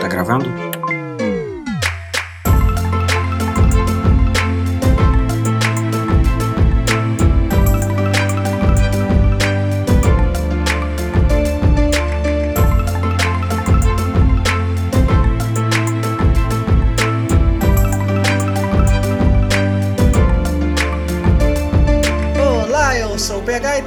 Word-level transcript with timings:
Tá 0.00 0.08
gravando? 0.08 0.63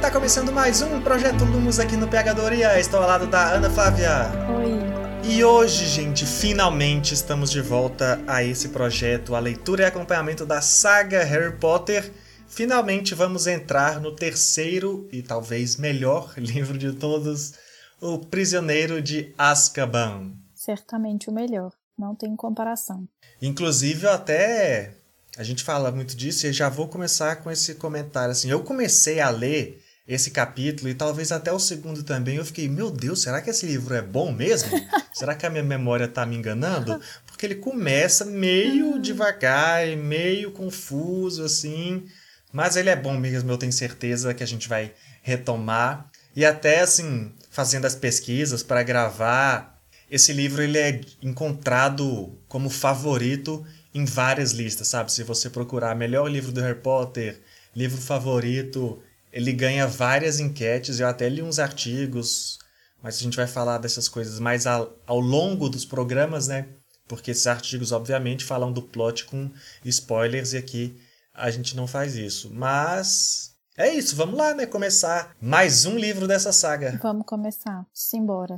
PH 0.08 0.10
e 0.10 0.10
tá 0.10 0.10
começando 0.10 0.52
mais 0.52 0.80
um 0.80 1.02
Projeto 1.02 1.44
Lumos 1.44 1.78
aqui 1.78 1.96
no 1.96 2.08
Pegadoria. 2.08 2.80
Estou 2.80 3.00
ao 3.00 3.06
lado 3.06 3.26
da 3.26 3.52
Ana 3.52 3.68
Flávia. 3.68 4.30
Oi. 4.56 5.30
E 5.30 5.44
hoje, 5.44 5.86
gente, 5.86 6.24
finalmente 6.24 7.12
estamos 7.12 7.50
de 7.50 7.60
volta 7.60 8.18
a 8.26 8.42
esse 8.42 8.70
projeto, 8.70 9.34
a 9.34 9.38
leitura 9.38 9.82
e 9.82 9.84
acompanhamento 9.84 10.46
da 10.46 10.62
saga 10.62 11.22
Harry 11.24 11.54
Potter. 11.58 12.10
Finalmente 12.48 13.14
vamos 13.14 13.46
entrar 13.46 14.00
no 14.00 14.14
terceiro 14.14 15.06
e 15.12 15.22
talvez 15.22 15.76
melhor 15.76 16.32
livro 16.38 16.78
de 16.78 16.92
todos, 16.92 17.52
O 18.00 18.18
Prisioneiro 18.18 19.02
de 19.02 19.34
Azkaban. 19.36 20.32
Certamente 20.54 21.28
o 21.28 21.32
melhor, 21.32 21.72
não 21.98 22.14
tem 22.14 22.34
comparação. 22.34 23.06
Inclusive, 23.42 24.06
eu 24.06 24.12
até 24.12 24.94
a 25.36 25.42
gente 25.42 25.62
fala 25.62 25.92
muito 25.92 26.16
disso 26.16 26.46
e 26.46 26.52
já 26.52 26.68
vou 26.68 26.88
começar 26.88 27.36
com 27.36 27.50
esse 27.50 27.74
comentário 27.74 28.32
assim. 28.32 28.50
Eu 28.50 28.62
comecei 28.64 29.20
a 29.20 29.28
ler 29.30 29.84
esse 30.08 30.30
capítulo 30.30 30.88
e 30.88 30.94
talvez 30.94 31.30
até 31.30 31.52
o 31.52 31.58
segundo 31.58 32.02
também. 32.02 32.36
Eu 32.36 32.44
fiquei, 32.44 32.66
meu 32.66 32.90
Deus, 32.90 33.20
será 33.20 33.42
que 33.42 33.50
esse 33.50 33.66
livro 33.66 33.94
é 33.94 34.00
bom 34.00 34.32
mesmo? 34.32 34.70
será 35.12 35.34
que 35.34 35.44
a 35.44 35.50
minha 35.50 35.62
memória 35.62 36.06
está 36.06 36.24
me 36.24 36.34
enganando? 36.34 36.98
Porque 37.26 37.44
ele 37.44 37.56
começa 37.56 38.24
meio 38.24 38.92
uhum. 38.92 39.00
devagar 39.00 39.86
e 39.86 39.94
meio 39.94 40.50
confuso 40.50 41.44
assim, 41.44 42.06
mas 42.50 42.74
ele 42.76 42.88
é 42.88 42.96
bom 42.96 43.18
mesmo, 43.18 43.50
eu 43.50 43.58
tenho 43.58 43.72
certeza 43.72 44.32
que 44.32 44.42
a 44.42 44.46
gente 44.46 44.66
vai 44.66 44.94
retomar 45.22 46.10
e 46.34 46.44
até 46.44 46.80
assim, 46.80 47.32
fazendo 47.50 47.84
as 47.84 47.94
pesquisas 47.94 48.62
para 48.62 48.82
gravar, 48.82 49.78
esse 50.10 50.32
livro 50.32 50.62
ele 50.62 50.78
é 50.78 51.00
encontrado 51.20 52.38
como 52.48 52.70
favorito 52.70 53.64
em 53.92 54.04
várias 54.04 54.52
listas, 54.52 54.88
sabe? 54.88 55.12
Se 55.12 55.22
você 55.22 55.50
procurar 55.50 55.94
melhor 55.94 56.30
livro 56.30 56.50
do 56.50 56.60
Harry 56.60 56.78
Potter, 56.78 57.40
livro 57.74 58.00
favorito, 58.00 59.02
ele 59.32 59.52
ganha 59.52 59.86
várias 59.86 60.40
enquetes. 60.40 61.00
Eu 61.00 61.08
até 61.08 61.28
li 61.28 61.42
uns 61.42 61.58
artigos, 61.58 62.58
mas 63.02 63.16
a 63.16 63.20
gente 63.20 63.36
vai 63.36 63.46
falar 63.46 63.78
dessas 63.78 64.08
coisas 64.08 64.38
mais 64.38 64.66
ao, 64.66 64.96
ao 65.06 65.20
longo 65.20 65.68
dos 65.68 65.84
programas, 65.84 66.48
né? 66.48 66.68
Porque 67.06 67.30
esses 67.30 67.46
artigos, 67.46 67.92
obviamente, 67.92 68.44
falam 68.44 68.72
do 68.72 68.82
plot 68.82 69.24
com 69.24 69.50
spoilers 69.84 70.52
e 70.52 70.58
aqui 70.58 71.00
a 71.32 71.50
gente 71.50 71.76
não 71.76 71.86
faz 71.86 72.16
isso. 72.16 72.50
Mas 72.52 73.54
é 73.76 73.92
isso, 73.92 74.16
vamos 74.16 74.36
lá, 74.36 74.54
né? 74.54 74.66
Começar 74.66 75.34
mais 75.40 75.86
um 75.86 75.96
livro 75.96 76.26
dessa 76.26 76.52
saga. 76.52 76.98
Vamos 77.02 77.24
começar. 77.24 77.86
Simbora. 77.94 78.56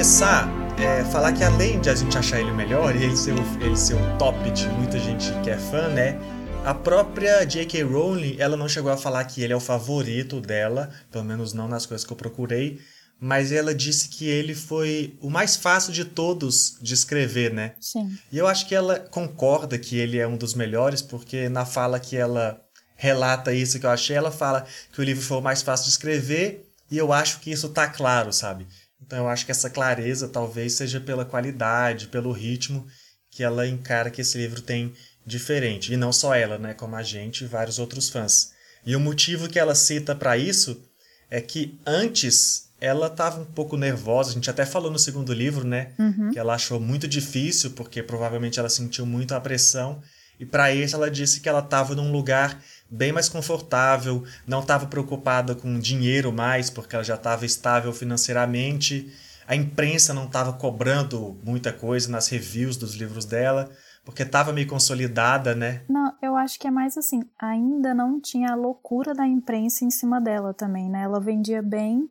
Começar, 0.00 0.48
é, 0.78 1.04
falar 1.12 1.30
que 1.34 1.44
além 1.44 1.78
de 1.78 1.90
a 1.90 1.94
gente 1.94 2.16
achar 2.16 2.40
ele 2.40 2.52
melhor 2.52 2.96
e 2.96 3.04
ele 3.04 3.14
ser, 3.14 3.34
o, 3.34 3.62
ele 3.62 3.76
ser 3.76 3.92
o 3.92 4.16
top 4.16 4.50
de 4.50 4.66
muita 4.70 4.98
gente 4.98 5.30
que 5.42 5.50
é 5.50 5.58
fã, 5.58 5.88
né? 5.88 6.18
A 6.64 6.72
própria 6.72 7.44
J.K. 7.44 7.82
Rowling, 7.82 8.36
ela 8.38 8.56
não 8.56 8.66
chegou 8.66 8.90
a 8.90 8.96
falar 8.96 9.22
que 9.26 9.42
ele 9.42 9.52
é 9.52 9.56
o 9.56 9.60
favorito 9.60 10.40
dela, 10.40 10.88
pelo 11.10 11.24
menos 11.24 11.52
não 11.52 11.68
nas 11.68 11.84
coisas 11.84 12.06
que 12.06 12.10
eu 12.10 12.16
procurei, 12.16 12.80
mas 13.20 13.52
ela 13.52 13.74
disse 13.74 14.08
que 14.08 14.26
ele 14.26 14.54
foi 14.54 15.18
o 15.20 15.28
mais 15.28 15.56
fácil 15.56 15.92
de 15.92 16.06
todos 16.06 16.78
de 16.80 16.94
escrever, 16.94 17.52
né? 17.52 17.74
Sim. 17.78 18.10
E 18.32 18.38
eu 18.38 18.46
acho 18.46 18.66
que 18.66 18.74
ela 18.74 18.98
concorda 18.98 19.78
que 19.78 19.98
ele 19.98 20.18
é 20.18 20.26
um 20.26 20.38
dos 20.38 20.54
melhores, 20.54 21.02
porque 21.02 21.50
na 21.50 21.66
fala 21.66 22.00
que 22.00 22.16
ela 22.16 22.58
relata 22.96 23.52
isso 23.52 23.78
que 23.78 23.84
eu 23.84 23.90
achei, 23.90 24.16
ela 24.16 24.30
fala 24.30 24.64
que 24.94 24.98
o 25.02 25.04
livro 25.04 25.22
foi 25.22 25.36
o 25.36 25.42
mais 25.42 25.60
fácil 25.60 25.84
de 25.84 25.90
escrever, 25.90 26.66
e 26.90 26.96
eu 26.96 27.12
acho 27.12 27.40
que 27.40 27.52
isso 27.52 27.68
tá 27.68 27.86
claro, 27.86 28.32
sabe? 28.32 28.66
Então 29.10 29.18
eu 29.18 29.28
acho 29.28 29.44
que 29.44 29.50
essa 29.50 29.68
clareza 29.68 30.28
talvez 30.28 30.74
seja 30.74 31.00
pela 31.00 31.24
qualidade, 31.24 32.06
pelo 32.06 32.30
ritmo 32.30 32.86
que 33.28 33.42
ela 33.42 33.66
encara 33.66 34.08
que 34.08 34.20
esse 34.20 34.38
livro 34.38 34.62
tem 34.62 34.92
diferente. 35.26 35.92
E 35.92 35.96
não 35.96 36.12
só 36.12 36.32
ela, 36.32 36.58
né, 36.58 36.74
como 36.74 36.94
a 36.94 37.02
gente 37.02 37.42
e 37.42 37.46
vários 37.48 37.80
outros 37.80 38.08
fãs. 38.08 38.52
E 38.86 38.94
o 38.94 39.00
motivo 39.00 39.48
que 39.48 39.58
ela 39.58 39.74
cita 39.74 40.14
para 40.14 40.38
isso 40.38 40.80
é 41.28 41.40
que 41.40 41.76
antes 41.84 42.68
ela 42.80 43.08
estava 43.08 43.40
um 43.40 43.44
pouco 43.44 43.76
nervosa, 43.76 44.30
a 44.30 44.34
gente 44.34 44.48
até 44.48 44.64
falou 44.64 44.92
no 44.92 44.98
segundo 44.98 45.32
livro, 45.32 45.66
né, 45.66 45.90
uhum. 45.98 46.30
que 46.30 46.38
ela 46.38 46.54
achou 46.54 46.78
muito 46.78 47.08
difícil 47.08 47.72
porque 47.72 48.04
provavelmente 48.04 48.60
ela 48.60 48.68
sentiu 48.68 49.04
muito 49.04 49.34
a 49.34 49.40
pressão 49.40 50.00
e 50.38 50.46
para 50.46 50.72
isso 50.72 50.94
ela 50.94 51.10
disse 51.10 51.40
que 51.40 51.48
ela 51.48 51.58
estava 51.58 51.96
num 51.96 52.12
lugar 52.12 52.62
bem 52.90 53.12
mais 53.12 53.28
confortável, 53.28 54.24
não 54.46 54.60
estava 54.60 54.86
preocupada 54.86 55.54
com 55.54 55.78
dinheiro 55.78 56.32
mais, 56.32 56.68
porque 56.68 56.96
ela 56.96 57.04
já 57.04 57.14
estava 57.14 57.46
estável 57.46 57.92
financeiramente. 57.92 59.12
A 59.46 59.54
imprensa 59.54 60.12
não 60.12 60.24
estava 60.24 60.52
cobrando 60.52 61.38
muita 61.44 61.72
coisa 61.72 62.10
nas 62.10 62.28
reviews 62.28 62.76
dos 62.76 62.94
livros 62.94 63.24
dela, 63.24 63.70
porque 64.04 64.22
estava 64.22 64.52
meio 64.52 64.66
consolidada, 64.66 65.54
né? 65.54 65.82
Não, 65.88 66.12
eu 66.22 66.36
acho 66.36 66.58
que 66.58 66.66
é 66.66 66.70
mais 66.70 66.96
assim, 66.96 67.22
ainda 67.38 67.94
não 67.94 68.20
tinha 68.20 68.52
a 68.52 68.56
loucura 68.56 69.14
da 69.14 69.26
imprensa 69.26 69.84
em 69.84 69.90
cima 69.90 70.20
dela 70.20 70.52
também, 70.52 70.88
né? 70.88 71.02
Ela 71.02 71.20
vendia 71.20 71.62
bem, 71.62 72.08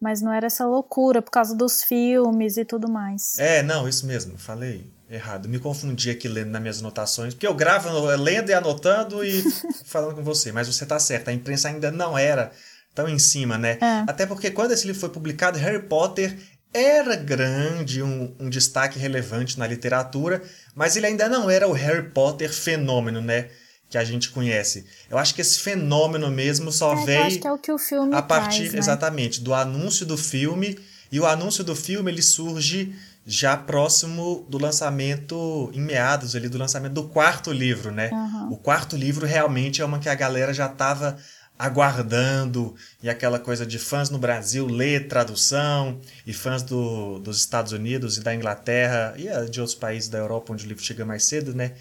mas 0.00 0.20
não 0.22 0.32
era 0.32 0.46
essa 0.46 0.66
loucura 0.66 1.22
por 1.22 1.30
causa 1.30 1.56
dos 1.56 1.82
filmes 1.82 2.56
e 2.56 2.64
tudo 2.64 2.90
mais. 2.90 3.38
É, 3.38 3.62
não, 3.62 3.88
isso 3.88 4.06
mesmo, 4.06 4.38
falei 4.38 4.99
errado. 5.10 5.48
Me 5.48 5.58
confundi 5.58 6.10
aqui 6.10 6.28
lendo 6.28 6.50
nas 6.50 6.62
minhas 6.62 6.78
anotações, 6.78 7.34
porque 7.34 7.46
eu 7.46 7.54
gravo 7.54 7.88
lendo 8.16 8.50
e 8.50 8.54
anotando 8.54 9.24
e 9.24 9.42
falando 9.84 10.14
com 10.14 10.22
você, 10.22 10.52
mas 10.52 10.68
você 10.68 10.86
tá 10.86 10.98
certo, 10.98 11.28
a 11.28 11.32
imprensa 11.32 11.68
ainda 11.68 11.90
não 11.90 12.16
era 12.16 12.52
tão 12.94 13.08
em 13.08 13.18
cima, 13.18 13.58
né? 13.58 13.78
É. 13.80 14.04
Até 14.06 14.24
porque 14.24 14.50
quando 14.50 14.72
esse 14.72 14.86
livro 14.86 15.00
foi 15.00 15.10
publicado, 15.10 15.58
Harry 15.58 15.82
Potter 15.82 16.36
era 16.72 17.16
grande, 17.16 18.02
um, 18.02 18.34
um 18.38 18.48
destaque 18.48 18.98
relevante 18.98 19.58
na 19.58 19.66
literatura, 19.66 20.42
mas 20.74 20.96
ele 20.96 21.06
ainda 21.06 21.28
não 21.28 21.50
era 21.50 21.66
o 21.68 21.72
Harry 21.72 22.10
Potter 22.10 22.52
fenômeno, 22.52 23.20
né? 23.20 23.48
Que 23.88 23.98
a 23.98 24.04
gente 24.04 24.30
conhece. 24.30 24.86
Eu 25.10 25.18
acho 25.18 25.34
que 25.34 25.40
esse 25.40 25.58
fenômeno 25.58 26.30
mesmo 26.30 26.70
só 26.70 26.92
é, 26.92 27.04
veio. 27.04 27.22
acho 27.24 27.40
que 27.40 27.46
é 27.48 27.52
o 27.52 27.58
que 27.58 27.72
o 27.72 27.78
filme 27.78 28.14
a 28.14 28.22
partir 28.22 28.58
traz, 28.58 28.72
né? 28.72 28.78
exatamente 28.78 29.40
do 29.40 29.52
anúncio 29.52 30.06
do 30.06 30.16
filme. 30.16 30.78
E 31.12 31.18
o 31.18 31.26
anúncio 31.26 31.64
do 31.64 31.74
filme 31.74 32.08
ele 32.08 32.22
surge 32.22 32.94
já 33.26 33.56
próximo 33.56 34.46
do 34.48 34.58
lançamento, 34.58 35.70
em 35.74 35.80
meados 35.80 36.34
ali 36.34 36.48
do 36.48 36.58
lançamento 36.58 36.94
do 36.94 37.04
quarto 37.04 37.52
livro, 37.52 37.90
né? 37.90 38.10
Uhum. 38.10 38.52
O 38.52 38.56
quarto 38.56 38.96
livro 38.96 39.26
realmente 39.26 39.82
é 39.82 39.84
uma 39.84 39.98
que 39.98 40.08
a 40.08 40.14
galera 40.14 40.52
já 40.52 40.66
estava 40.66 41.16
aguardando 41.60 42.74
e 43.02 43.10
aquela 43.10 43.38
coisa 43.38 43.66
de 43.66 43.78
fãs 43.78 44.08
no 44.08 44.18
Brasil 44.18 44.66
ler 44.66 45.08
tradução 45.08 46.00
e 46.26 46.32
fãs 46.32 46.62
do, 46.62 47.18
dos 47.18 47.38
Estados 47.38 47.72
Unidos 47.72 48.16
e 48.16 48.22
da 48.22 48.34
Inglaterra 48.34 49.14
e 49.18 49.24
de 49.50 49.60
outros 49.60 49.74
países 49.74 50.08
da 50.08 50.16
Europa 50.16 50.54
onde 50.54 50.64
o 50.64 50.68
livro 50.68 50.82
chega 50.82 51.04
mais 51.04 51.24
cedo, 51.24 51.54
né? 51.54 51.74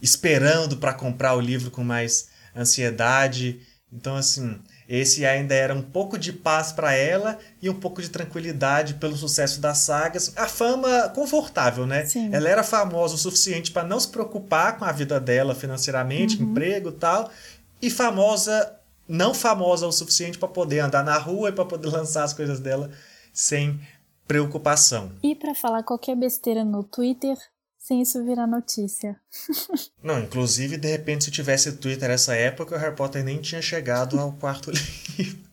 Esperando 0.00 0.76
para 0.76 0.94
comprar 0.94 1.34
o 1.34 1.40
livro 1.40 1.70
com 1.72 1.82
mais 1.82 2.28
ansiedade. 2.54 3.60
Então, 3.92 4.14
assim, 4.14 4.60
esse 4.88 5.24
ainda 5.24 5.54
era 5.54 5.74
um 5.74 5.82
pouco 5.82 6.18
de 6.18 6.32
paz 6.32 6.70
para 6.70 6.92
ela 6.92 7.38
e 7.60 7.70
um 7.70 7.74
pouco 7.74 8.02
de 8.02 8.10
tranquilidade 8.10 8.94
pelo 8.94 9.16
sucesso 9.16 9.60
das 9.60 9.78
sagas. 9.78 10.32
A 10.36 10.46
fama 10.46 11.08
confortável, 11.08 11.86
né? 11.86 12.04
Sim. 12.04 12.30
Ela 12.32 12.48
era 12.48 12.62
famosa 12.62 13.14
o 13.14 13.18
suficiente 13.18 13.70
para 13.70 13.86
não 13.86 13.98
se 13.98 14.08
preocupar 14.08 14.78
com 14.78 14.84
a 14.84 14.92
vida 14.92 15.18
dela 15.18 15.54
financeiramente, 15.54 16.42
uhum. 16.42 16.50
emprego 16.50 16.90
e 16.90 16.92
tal, 16.92 17.30
e 17.80 17.90
famosa, 17.90 18.74
não 19.08 19.32
famosa 19.32 19.86
o 19.86 19.92
suficiente 19.92 20.38
para 20.38 20.48
poder 20.48 20.80
andar 20.80 21.02
na 21.02 21.16
rua 21.16 21.48
e 21.48 21.52
para 21.52 21.64
poder 21.64 21.88
lançar 21.92 22.24
as 22.24 22.32
coisas 22.32 22.60
dela 22.60 22.90
sem 23.32 23.80
preocupação. 24.28 25.12
E 25.22 25.34
para 25.34 25.54
falar 25.54 25.82
qualquer 25.82 26.16
besteira 26.16 26.64
no 26.64 26.82
Twitter, 26.82 27.36
sem 27.84 28.00
isso 28.00 28.24
virar 28.24 28.46
notícia. 28.46 29.14
Não, 30.02 30.18
inclusive, 30.18 30.78
de 30.78 30.88
repente, 30.88 31.24
se 31.24 31.30
tivesse 31.30 31.70
Twitter 31.72 32.08
nessa 32.08 32.34
época, 32.34 32.74
o 32.74 32.78
Harry 32.78 32.96
Potter 32.96 33.22
nem 33.22 33.42
tinha 33.42 33.60
chegado 33.60 34.18
ao 34.18 34.32
quarto 34.32 34.70
livro. 35.18 35.44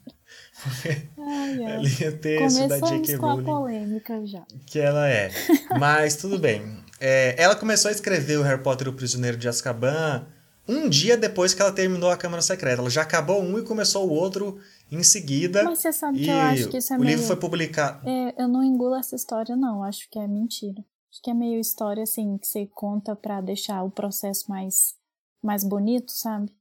Ai, 1.18 1.62
ai. 1.62 1.74
Ela 1.74 1.90
ia 1.90 2.12
ter 2.14 2.42
isso 2.46 2.68
da 2.70 2.80
J.K. 2.80 3.18
com 3.18 3.26
a 3.26 3.32
Rowling. 3.34 3.44
polêmica 3.44 4.26
já. 4.26 4.46
Que 4.66 4.80
ela 4.80 5.10
é. 5.10 5.30
Mas 5.78 6.16
tudo 6.16 6.40
bem. 6.40 6.82
É, 7.02 7.36
ela 7.38 7.54
começou 7.54 7.90
a 7.90 7.92
escrever 7.92 8.40
o 8.40 8.44
Harry 8.44 8.64
Potter 8.64 8.88
e 8.88 8.90
o 8.92 8.94
Prisioneiro 8.94 9.36
de 9.36 9.50
Azkaban 9.50 10.26
um 10.66 10.88
dia 10.88 11.18
depois 11.18 11.54
que 11.54 11.62
ela 11.62 11.74
terminou 11.74 12.10
a 12.10 12.16
Câmara 12.16 12.42
Secreta. 12.42 12.82
Ela 12.82 12.90
já 12.90 13.02
acabou 13.02 13.42
um 13.42 13.60
e 13.60 13.64
começou 13.64 14.08
o 14.08 14.14
outro 14.14 14.58
em 14.90 15.04
seguida. 15.04 15.64
Mas 15.64 15.80
você 15.80 15.92
sabe 15.92 16.20
que 16.20 16.30
eu 16.30 16.40
acho 16.40 16.70
que 16.70 16.78
isso 16.78 16.94
é 16.94 16.96
o 16.96 17.00
meio... 17.02 17.10
livro 17.10 17.26
foi 17.26 17.36
publicado. 17.36 18.08
É, 18.08 18.36
eu 18.42 18.48
não 18.48 18.64
engulo 18.64 18.96
essa 18.96 19.18
história, 19.18 19.54
não. 19.58 19.84
Acho 19.84 20.08
que 20.10 20.18
é 20.18 20.26
mentira. 20.26 20.82
Que 21.22 21.32
é 21.32 21.34
meio 21.34 21.60
história, 21.60 22.04
assim, 22.04 22.38
que 22.38 22.48
você 22.48 22.66
conta 22.66 23.16
pra 23.16 23.42
deixar 23.42 23.84
o 23.84 23.92
processo 23.92 24.50
mais, 24.50 24.96
mais 25.44 25.64
bonito, 25.64 26.12
sabe? 26.12 26.52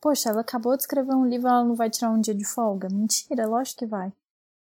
Poxa, 0.00 0.30
ela 0.30 0.40
acabou 0.40 0.76
de 0.76 0.82
escrever 0.82 1.14
um 1.14 1.26
livro, 1.26 1.48
ela 1.48 1.64
não 1.64 1.74
vai 1.74 1.88
tirar 1.88 2.10
um 2.10 2.20
dia 2.20 2.34
de 2.34 2.44
folga? 2.44 2.88
Mentira, 2.90 3.46
lógico 3.46 3.78
que 3.78 3.86
vai. 3.86 4.12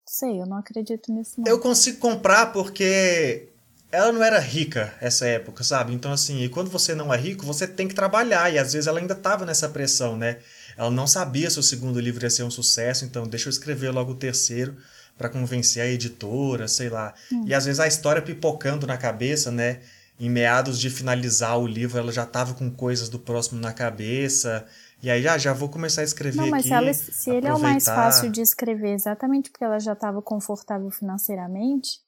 Sei, 0.06 0.42
eu 0.42 0.46
não 0.46 0.58
acredito 0.58 1.12
nisso, 1.12 1.40
não. 1.40 1.48
Eu 1.48 1.60
consigo 1.60 2.00
comprar 2.00 2.52
porque 2.52 3.50
ela 3.92 4.12
não 4.12 4.24
era 4.24 4.40
rica 4.40 4.94
essa 5.02 5.26
época, 5.26 5.64
sabe? 5.64 5.94
Então, 5.94 6.12
assim, 6.12 6.42
e 6.42 6.50
quando 6.50 6.70
você 6.70 6.94
não 6.94 7.14
é 7.14 7.18
rico, 7.18 7.46
você 7.46 7.68
tem 7.68 7.88
que 7.88 7.96
trabalhar. 7.96 8.54
E 8.54 8.58
às 8.58 8.74
vezes 8.74 8.88
ela 8.88 9.00
ainda 9.00 9.16
tava 9.16 9.46
nessa 9.46 9.68
pressão, 9.70 10.16
né? 10.16 10.40
Ela 10.78 10.92
não 10.92 11.08
sabia 11.08 11.50
se 11.50 11.60
o 11.60 11.64
segundo 11.64 12.00
livro 12.00 12.24
ia 12.24 12.30
ser 12.30 12.44
um 12.44 12.52
sucesso, 12.52 13.06
então 13.06 13.28
deixa 13.28 13.48
eu 13.48 13.52
escrever 13.52 13.92
logo 13.92 14.12
o 14.12 14.18
terceiro 14.18 14.78
para 15.22 15.30
convencer 15.30 15.84
a 15.84 15.88
editora, 15.88 16.68
sei 16.68 16.90
lá. 16.90 17.14
Hum. 17.32 17.44
E 17.46 17.54
às 17.54 17.66
vezes 17.66 17.80
a 17.80 17.88
história 17.88 18.22
pipocando 18.22 18.88
na 18.88 18.98
cabeça, 18.98 19.52
né? 19.52 19.80
Em 20.20 20.30
meados 20.30 20.80
de 20.80 20.90
finalizar 20.90 21.58
o 21.60 21.68
livro, 21.68 22.00
ela 22.00 22.12
já 22.12 22.26
tava 22.26 22.54
com 22.56 22.70
coisas 22.72 23.08
do 23.08 23.20
próximo 23.20 23.60
na 23.62 23.72
cabeça. 23.72 24.66
E 25.02 25.10
aí, 25.10 25.22
já, 25.22 25.38
já 25.38 25.54
vou 25.54 25.70
começar 25.70 26.02
a 26.02 26.04
escrever 26.04 26.38
Não, 26.38 26.50
mas 26.50 26.62
aqui. 26.62 26.70
se, 26.70 26.74
ela, 26.74 26.94
se 26.94 27.30
ele 27.30 27.48
é 27.48 27.54
o 27.54 27.60
mais 27.60 27.88
aproveitar. 27.88 27.96
fácil 27.96 28.30
de 28.32 28.42
escrever 28.42 28.94
exatamente 28.94 29.50
porque 29.50 29.64
ela 29.64 29.80
já 29.80 29.94
estava 29.94 30.22
confortável 30.22 30.90
financeiramente, 30.92 32.00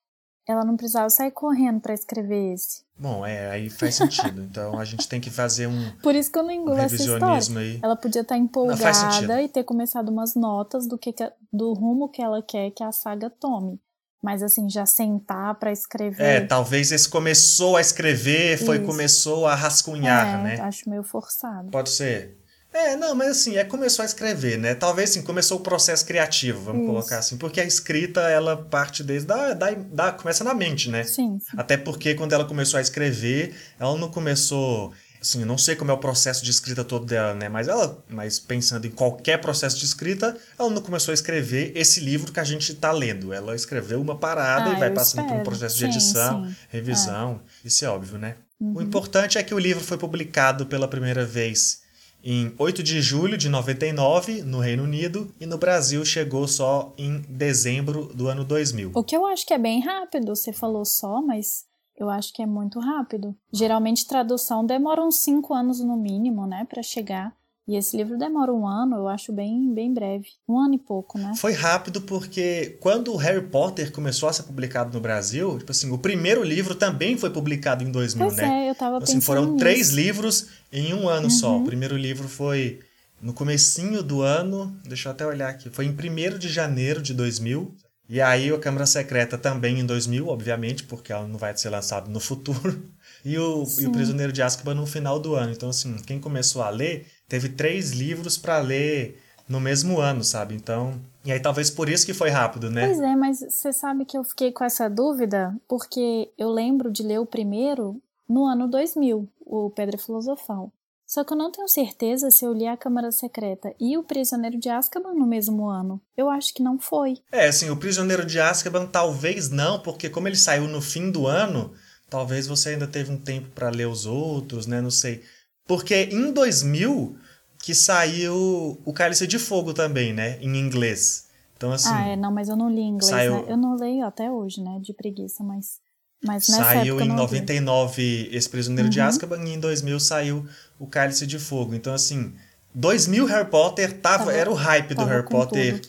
ela 0.48 0.66
não 0.66 0.76
precisava 0.76 1.10
sair 1.10 1.32
correndo 1.32 1.80
para 1.80 1.94
escrever 1.94 2.54
esse. 2.54 2.84
Bom, 2.98 3.26
é, 3.26 3.50
aí 3.50 3.70
faz 3.70 3.96
sentido. 3.96 4.44
Então 4.44 4.78
a 4.78 4.86
gente 4.86 5.08
tem 5.08 5.20
que 5.20 5.30
fazer 5.30 5.68
um, 5.68 5.92
Por 6.04 6.14
isso 6.16 6.32
que 6.32 6.38
eu 6.38 6.44
não 6.44 6.50
um 6.50 6.54
engulo 6.54 6.78
essa 6.78 6.96
história. 6.96 7.60
aí. 7.60 7.80
Ela 7.82 7.96
podia 7.96 8.22
estar 8.22 8.36
sentido. 8.36 8.46
empolgada 8.46 9.42
e 9.42 9.48
ter 9.48 9.64
começado 9.64 10.10
umas 10.10 10.36
notas 10.36 10.88
do, 10.88 10.98
que, 10.98 11.14
do 11.52 11.74
rumo 11.74 12.10
que 12.10 12.22
ela 12.22 12.42
quer 12.42 12.72
que 12.72 12.84
a 12.84 12.92
saga 12.92 13.30
tome. 13.30 13.80
Mas 14.22 14.42
assim, 14.42 14.70
já 14.70 14.86
sentar 14.86 15.56
pra 15.56 15.72
escrever. 15.72 16.24
É, 16.24 16.42
talvez 16.42 16.92
esse 16.94 17.10
começou 17.10 17.76
a 17.76 17.82
escrever, 17.82 18.58
foi 18.58 18.78
Isso. 18.78 18.86
começou 18.86 19.46
a 19.46 19.54
rascunhar, 19.54 20.40
é, 20.40 20.44
né? 20.44 20.62
acho 20.62 20.90
meio 20.90 21.04
forçado. 21.04 21.70
Pode 21.70 21.90
ser. 21.90 22.43
É, 22.74 22.96
não, 22.96 23.14
mas 23.14 23.30
assim, 23.30 23.56
é 23.56 23.64
começou 23.64 24.02
a 24.02 24.06
escrever, 24.06 24.58
né? 24.58 24.74
Talvez 24.74 25.12
sim, 25.12 25.22
começou 25.22 25.60
o 25.60 25.62
processo 25.62 26.04
criativo, 26.06 26.60
vamos 26.64 26.82
Isso. 26.82 26.92
colocar 26.92 27.20
assim, 27.20 27.38
porque 27.38 27.62
a 27.62 27.66
escrita 27.66 28.22
ela 28.22 28.58
parte 28.58 29.04
desde 29.04 29.28
da, 29.28 29.54
da, 29.54 29.72
da 29.72 30.12
começa 30.12 30.44
na 30.44 30.54
mente, 30.56 30.90
né? 30.90 31.04
Sim, 31.04 31.38
sim. 31.40 31.56
Até 31.56 31.78
porque 31.78 32.16
quando 32.16 32.34
ela 32.34 32.46
começou 32.46 32.80
a 32.80 32.82
escrever, 32.82 33.54
ela 33.80 33.96
não 33.98 34.10
começou. 34.10 34.92
Assim, 35.22 35.40
eu 35.40 35.46
não 35.46 35.58
sei 35.58 35.76
como 35.76 35.90
é 35.90 35.94
o 35.94 35.98
processo 36.00 36.44
de 36.44 36.52
escrita 36.52 36.84
todo 36.84 37.06
dela, 37.06 37.34
né? 37.34 37.48
Mas 37.48 37.68
ela, 37.70 38.04
mas 38.10 38.40
pensando 38.40 38.86
em 38.88 38.90
qualquer 38.92 39.38
processo 39.40 39.78
de 39.78 39.86
escrita, 39.86 40.36
ela 40.60 40.70
não 40.70 40.82
começou 40.82 41.12
a 41.12 41.14
escrever 41.14 41.72
esse 41.76 42.00
livro 42.02 42.32
que 42.34 42.40
a 42.40 42.44
gente 42.44 42.74
está 42.74 42.92
lendo. 42.92 43.32
Ela 43.32 43.56
escreveu 43.56 44.02
uma 44.02 44.18
parada 44.18 44.72
Ah, 44.72 44.74
e 44.74 44.76
vai 44.80 44.90
passando 44.92 45.20
por 45.28 45.36
um 45.36 45.38
espero. 45.38 45.44
processo 45.44 45.76
de 45.76 45.82
Sim, 45.82 45.88
edição, 45.88 46.46
sim. 46.46 46.56
revisão. 46.70 47.40
Isso 47.64 47.86
é 47.86 47.88
óbvio, 47.88 48.18
né? 48.18 48.36
O 48.60 48.66
Uhum. 48.66 48.82
importante 48.82 49.38
é 49.38 49.44
que 49.44 49.54
o 49.54 49.60
livro 49.60 49.84
foi 49.84 49.98
publicado 49.98 50.66
pela 50.66 50.88
primeira 50.88 51.24
vez 51.26 51.83
em 52.24 52.54
8 52.58 52.82
de 52.82 53.02
julho 53.02 53.38
de 53.38 53.50
99 53.50 54.42
no 54.44 54.60
Reino 54.60 54.84
Unido 54.84 55.30
e 55.40 55.46
no 55.46 55.58
Brasil 55.58 56.06
chegou 56.06 56.48
só 56.48 56.94
em 56.98 57.20
dezembro 57.28 58.06
do 58.14 58.28
ano 58.28 58.46
2000. 58.46 58.92
O 58.96 59.04
que 59.04 59.16
eu 59.16 59.26
acho 59.26 59.46
que 59.46 59.54
é 59.54 59.58
bem 59.58 59.82
rápido, 59.82 60.36
você 60.36 60.54
falou 60.54 60.86
só, 60.86 61.22
mas 61.22 61.66
eu 61.98 62.10
acho 62.10 62.34
que 62.34 62.42
é 62.42 62.46
muito 62.46 62.80
rápido. 62.80 63.36
Geralmente 63.52 64.08
tradução 64.08 64.66
demora 64.66 65.04
uns 65.04 65.18
cinco 65.18 65.54
anos 65.54 65.80
no 65.82 65.98
mínimo, 65.98 66.48
né, 66.48 66.66
Pra 66.70 66.82
chegar. 66.82 67.36
E 67.68 67.78
esse 67.78 67.96
livro 67.96 68.18
demora 68.18 68.54
um 68.54 68.68
ano, 68.68 68.98
eu 68.98 69.08
acho 69.08 69.32
bem, 69.32 69.74
bem 69.74 69.94
breve. 69.94 70.28
Um 70.48 70.60
ano 70.60 70.74
e 70.76 70.78
pouco, 70.78 71.18
né? 71.18 71.34
Foi 71.38 71.54
rápido 71.54 72.02
porque 72.02 72.78
quando 72.82 73.14
o 73.14 73.16
Harry 73.16 73.42
Potter 73.48 73.92
começou 73.92 74.28
a 74.28 74.34
ser 74.34 74.44
publicado 74.44 74.94
no 74.94 75.00
Brasil, 75.00 75.58
tipo 75.60 75.72
assim, 75.72 75.90
o 75.90 75.98
primeiro 75.98 76.44
livro 76.44 76.76
também 76.76 77.18
foi 77.18 77.30
publicado 77.30 77.82
em 77.84 77.90
2000, 77.92 78.26
Pois 78.28 78.38
né? 78.38 78.66
é, 78.66 78.70
eu 78.70 78.76
tava 78.76 78.98
Assim, 78.98 79.14
pensando 79.14 79.24
foram 79.24 79.46
nisso. 79.46 79.58
três 79.58 79.90
livros 79.92 80.48
em 80.74 80.94
um 80.94 81.08
ano 81.08 81.30
só. 81.32 81.54
Uhum. 81.56 81.62
O 81.62 81.66
primeiro 81.66 81.96
livro 81.96 82.28
foi 82.28 82.80
no 83.22 83.32
comecinho 83.34 84.04
do 84.04 84.22
ano, 84.22 84.78
deixa 84.86 85.08
eu 85.08 85.14
até 85.14 85.26
olhar 85.26 85.48
aqui, 85.50 85.70
foi 85.70 85.86
em 85.86 85.92
1 85.92 86.38
de 86.38 86.50
janeiro 86.50 87.02
de 87.02 87.14
2000. 87.14 87.74
E 88.10 88.20
aí 88.20 88.52
a 88.52 88.60
Câmara 88.60 88.86
Secreta 88.86 89.38
também 89.38 89.80
em 89.80 89.86
2000, 89.86 90.28
obviamente, 90.28 90.84
porque 90.84 91.14
ela 91.14 91.26
não 91.26 91.38
vai 91.38 91.56
ser 91.56 91.70
lançada 91.70 92.10
no 92.10 92.20
futuro. 92.20 92.84
E 93.26 93.38
o, 93.38 93.64
e 93.80 93.88
o 93.88 93.92
Prisioneiro 93.94 94.34
de 94.34 94.42
Azkaban 94.42 94.76
no 94.76 94.86
final 94.86 95.18
do 95.18 95.34
ano. 95.34 95.54
Então, 95.54 95.70
assim, 95.70 95.96
quem 96.06 96.20
começou 96.20 96.62
a 96.62 96.70
ler, 96.70 97.08
teve 97.34 97.50
três 97.50 97.90
livros 97.90 98.38
para 98.38 98.60
ler 98.60 99.20
no 99.50 99.60
mesmo 99.60 100.00
ano, 100.00 100.24
sabe? 100.24 100.54
Então, 100.54 101.02
e 101.26 101.32
aí 101.32 101.40
talvez 101.40 101.72
por 101.72 101.90
isso 101.90 102.06
que 102.06 102.14
foi 102.14 102.30
rápido, 102.30 102.70
né? 102.70 102.86
Pois 102.86 103.00
é, 103.00 103.16
mas 103.16 103.40
você 103.40 103.74
sabe 103.74 104.06
que 104.06 104.16
eu 104.16 104.24
fiquei 104.24 104.52
com 104.52 104.64
essa 104.64 104.88
dúvida 104.88 105.52
porque 105.68 106.30
eu 106.38 106.52
lembro 106.52 106.92
de 106.92 107.02
ler 107.02 107.20
o 107.20 107.26
primeiro 107.26 108.00
no 108.30 108.46
ano 108.46 108.68
2000, 108.68 109.28
o 109.48 109.72
Pedra 109.72 109.98
Filosofal. 109.98 110.72
Só 111.08 111.24
que 111.24 111.34
eu 111.34 111.38
não 111.38 111.52
tenho 111.52 111.68
certeza 111.68 112.30
se 112.30 112.46
eu 112.46 112.54
li 112.54 112.68
A 112.68 112.78
Câmara 112.78 113.12
Secreta 113.12 113.74
e 113.80 113.98
O 113.98 114.04
Prisioneiro 114.04 114.60
de 114.60 114.70
Azkaban 114.70 115.16
no 115.16 115.26
mesmo 115.26 115.68
ano. 115.68 116.00
Eu 116.16 116.30
acho 116.30 116.54
que 116.54 116.62
não 116.62 116.78
foi. 116.78 117.16
É, 117.32 117.48
assim, 117.48 117.72
o 117.72 117.76
Prisioneiro 117.76 118.28
de 118.28 118.40
Azkaban 118.40 118.86
talvez 118.86 119.50
não, 119.50 119.80
porque 119.80 120.08
como 120.08 120.28
ele 120.28 120.38
saiu 120.38 120.68
no 120.68 120.82
fim 120.82 121.10
do 121.10 121.26
ano, 121.26 121.74
talvez 122.12 122.46
você 122.46 122.70
ainda 122.70 122.86
teve 122.86 123.12
um 123.12 123.18
tempo 123.18 123.50
para 123.56 123.72
ler 123.72 123.88
os 123.88 124.06
outros, 124.06 124.68
né? 124.68 124.80
Não 124.82 124.92
sei. 124.92 125.24
Porque 125.66 126.10
em 126.12 126.32
2000 126.32 127.18
que 127.66 127.74
saiu 127.74 128.78
o 128.84 128.92
Cálice 128.92 129.26
de 129.26 129.40
Fogo 129.40 129.74
também, 129.74 130.12
né? 130.12 130.38
Em 130.42 130.58
inglês. 130.58 131.28
Então, 131.56 131.72
assim, 131.72 131.88
ah, 131.94 132.08
é, 132.10 132.16
não, 132.18 132.30
mas 132.30 132.50
eu 132.50 132.58
não 132.58 132.70
li 132.70 132.82
em 132.82 132.90
inglês, 132.90 133.10
saiu- 133.10 133.38
né? 133.38 133.46
Eu 133.54 133.56
não 133.56 133.78
leio 133.78 134.06
até 134.06 134.30
hoje, 134.30 134.62
né? 134.62 134.80
De 134.82 134.94
preguiça, 134.94 135.42
mas. 135.46 135.80
Mas 136.26 136.46
saiu 136.46 137.00
em 137.00 137.08
não 137.08 137.16
li. 137.16 137.22
99 137.22 138.30
esse 138.34 138.50
Prisioneiro 138.50 138.90
de 138.90 139.00
Uhum. 139.00 139.06
Azkaban 139.06 139.44
e 139.46 139.54
em 139.54 139.60
2000 139.62 139.98
saiu 139.98 140.46
o 140.78 140.86
Cálice 140.86 141.26
de 141.26 141.40
Fogo. 141.40 141.74
Então, 141.74 141.94
assim, 141.94 142.34
2000 142.76 143.26
Harry 143.26 143.50
Potter 143.50 143.94
tava, 143.94 144.18
Tava- 144.26 144.34
era 144.34 144.52
o 144.52 144.54
hype 144.54 144.94
do 144.94 145.06
Harry 145.06 145.28
Potter 145.28 145.82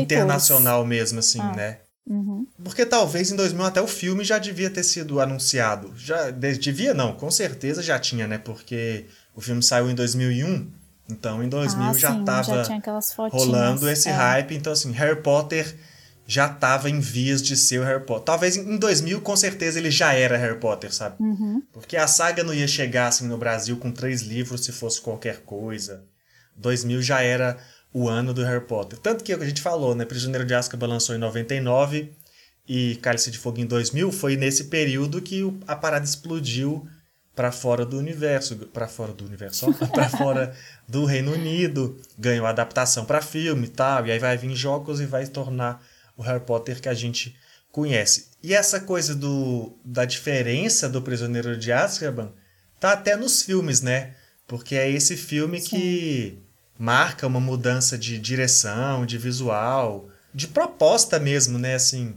internacional 0.00 0.84
mesmo, 0.86 1.18
assim, 1.18 1.40
Ah. 1.40 1.52
né? 1.54 1.78
Uhum. 2.08 2.46
Porque 2.64 2.84
talvez 2.86 3.30
em 3.30 3.36
2000 3.36 3.64
até 3.64 3.80
o 3.80 3.86
filme 3.86 4.24
já 4.24 4.38
devia 4.38 4.68
ter 4.70 4.82
sido 4.82 5.20
anunciado. 5.20 5.92
Já 5.96 6.30
de- 6.30 6.58
devia 6.58 6.92
não, 6.94 7.14
com 7.14 7.30
certeza 7.30 7.82
já 7.82 7.98
tinha, 7.98 8.26
né? 8.26 8.38
Porque 8.38 9.06
o 9.34 9.40
filme 9.40 9.62
saiu 9.62 9.90
em 9.90 9.94
2001, 9.94 10.68
então 11.08 11.42
em 11.42 11.48
2000 11.48 11.84
ah, 11.84 11.92
já 11.94 12.12
sim, 12.12 12.24
tava 12.24 12.42
já 12.42 12.62
tinha 12.62 12.78
aquelas 12.78 13.12
fotinhas. 13.12 13.46
rolando 13.46 13.88
esse 13.88 14.08
é. 14.08 14.12
hype. 14.12 14.54
Então 14.54 14.72
assim, 14.72 14.92
Harry 14.92 15.20
Potter 15.20 15.76
já 16.26 16.48
tava 16.48 16.88
em 16.88 17.00
vias 17.00 17.42
de 17.42 17.56
ser 17.56 17.80
o 17.80 17.84
Harry 17.84 18.04
Potter. 18.04 18.24
Talvez 18.24 18.56
em 18.56 18.76
2000 18.76 19.20
com 19.20 19.36
certeza 19.36 19.78
ele 19.78 19.90
já 19.90 20.14
era 20.14 20.36
Harry 20.36 20.58
Potter, 20.58 20.94
sabe? 20.94 21.16
Uhum. 21.20 21.62
Porque 21.72 21.96
a 21.96 22.06
saga 22.06 22.42
não 22.42 22.54
ia 22.54 22.68
chegar 22.68 23.08
assim 23.08 23.26
no 23.26 23.36
Brasil 23.36 23.76
com 23.76 23.90
três 23.90 24.22
livros 24.22 24.64
se 24.64 24.72
fosse 24.72 25.00
qualquer 25.00 25.40
coisa. 25.40 26.04
2000 26.56 27.02
já 27.02 27.22
era 27.22 27.58
o 27.92 28.08
ano 28.08 28.32
do 28.32 28.42
Harry 28.44 28.64
Potter. 28.64 28.98
Tanto 28.98 29.22
que 29.22 29.32
é 29.32 29.34
o 29.34 29.38
que 29.38 29.44
a 29.44 29.48
gente 29.48 29.60
falou, 29.60 29.94
né? 29.94 30.04
Prisioneiro 30.04 30.46
de 30.46 30.54
Azkaban 30.54 30.86
lançou 30.86 31.14
em 31.14 31.18
99 31.18 32.12
e 32.66 32.96
Cálice 32.96 33.30
de 33.30 33.38
Fogo 33.38 33.60
em 33.60 33.66
2000. 33.66 34.10
Foi 34.12 34.36
nesse 34.36 34.64
período 34.64 35.20
que 35.20 35.42
a 35.66 35.76
parada 35.76 36.04
explodiu 36.04 36.86
para 37.34 37.50
fora 37.50 37.86
do 37.86 37.98
universo, 37.98 38.56
para 38.56 38.86
fora 38.86 39.12
do 39.12 39.24
universo, 39.24 39.72
para 39.88 40.08
fora 40.08 40.54
do 40.86 41.04
Reino 41.04 41.32
Unido, 41.32 41.98
ganhou 42.18 42.46
adaptação 42.46 43.04
para 43.04 43.22
filme 43.22 43.66
e 43.66 43.70
tal, 43.70 44.06
e 44.06 44.12
aí 44.12 44.18
vai 44.18 44.36
vir 44.36 44.54
jogos 44.54 45.00
e 45.00 45.06
vai 45.06 45.26
tornar 45.26 45.82
o 46.16 46.22
Harry 46.22 46.44
Potter 46.44 46.80
que 46.80 46.88
a 46.88 46.94
gente 46.94 47.34
conhece. 47.70 48.28
E 48.42 48.52
essa 48.52 48.80
coisa 48.80 49.14
do, 49.14 49.72
da 49.84 50.04
diferença 50.04 50.88
do 50.88 51.00
Prisioneiro 51.00 51.56
de 51.56 51.72
Azkaban 51.72 52.32
tá 52.78 52.92
até 52.92 53.16
nos 53.16 53.42
filmes, 53.42 53.80
né? 53.80 54.14
Porque 54.46 54.74
é 54.74 54.90
esse 54.90 55.16
filme 55.16 55.60
que 55.60 56.38
marca 56.78 57.26
uma 57.26 57.40
mudança 57.40 57.96
de 57.96 58.18
direção, 58.18 59.06
de 59.06 59.16
visual, 59.16 60.08
de 60.34 60.48
proposta 60.48 61.18
mesmo, 61.18 61.58
né? 61.58 61.76
Assim, 61.76 62.14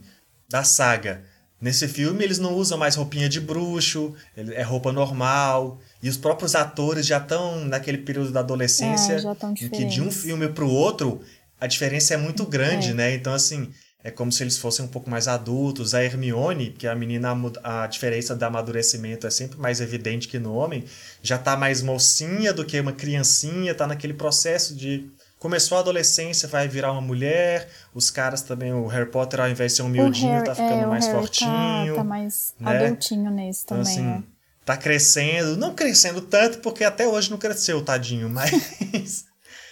da 0.50 0.64
saga. 0.64 1.24
Nesse 1.60 1.88
filme 1.88 2.24
eles 2.24 2.38
não 2.38 2.54
usam 2.54 2.78
mais 2.78 2.96
roupinha 2.96 3.30
de 3.30 3.40
bruxo, 3.40 4.14
é 4.36 4.62
roupa 4.62 4.92
normal. 4.92 5.80
E 6.04 6.10
os 6.10 6.18
próprios 6.18 6.54
atores 6.54 7.06
já 7.08 7.18
estão 7.18 7.64
naquele 7.66 7.98
período 8.00 8.32
da 8.32 8.42
adolescência 8.42 9.14
É, 9.14 9.64
em 9.66 9.70
que 9.70 9.86
de 9.86 10.02
um 10.02 10.12
filme 10.12 10.48
pro 10.50 10.70
outro 10.70 11.22
a 11.60 11.68
diferença 11.68 12.14
é 12.14 12.18
muito 12.18 12.46
grande, 12.46 12.90
É. 12.90 12.94
né? 12.94 13.16
Então, 13.16 13.34
assim, 13.34 13.72
é 14.04 14.12
como 14.12 14.32
se 14.32 14.44
eles 14.44 14.58
fossem 14.58 14.86
um 14.86 14.88
pouco 14.88 15.10
mais 15.10 15.28
adultos. 15.28 15.96
A 15.96 16.04
Hermione, 16.04 16.72
que 16.72 16.86
a 16.86 16.94
menina, 16.94 17.34
a 17.64 17.88
diferença 17.88 18.36
do 18.36 18.44
amadurecimento 18.44 19.26
é 19.26 19.32
sempre 19.32 19.58
mais 19.58 19.82
evidente 19.82 20.28
que 20.28 20.38
no 20.38 20.54
homem, 20.54 20.84
já 21.24 21.38
tá 21.38 21.56
mais 21.58 21.82
mocinha 21.82 22.54
do 22.54 22.64
que 22.66 22.80
uma 22.80 22.92
criancinha, 22.94 23.74
tá 23.74 23.88
naquele 23.88 24.14
processo 24.14 24.76
de. 24.76 25.10
Começou 25.46 25.78
a 25.78 25.82
adolescência, 25.82 26.48
vai 26.50 26.68
virar 26.68 26.92
uma 26.92 27.02
mulher. 27.02 27.70
Os 27.94 28.10
caras 28.10 28.42
também, 28.42 28.74
o 28.74 28.88
Harry 28.88 29.12
Potter, 29.12 29.40
ao 29.42 29.48
invés 29.48 29.74
de 29.74 29.76
ser 29.76 29.84
um 29.84 29.90
miudinho, 29.90 30.32
Harry- 30.32 30.44
tá 30.44 30.56
ficando 30.56 30.82
é, 30.82 30.86
mais 30.88 31.06
Harry 31.06 31.18
fortinho. 31.20 31.94
Tá, 31.94 31.96
tá 31.98 32.04
mais 32.04 32.56
né? 32.60 32.86
adultinho 32.88 33.30
nesse 33.30 33.64
Então, 33.64 33.78
também, 33.78 33.94
assim, 33.94 34.08
é. 34.10 34.24
tá 34.66 34.76
crescendo, 34.76 35.56
não 35.56 35.76
crescendo 35.76 36.20
tanto, 36.22 36.58
porque 36.62 36.84
até 36.84 37.08
hoje 37.08 37.30
não 37.30 37.38
cresceu, 37.38 37.80
tadinho, 37.86 38.28
mas. 38.34 39.26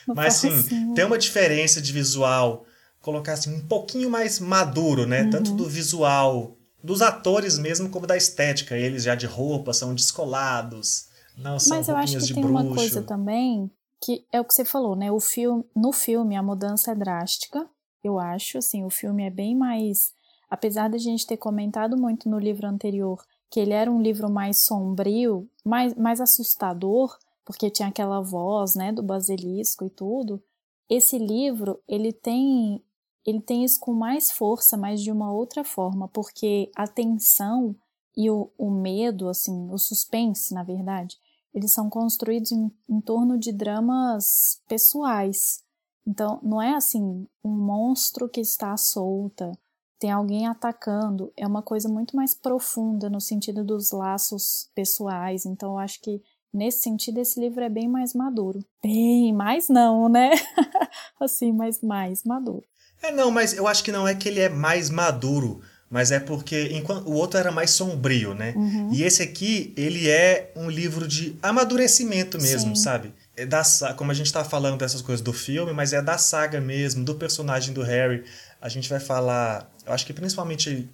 mas 0.06 0.36
sim, 0.36 0.54
assim. 0.54 0.94
tem 0.94 1.06
uma 1.06 1.18
diferença 1.18 1.82
de 1.82 1.92
visual, 1.92 2.68
colocar 3.02 3.34
assim, 3.34 3.52
um 3.56 3.66
pouquinho 3.68 4.12
mais 4.12 4.40
maduro, 4.40 5.08
né? 5.08 5.24
Uhum. 5.24 5.30
Tanto 5.32 5.54
do 5.54 5.68
visual 5.68 6.56
dos 6.84 7.02
atores 7.02 7.58
mesmo, 7.58 7.90
como 7.90 8.06
da 8.06 8.16
estética. 8.16 8.78
Eles 8.78 9.02
já 9.02 9.16
de 9.16 9.26
roupa 9.26 9.74
são 9.74 9.96
descolados, 9.96 11.06
não 11.36 11.58
são 11.58 11.78
Mas 11.78 11.88
eu 11.88 11.96
acho 11.98 12.20
que 12.20 12.34
tem 12.36 12.44
bruxo. 12.44 12.64
uma 12.64 12.76
coisa 12.76 13.02
também, 13.02 13.72
que 14.04 14.26
é 14.32 14.42
o 14.42 14.46
que 14.46 14.54
você 14.54 14.66
falou, 14.66 14.96
né? 14.96 15.12
O 15.12 15.20
filme, 15.20 15.64
no 15.76 15.92
filme 15.92 16.36
a 16.36 16.44
mudança 16.44 16.92
é 16.92 16.96
drástica, 16.96 17.70
eu 18.04 18.20
acho, 18.20 18.58
assim, 18.58 18.84
o 18.84 18.90
filme 18.90 19.24
é 19.24 19.30
bem 19.30 19.56
mais 19.56 20.14
apesar 20.54 20.88
da 20.88 21.00
gente 21.00 21.26
ter 21.26 21.38
comentado 21.38 21.98
muito 21.98 22.30
no 22.30 22.38
livro 22.38 22.68
anterior 22.68 23.26
que 23.50 23.60
ele 23.60 23.74
era 23.74 23.92
um 23.92 24.00
livro 24.00 24.30
mais 24.30 24.64
sombrio, 24.66 25.50
mais, 25.66 25.96
mais 25.96 26.22
assustador, 26.22 27.18
porque 27.44 27.72
tinha 27.72 27.88
aquela 27.88 28.22
voz, 28.22 28.76
né, 28.76 28.92
do 28.92 29.02
basilisco 29.02 29.84
e 29.84 29.90
tudo. 29.90 30.44
Esse 30.88 31.18
livro, 31.18 31.82
ele 31.88 32.14
tem 32.14 32.84
ele 33.26 33.42
tem 33.42 33.64
isso 33.64 33.80
com 33.80 33.94
mais 33.94 34.32
força, 34.32 34.78
mas 34.78 35.02
de 35.02 35.12
uma 35.12 35.32
outra 35.32 35.64
forma, 35.64 36.08
porque 36.08 36.70
a 36.76 36.86
tensão 36.88 37.76
e 38.16 38.30
o, 38.30 38.52
o 38.56 38.70
medo, 38.70 39.30
assim, 39.30 39.72
o 39.72 39.78
suspense, 39.80 40.54
na 40.54 40.62
verdade, 40.62 41.18
eles 41.54 41.72
são 41.72 41.90
construídos 41.90 42.52
em, 42.52 42.72
em 42.90 43.02
torno 43.02 43.38
de 43.38 43.52
dramas 43.52 44.62
pessoais. 44.68 45.64
Então, 46.06 46.40
não 46.44 46.62
é 46.62 46.74
assim, 46.74 47.28
um 47.44 47.52
monstro 47.52 48.28
que 48.28 48.42
está 48.42 48.76
solta, 48.76 49.52
tem 50.00 50.12
alguém 50.12 50.48
atacando, 50.48 51.32
é 51.38 51.48
uma 51.48 51.62
coisa 51.62 51.88
muito 51.88 52.16
mais 52.16 52.36
profunda 52.36 53.10
no 53.10 53.22
sentido 53.22 53.64
dos 53.64 53.92
laços 53.92 54.70
pessoais. 54.76 55.46
Então, 55.46 55.74
eu 55.74 55.78
acho 55.78 56.02
que 56.02 56.22
nesse 56.54 56.82
sentido 56.82 57.20
esse 57.20 57.40
livro 57.40 57.64
é 57.64 57.70
bem 57.70 57.88
mais 57.88 58.14
maduro. 58.14 58.60
Bem 58.84 59.32
mais 59.32 59.70
não, 59.70 60.10
né? 60.10 60.32
assim, 61.20 61.54
mas 61.54 61.82
mais 61.82 62.24
maduro. 62.24 62.66
É, 63.02 63.12
não, 63.12 63.32
mas 63.32 63.54
eu 63.54 63.68
acho 63.68 63.84
que 63.84 63.92
não 63.92 64.08
é 64.08 64.14
que 64.14 64.28
ele 64.28 64.40
é 64.40 64.50
mais 64.50 64.90
maduro, 64.90 65.62
mas 65.90 66.12
é 66.12 66.20
porque 66.20 66.70
enquanto 66.72 67.08
o 67.08 67.14
outro 67.14 67.40
era 67.40 67.52
mais 67.52 67.72
sombrio, 67.72 68.34
né? 68.34 68.54
Uhum. 68.56 68.92
E 68.92 69.04
esse 69.04 69.22
aqui, 69.22 69.74
ele 69.78 70.10
é 70.10 70.52
um 70.56 70.70
livro 70.70 71.08
de 71.08 71.36
amadurecimento 71.42 72.42
mesmo, 72.42 72.76
Sim. 72.76 72.82
sabe? 72.82 73.14
É 73.36 73.46
da, 73.46 73.64
como 73.96 74.12
a 74.12 74.14
gente 74.14 74.32
tá 74.32 74.44
falando 74.44 74.78
dessas 74.78 75.02
coisas 75.02 75.24
do 75.24 75.34
filme, 75.34 75.72
mas 75.74 75.94
é 75.94 76.02
da 76.02 76.18
saga 76.18 76.60
mesmo, 76.60 77.04
do 77.04 77.16
personagem 77.16 77.74
do 77.74 77.82
Harry. 77.82 78.24
A 78.62 78.70
gente 78.70 78.90
vai 78.90 79.00
falar 79.00 79.70
eu 79.86 79.92
acho 79.92 80.06
que 80.06 80.14
principalmente 80.14 80.90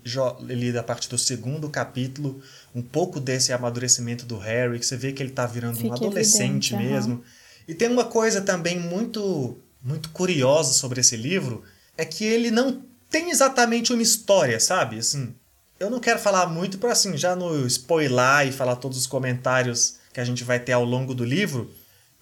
ali 0.50 0.72
da 0.72 0.82
parte 0.82 1.08
do 1.08 1.18
segundo 1.18 1.70
capítulo, 1.70 2.42
um 2.74 2.82
pouco 2.82 3.20
desse 3.20 3.54
amadurecimento 3.54 4.26
do 4.26 4.38
Harry, 4.38 4.80
que 4.80 4.86
você 4.86 4.98
vê 4.98 5.14
que 5.14 5.22
ele 5.22 5.30
tá 5.30 5.46
virando 5.46 5.78
Fica 5.78 5.90
um 5.90 5.94
adolescente 5.94 6.74
evidente, 6.74 6.92
mesmo. 6.94 7.14
Uhum. 7.16 7.22
E 7.68 7.74
tem 7.76 7.88
uma 7.88 8.06
coisa 8.06 8.42
também 8.42 8.80
muito 8.80 9.58
muito 9.82 10.10
curiosa 10.10 10.74
sobre 10.74 11.00
esse 11.00 11.16
livro, 11.16 11.64
é 11.98 12.04
que 12.04 12.26
ele 12.26 12.52
não 12.52 12.84
tem 13.10 13.30
exatamente 13.30 13.92
uma 13.92 14.02
história, 14.02 14.60
sabe? 14.60 15.00
Assim, 15.00 15.34
eu 15.80 15.90
não 15.90 16.00
quero 16.00 16.20
falar 16.20 16.48
muito 16.48 16.78
para 16.78 16.92
assim, 16.92 17.18
já 17.18 17.36
no 17.36 17.66
spoiler 17.66 18.48
e 18.48 18.52
falar 18.52 18.76
todos 18.76 18.98
os 18.98 19.08
comentários 19.08 19.98
que 20.14 20.20
a 20.20 20.26
gente 20.26 20.44
vai 20.44 20.60
ter 20.60 20.74
ao 20.74 20.84
longo 20.84 21.14
do 21.14 21.24
livro, 21.24 21.72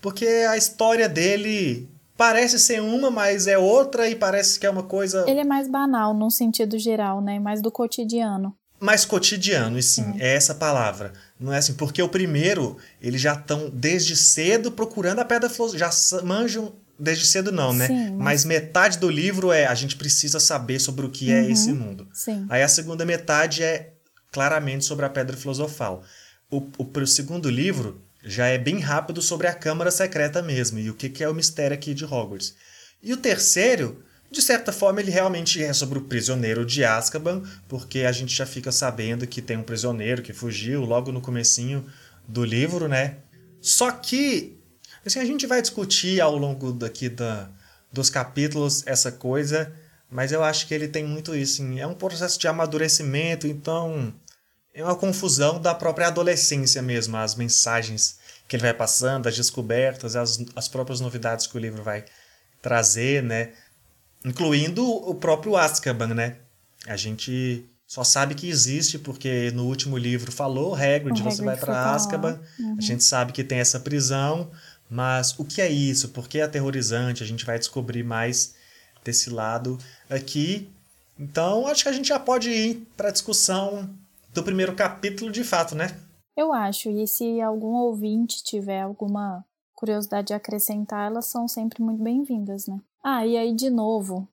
porque 0.01 0.25
a 0.25 0.55
história 0.57 1.09
dele 1.09 1.89
parece 2.15 2.59
ser 2.59 2.81
uma, 2.81 3.09
mas 3.09 3.47
é 3.47 3.57
outra 3.57 4.09
e 4.09 4.15
parece 4.15 4.59
que 4.59 4.65
é 4.65 4.69
uma 4.69 4.83
coisa. 4.83 5.25
Ele 5.27 5.39
é 5.39 5.45
mais 5.45 5.67
banal 5.67 6.13
num 6.13 6.29
sentido 6.29 6.77
geral, 6.77 7.21
né? 7.21 7.39
Mais 7.39 7.61
do 7.61 7.71
cotidiano. 7.71 8.55
Mais 8.79 9.05
cotidiano, 9.05 9.77
e 9.79 9.83
sim, 9.83 10.15
é. 10.19 10.33
é 10.33 10.35
essa 10.35 10.53
palavra. 10.53 11.13
Não 11.39 11.51
é 11.51 11.57
assim, 11.57 11.73
porque 11.73 12.01
o 12.01 12.09
primeiro, 12.09 12.77
eles 13.01 13.19
já 13.19 13.33
estão 13.33 13.69
desde 13.71 14.15
cedo 14.15 14.71
procurando 14.71 15.19
a 15.19 15.25
pedra 15.25 15.49
filosofal, 15.49 15.91
já 15.91 16.21
manjam 16.23 16.73
desde 16.99 17.25
cedo 17.25 17.51
não, 17.51 17.73
né? 17.73 17.87
Sim, 17.87 18.11
mas... 18.11 18.17
mas... 18.17 18.45
metade 18.45 18.97
do 18.97 19.09
livro 19.09 19.51
é 19.51 19.65
a 19.65 19.75
gente 19.75 19.95
precisa 19.95 20.39
saber 20.39 20.79
sobre 20.79 21.05
o 21.05 21.09
que 21.09 21.31
é 21.31 21.41
uhum, 21.41 21.47
é 21.47 21.51
esse 21.51 21.71
mundo. 21.71 22.07
Sim. 22.13 22.45
Aí 22.49 22.63
a 22.63 22.67
segunda 22.67 23.05
metade 23.05 23.63
é 23.63 23.93
claramente 24.31 24.85
sobre 24.85 25.05
a 25.05 25.09
pedra 25.09 25.37
filosofal. 25.37 26.03
O, 26.49 26.57
o, 26.77 26.99
o 27.01 27.07
segundo 27.07 27.49
livro, 27.49 28.01
já 28.23 28.47
é 28.47 28.57
bem 28.57 28.79
rápido 28.79 29.21
sobre 29.21 29.47
a 29.47 29.53
Câmara 29.53 29.89
Secreta 29.89 30.41
mesmo 30.41 30.79
e 30.79 30.89
o 30.89 30.93
que, 30.93 31.09
que 31.09 31.23
é 31.23 31.29
o 31.29 31.33
mistério 31.33 31.75
aqui 31.75 31.93
de 31.93 32.05
Hogwarts. 32.05 32.55
E 33.01 33.13
o 33.13 33.17
terceiro, 33.17 34.03
de 34.29 34.41
certa 34.41 34.71
forma, 34.71 34.99
ele 34.99 35.11
realmente 35.11 35.63
é 35.63 35.71
sobre 35.71 35.97
o 35.97 36.01
prisioneiro 36.01 36.65
de 36.65 36.83
Azkaban, 36.83 37.43
porque 37.67 37.99
a 37.99 38.11
gente 38.11 38.35
já 38.35 38.45
fica 38.45 38.71
sabendo 38.71 39.25
que 39.25 39.41
tem 39.41 39.57
um 39.57 39.63
prisioneiro 39.63 40.21
que 40.21 40.33
fugiu 40.33 40.83
logo 40.83 41.11
no 41.11 41.21
comecinho 41.21 41.85
do 42.27 42.43
livro, 42.43 42.87
né? 42.87 43.17
Só 43.61 43.91
que 43.91 44.56
assim, 45.07 45.19
a 45.19 45.25
gente 45.25 45.47
vai 45.47 45.61
discutir 45.61 46.21
ao 46.21 46.37
longo 46.37 46.71
daqui 46.71 47.09
da, 47.09 47.49
dos 47.91 48.09
capítulos 48.09 48.83
essa 48.85 49.11
coisa, 49.11 49.73
mas 50.09 50.31
eu 50.31 50.43
acho 50.43 50.67
que 50.67 50.73
ele 50.73 50.87
tem 50.87 51.03
muito 51.03 51.35
isso. 51.35 51.61
Assim, 51.61 51.79
é 51.79 51.87
um 51.87 51.93
processo 51.93 52.39
de 52.39 52.47
amadurecimento, 52.47 53.47
então 53.47 54.13
é 54.73 54.83
uma 54.83 54.95
confusão 54.95 55.59
da 55.59 55.73
própria 55.73 56.07
adolescência 56.07 56.81
mesmo, 56.81 57.17
as 57.17 57.35
mensagens 57.35 58.19
que 58.47 58.55
ele 58.55 58.63
vai 58.63 58.73
passando, 58.73 59.27
as 59.27 59.35
descobertas, 59.35 60.15
as, 60.15 60.39
as 60.55 60.67
próprias 60.67 60.99
novidades 60.99 61.47
que 61.47 61.57
o 61.57 61.59
livro 61.59 61.83
vai 61.83 62.05
trazer, 62.61 63.21
né? 63.21 63.51
Incluindo 64.23 64.85
o 64.85 65.15
próprio 65.15 65.57
Azkaban, 65.57 66.13
né? 66.13 66.37
A 66.85 66.95
gente 66.95 67.65
só 67.87 68.03
sabe 68.03 68.35
que 68.35 68.49
existe 68.49 68.99
porque 68.99 69.51
no 69.51 69.65
último 69.65 69.97
livro 69.97 70.31
falou 70.31 70.75
Hagrid, 70.75 71.23
você 71.23 71.41
vai 71.41 71.55
para 71.55 71.93
Azkaban. 71.93 72.39
Uhum. 72.59 72.75
A 72.77 72.81
gente 72.81 73.03
sabe 73.03 73.31
que 73.31 73.43
tem 73.43 73.59
essa 73.59 73.79
prisão, 73.79 74.51
mas 74.89 75.37
o 75.37 75.45
que 75.45 75.61
é 75.61 75.69
isso? 75.69 76.09
Por 76.09 76.27
que 76.27 76.39
é 76.39 76.43
aterrorizante? 76.43 77.23
A 77.23 77.25
gente 77.25 77.45
vai 77.45 77.59
descobrir 77.59 78.03
mais 78.03 78.55
desse 79.03 79.29
lado 79.29 79.77
aqui. 80.09 80.69
Então, 81.19 81.67
acho 81.67 81.83
que 81.83 81.89
a 81.89 81.93
gente 81.93 82.09
já 82.09 82.19
pode 82.19 82.49
ir 82.49 82.87
para 82.95 83.09
a 83.09 83.11
discussão 83.11 83.89
do 84.33 84.43
primeiro 84.43 84.75
capítulo 84.75 85.31
de 85.31 85.43
fato, 85.43 85.75
né? 85.75 85.87
Eu 86.35 86.53
acho, 86.53 86.89
e 86.91 87.07
se 87.07 87.41
algum 87.41 87.73
ouvinte 87.73 88.43
tiver 88.43 88.81
alguma 88.81 89.43
curiosidade 89.73 90.27
de 90.27 90.33
acrescentar, 90.33 91.07
elas 91.07 91.25
são 91.25 91.47
sempre 91.47 91.81
muito 91.81 92.03
bem-vindas, 92.03 92.67
né? 92.67 92.79
Ah, 93.03 93.25
e 93.25 93.35
aí 93.35 93.55
de 93.55 93.69
novo, 93.69 94.27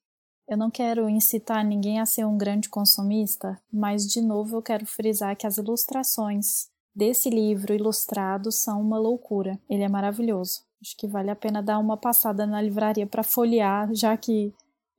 eu 0.46 0.56
não 0.56 0.70
quero 0.70 1.08
incitar 1.08 1.64
ninguém 1.64 2.00
a 2.00 2.06
ser 2.06 2.26
um 2.26 2.37
grande 2.37 2.68
consumista, 2.68 3.58
mas 3.73 4.06
de 4.06 4.20
novo 4.20 4.56
eu 4.56 4.62
quero 4.62 4.84
frisar 4.84 5.34
que 5.37 5.46
as 5.46 5.56
ilustrações 5.56 6.68
desse 6.94 7.28
livro 7.28 7.74
ilustrado 7.74 8.52
são 8.52 8.80
uma 8.80 8.98
loucura. 8.98 9.58
Ele 9.68 9.82
é 9.82 9.88
maravilhoso. 9.88 10.62
Acho 10.80 10.96
que 10.96 11.06
vale 11.06 11.30
a 11.30 11.36
pena 11.36 11.62
dar 11.62 11.78
uma 11.78 11.96
passada 11.96 12.46
na 12.46 12.60
livraria 12.60 13.06
para 13.06 13.22
folhear, 13.22 13.92
já 13.94 14.16
que 14.16 14.52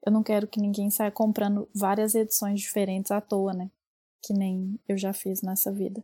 eu 0.06 0.12
não 0.12 0.24
quero 0.24 0.48
que 0.48 0.60
ninguém 0.60 0.90
saia 0.90 1.12
comprando 1.12 1.68
várias 1.74 2.16
edições 2.16 2.60
diferentes 2.60 3.12
à 3.12 3.22
toa, 3.22 3.54
né? 3.54 3.70
que 4.26 4.34
nem 4.34 4.80
eu 4.90 4.98
já 4.98 5.14
fiz 5.14 5.42
nessa 5.44 5.72
vida. 5.72 6.04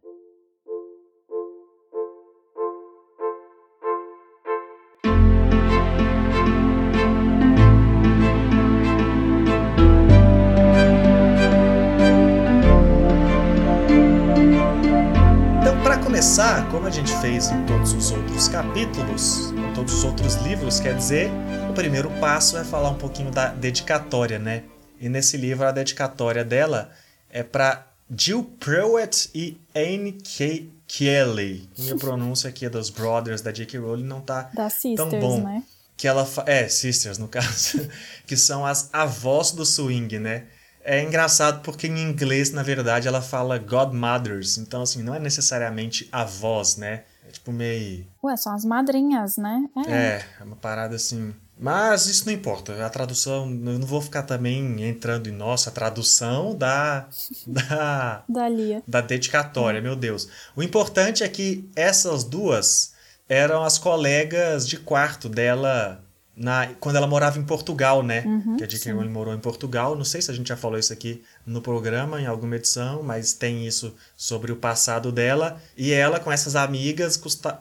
Começar, 16.22 16.70
como 16.70 16.86
a 16.86 16.92
gente 16.92 17.12
fez 17.18 17.50
em 17.50 17.66
todos 17.66 17.94
os 17.94 18.12
outros 18.12 18.48
capítulos, 18.48 19.50
em 19.54 19.74
todos 19.74 19.92
os 19.92 20.04
outros 20.04 20.36
livros, 20.36 20.80
quer 20.80 20.96
dizer, 20.96 21.32
o 21.68 21.74
primeiro 21.74 22.12
passo 22.20 22.60
é 22.60 22.64
falar 22.64 22.92
um 22.92 22.98
pouquinho 23.00 23.32
da 23.32 23.48
dedicatória, 23.48 24.38
né? 24.38 24.64
E 25.00 25.10
nesse 25.10 25.36
livro 25.36 25.66
a 25.66 25.72
dedicatória 25.72 26.46
dela 26.46 26.92
é 27.28 27.42
para 27.42 27.88
Jill 28.16 28.44
Pruitt 28.60 29.32
e 29.34 29.60
Anne 29.76 30.12
K. 30.12 30.70
Kelly. 30.88 31.68
Minha 31.76 31.98
pronúncia 31.98 32.52
aqui 32.52 32.68
é 32.68 32.70
dos 32.70 32.92
Brothers 32.92 33.42
da 33.42 33.52
J.K. 33.52 33.80
Rowling 33.80 34.04
não 34.04 34.22
tá 34.22 34.48
Sisters, 34.70 35.10
tão 35.10 35.20
bom. 35.20 35.42
Né? 35.42 35.64
Que 35.98 36.08
ela 36.08 36.30
é 36.46 36.68
Sisters 36.68 37.18
no 37.18 37.28
caso, 37.28 37.90
que 38.28 38.38
são 38.38 38.64
as 38.64 38.92
avós 38.94 39.54
do 39.54 39.66
swing, 39.66 40.20
né? 40.20 40.44
É 40.84 41.02
engraçado 41.04 41.62
porque 41.62 41.88
em 41.88 42.00
inglês, 42.00 42.52
na 42.52 42.64
verdade, 42.64 43.08
ela 43.08 43.22
fala 43.22 43.58
godmothers. 43.58 44.58
Então, 44.58 44.82
assim, 44.82 45.04
não 45.04 45.14
é 45.14 45.20
necessariamente 45.20 46.08
avós, 46.12 46.78
né? 46.78 47.04
É 47.28 47.32
tipo 47.32 47.52
meio. 47.52 48.06
Ué, 48.24 48.36
são 48.36 48.54
as 48.54 48.66
madrinhas, 48.66 49.38
né? 49.38 49.66
É, 49.88 49.92
é, 49.92 50.26
é 50.40 50.44
uma 50.44 50.56
parada 50.56 50.96
assim. 50.96 51.34
Mas 51.58 52.08
isso 52.08 52.26
não 52.26 52.34
importa. 52.34 52.84
A 52.84 52.90
tradução, 52.90 53.44
eu 53.46 53.80
não 53.80 53.86
vou 53.86 54.02
ficar 54.02 54.24
também 54.24 54.82
entrando 54.84 55.30
em 55.30 55.32
nossa 55.32 55.70
tradução 55.70 56.56
da 56.56 57.08
da 57.46 58.24
da, 58.28 58.50
Lia. 58.50 58.84
da 58.88 59.00
dedicatória, 59.00 59.80
meu 59.80 59.96
Deus. 59.96 60.28
O 60.56 60.64
importante 60.64 61.24
é 61.24 61.30
que 61.30 61.70
essas 61.76 62.24
duas 62.24 62.94
eram 63.30 63.64
as 63.64 63.78
colegas 63.78 64.68
de 64.68 64.78
quarto 64.78 65.30
dela 65.30 66.04
na, 66.42 66.68
quando 66.80 66.96
ela 66.96 67.06
morava 67.06 67.38
em 67.38 67.44
Portugal, 67.44 68.02
né? 68.02 68.24
Uhum, 68.26 68.58
que 68.58 68.64
a 68.64 68.68
J.K. 68.68 68.92
Rowling 68.94 69.10
morou 69.10 69.34
em 69.34 69.40
Portugal. 69.40 69.96
Não 69.96 70.04
sei 70.04 70.22
se 70.22 70.32
a 70.32 70.34
gente 70.34 70.50
já 70.50 70.58
falou 70.58 70.80
isso 70.80 70.92
aqui 70.92 71.24
no 71.46 71.62
programa, 71.62 72.20
em 72.20 72.26
alguma 72.26 72.56
edição, 72.56 73.04
mas 73.04 73.34
tem 73.34 73.68
isso 73.68 73.96
sobre 74.18 74.52
o 74.52 74.56
passado 74.56 75.12
dela. 75.12 75.62
E 75.78 75.92
ela, 75.92 76.20
com 76.20 76.32
essas 76.32 76.56
amigas, 76.56 77.16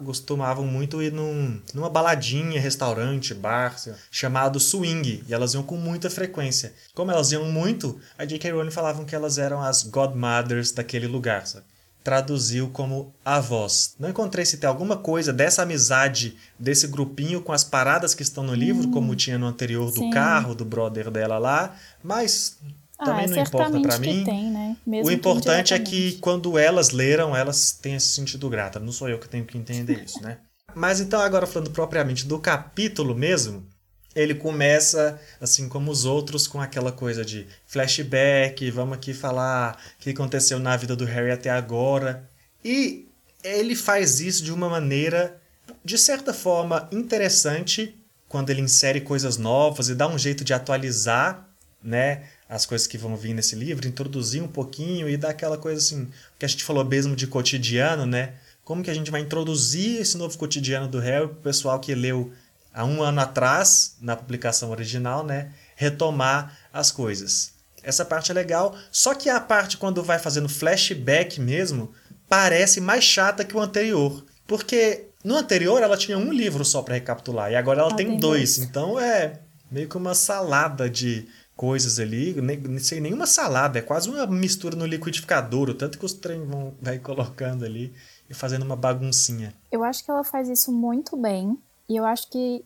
costumavam 0.04 0.66
muito 0.66 1.02
ir 1.02 1.12
num, 1.12 1.60
numa 1.75 1.90
baladinha, 1.90 2.58
restaurante, 2.58 3.34
bar, 3.34 3.76
chamado 4.10 4.58
swing. 4.58 5.25
E 5.28 5.34
elas 5.34 5.52
iam 5.52 5.62
com 5.62 5.76
muita 5.76 6.08
frequência. 6.08 6.72
Como 6.94 7.10
elas 7.10 7.32
iam 7.32 7.44
muito, 7.44 8.00
a 8.16 8.25
J.K. 8.25 8.50
Rowling 8.50 8.70
falavam 8.70 9.04
que 9.04 9.14
elas 9.14 9.37
eram 9.37 9.60
as 9.60 9.82
godmothers 9.82 10.72
daquele 10.72 11.06
lugar, 11.06 11.46
sabe? 11.46 11.66
Traduziu 12.02 12.69
como 12.71 13.12
avós. 13.25 13.95
Não 13.99 14.09
encontrei 14.09 14.45
se 14.45 14.57
tem 14.57 14.69
alguma 14.69 14.97
coisa 14.97 15.33
dessa 15.33 15.62
amizade 15.62 16.37
desse 16.59 16.87
grupinho 16.87 17.42
com 17.42 17.52
as 17.52 17.64
paradas 17.64 18.14
que 18.14 18.23
estão 18.23 18.42
no 18.42 18.54
livro, 18.54 18.90
como 18.90 19.14
tinha 19.14 19.38
no 19.38 19.47
anterior 19.47 19.90
do 19.90 19.99
sim. 19.99 20.11
carro 20.11 20.54
do 20.54 20.64
brother 20.64 21.11
dela 21.11 21.38
lá, 21.38 21.76
mas 22.02 22.59
também 22.99 23.25
ah, 23.25 23.28
não 23.28 23.38
importa 23.38 23.80
que 23.80 23.99
mim. 24.00 24.25
tem, 24.25 24.50
né? 24.50 24.76
O 24.87 25.07
que 25.07 25.12
importante 25.12 25.73
é 25.73 25.78
que 25.78 26.19
quando 26.21 26.59
elas 26.59 26.90
leram, 26.90 27.35
elas 27.35 27.73
tenham 27.73 27.99
se 27.99 28.09
sentido 28.09 28.49
grata. 28.49 28.78
Não 28.78 28.92
sou 28.92 29.09
eu 29.09 29.19
que 29.19 29.28
tenho 29.28 29.45
que 29.45 29.57
entender 29.57 30.04
isso, 30.04 30.23
né? 30.23 30.38
Mas 30.75 31.00
então, 31.00 31.21
agora 31.21 31.47
falando 31.47 31.71
propriamente 31.71 32.26
do 32.26 32.38
capítulo 32.38 33.14
mesmo, 33.14 33.66
ele 34.14 34.35
começa, 34.35 35.21
assim 35.40 35.69
como 35.69 35.90
os 35.90 36.05
outros, 36.05 36.47
com 36.47 36.61
aquela 36.61 36.90
coisa 36.90 37.25
de 37.25 37.47
flashback, 37.67 38.71
vamos 38.71 38.97
aqui 38.97 39.14
falar 39.14 39.81
o 39.99 40.02
que 40.02 40.11
aconteceu 40.11 40.59
na 40.59 40.76
vida 40.76 40.97
do 40.97 41.05
Harry 41.05 41.31
até 41.31 41.50
agora. 41.50 42.29
E 42.64 43.07
ele 43.45 43.76
faz 43.76 44.21
isso 44.21 44.43
de 44.43 44.52
uma 44.52 44.69
maneira, 44.69 45.40
de 45.85 45.97
certa 45.97 46.35
forma, 46.35 46.88
interessante, 46.90 47.97
quando 48.29 48.50
ele 48.50 48.61
insere 48.61 49.00
coisas 49.00 49.37
novas 49.37 49.88
e 49.88 49.95
dá 49.95 50.09
um 50.09 50.19
jeito 50.19 50.45
de 50.45 50.52
atualizar, 50.52 51.49
né? 51.83 52.25
As 52.49 52.67
coisas 52.67 52.87
que 52.87 52.99
vão 52.99 53.17
vir 53.17 53.33
nesse 53.33 53.55
livro, 53.55 53.87
introduzir 53.87 54.43
um 54.43 54.49
pouquinho 54.49 55.09
e 55.09 55.17
dar 55.17 55.31
aquela 55.31 55.57
coisa 55.57 55.79
assim, 55.79 56.09
que 56.38 56.45
a 56.45 56.49
gente 56.49 56.64
falou 56.64 56.85
mesmo 56.85 57.14
de 57.14 57.29
cotidiano, 57.29 58.07
né? 58.07 58.35
Como 58.64 58.83
que 58.83 58.90
a 58.90 58.95
gente 58.95 59.11
vai 59.11 59.21
introduzir 59.21 60.00
esse 60.00 60.17
novo 60.17 60.37
cotidiano 60.37 60.88
do 60.88 60.99
Harry 60.99 61.29
pro 61.29 61.37
pessoal 61.37 61.81
que 61.81 61.95
leu 61.95 62.33
há 62.73 62.85
um 62.85 63.03
ano 63.03 63.21
atrás, 63.21 63.97
na 64.00 64.17
publicação 64.17 64.71
original, 64.71 65.25
né? 65.25 65.53
Retomar 65.77 66.57
as 66.73 66.91
coisas. 66.91 67.53
Essa 67.83 68.05
parte 68.05 68.31
é 68.31 68.35
legal, 68.35 68.75
só 68.91 69.15
que 69.15 69.31
a 69.31 69.41
parte 69.41 69.79
quando 69.79 70.03
vai 70.03 70.19
fazendo 70.19 70.49
flashback 70.49 71.41
mesmo, 71.41 71.93
parece 72.29 72.81
mais 72.81 73.03
chata 73.03 73.45
que 73.45 73.57
o 73.57 73.61
anterior. 73.61 74.25
Porque 74.47 75.07
no 75.25 75.37
anterior 75.37 75.83
ela 75.83 75.97
tinha 75.97 76.19
um 76.19 76.33
livro 76.33 76.65
só 76.65 76.83
para 76.83 76.95
recapitular, 76.95 77.50
e 77.50 77.57
agora 77.57 77.81
ela 77.81 77.89
Ela 77.89 77.97
tem, 77.97 78.09
tem 78.09 78.19
dois. 78.19 78.57
dois. 78.57 78.69
Então 78.69 79.00
é 79.00 79.41
meio 79.71 79.89
que 79.89 79.97
uma 79.97 80.15
salada 80.15 80.91
de 80.91 81.27
coisas 81.57 81.99
ali, 82.00 82.41
nem, 82.41 82.59
não 82.59 82.79
sei 82.79 83.00
nenhuma 83.00 83.27
salada, 83.27 83.79
é 83.79 83.83
quase 83.83 84.09
uma 84.09 84.27
mistura 84.27 84.75
no 84.77 84.87
liquidificador, 84.87 85.69
o 85.71 85.75
tanto 85.75 85.99
que 85.99 86.05
os 86.07 86.15
trem 86.15 86.45
vão 86.45 86.75
vai 86.81 86.99
colocando 86.99 87.65
ali 87.65 87.93
e 88.29 88.35
fazendo 88.35 88.62
uma 88.62 88.77
baguncinha. 88.77 89.55
Eu 89.71 89.85
acho 89.85 90.05
que 90.05 90.11
ela 90.11 90.25
faz 90.25 90.49
isso 90.49 90.73
muito 90.73 91.17
bem. 91.17 91.59
E 91.90 91.97
eu 91.97 92.04
acho 92.04 92.30
que 92.30 92.64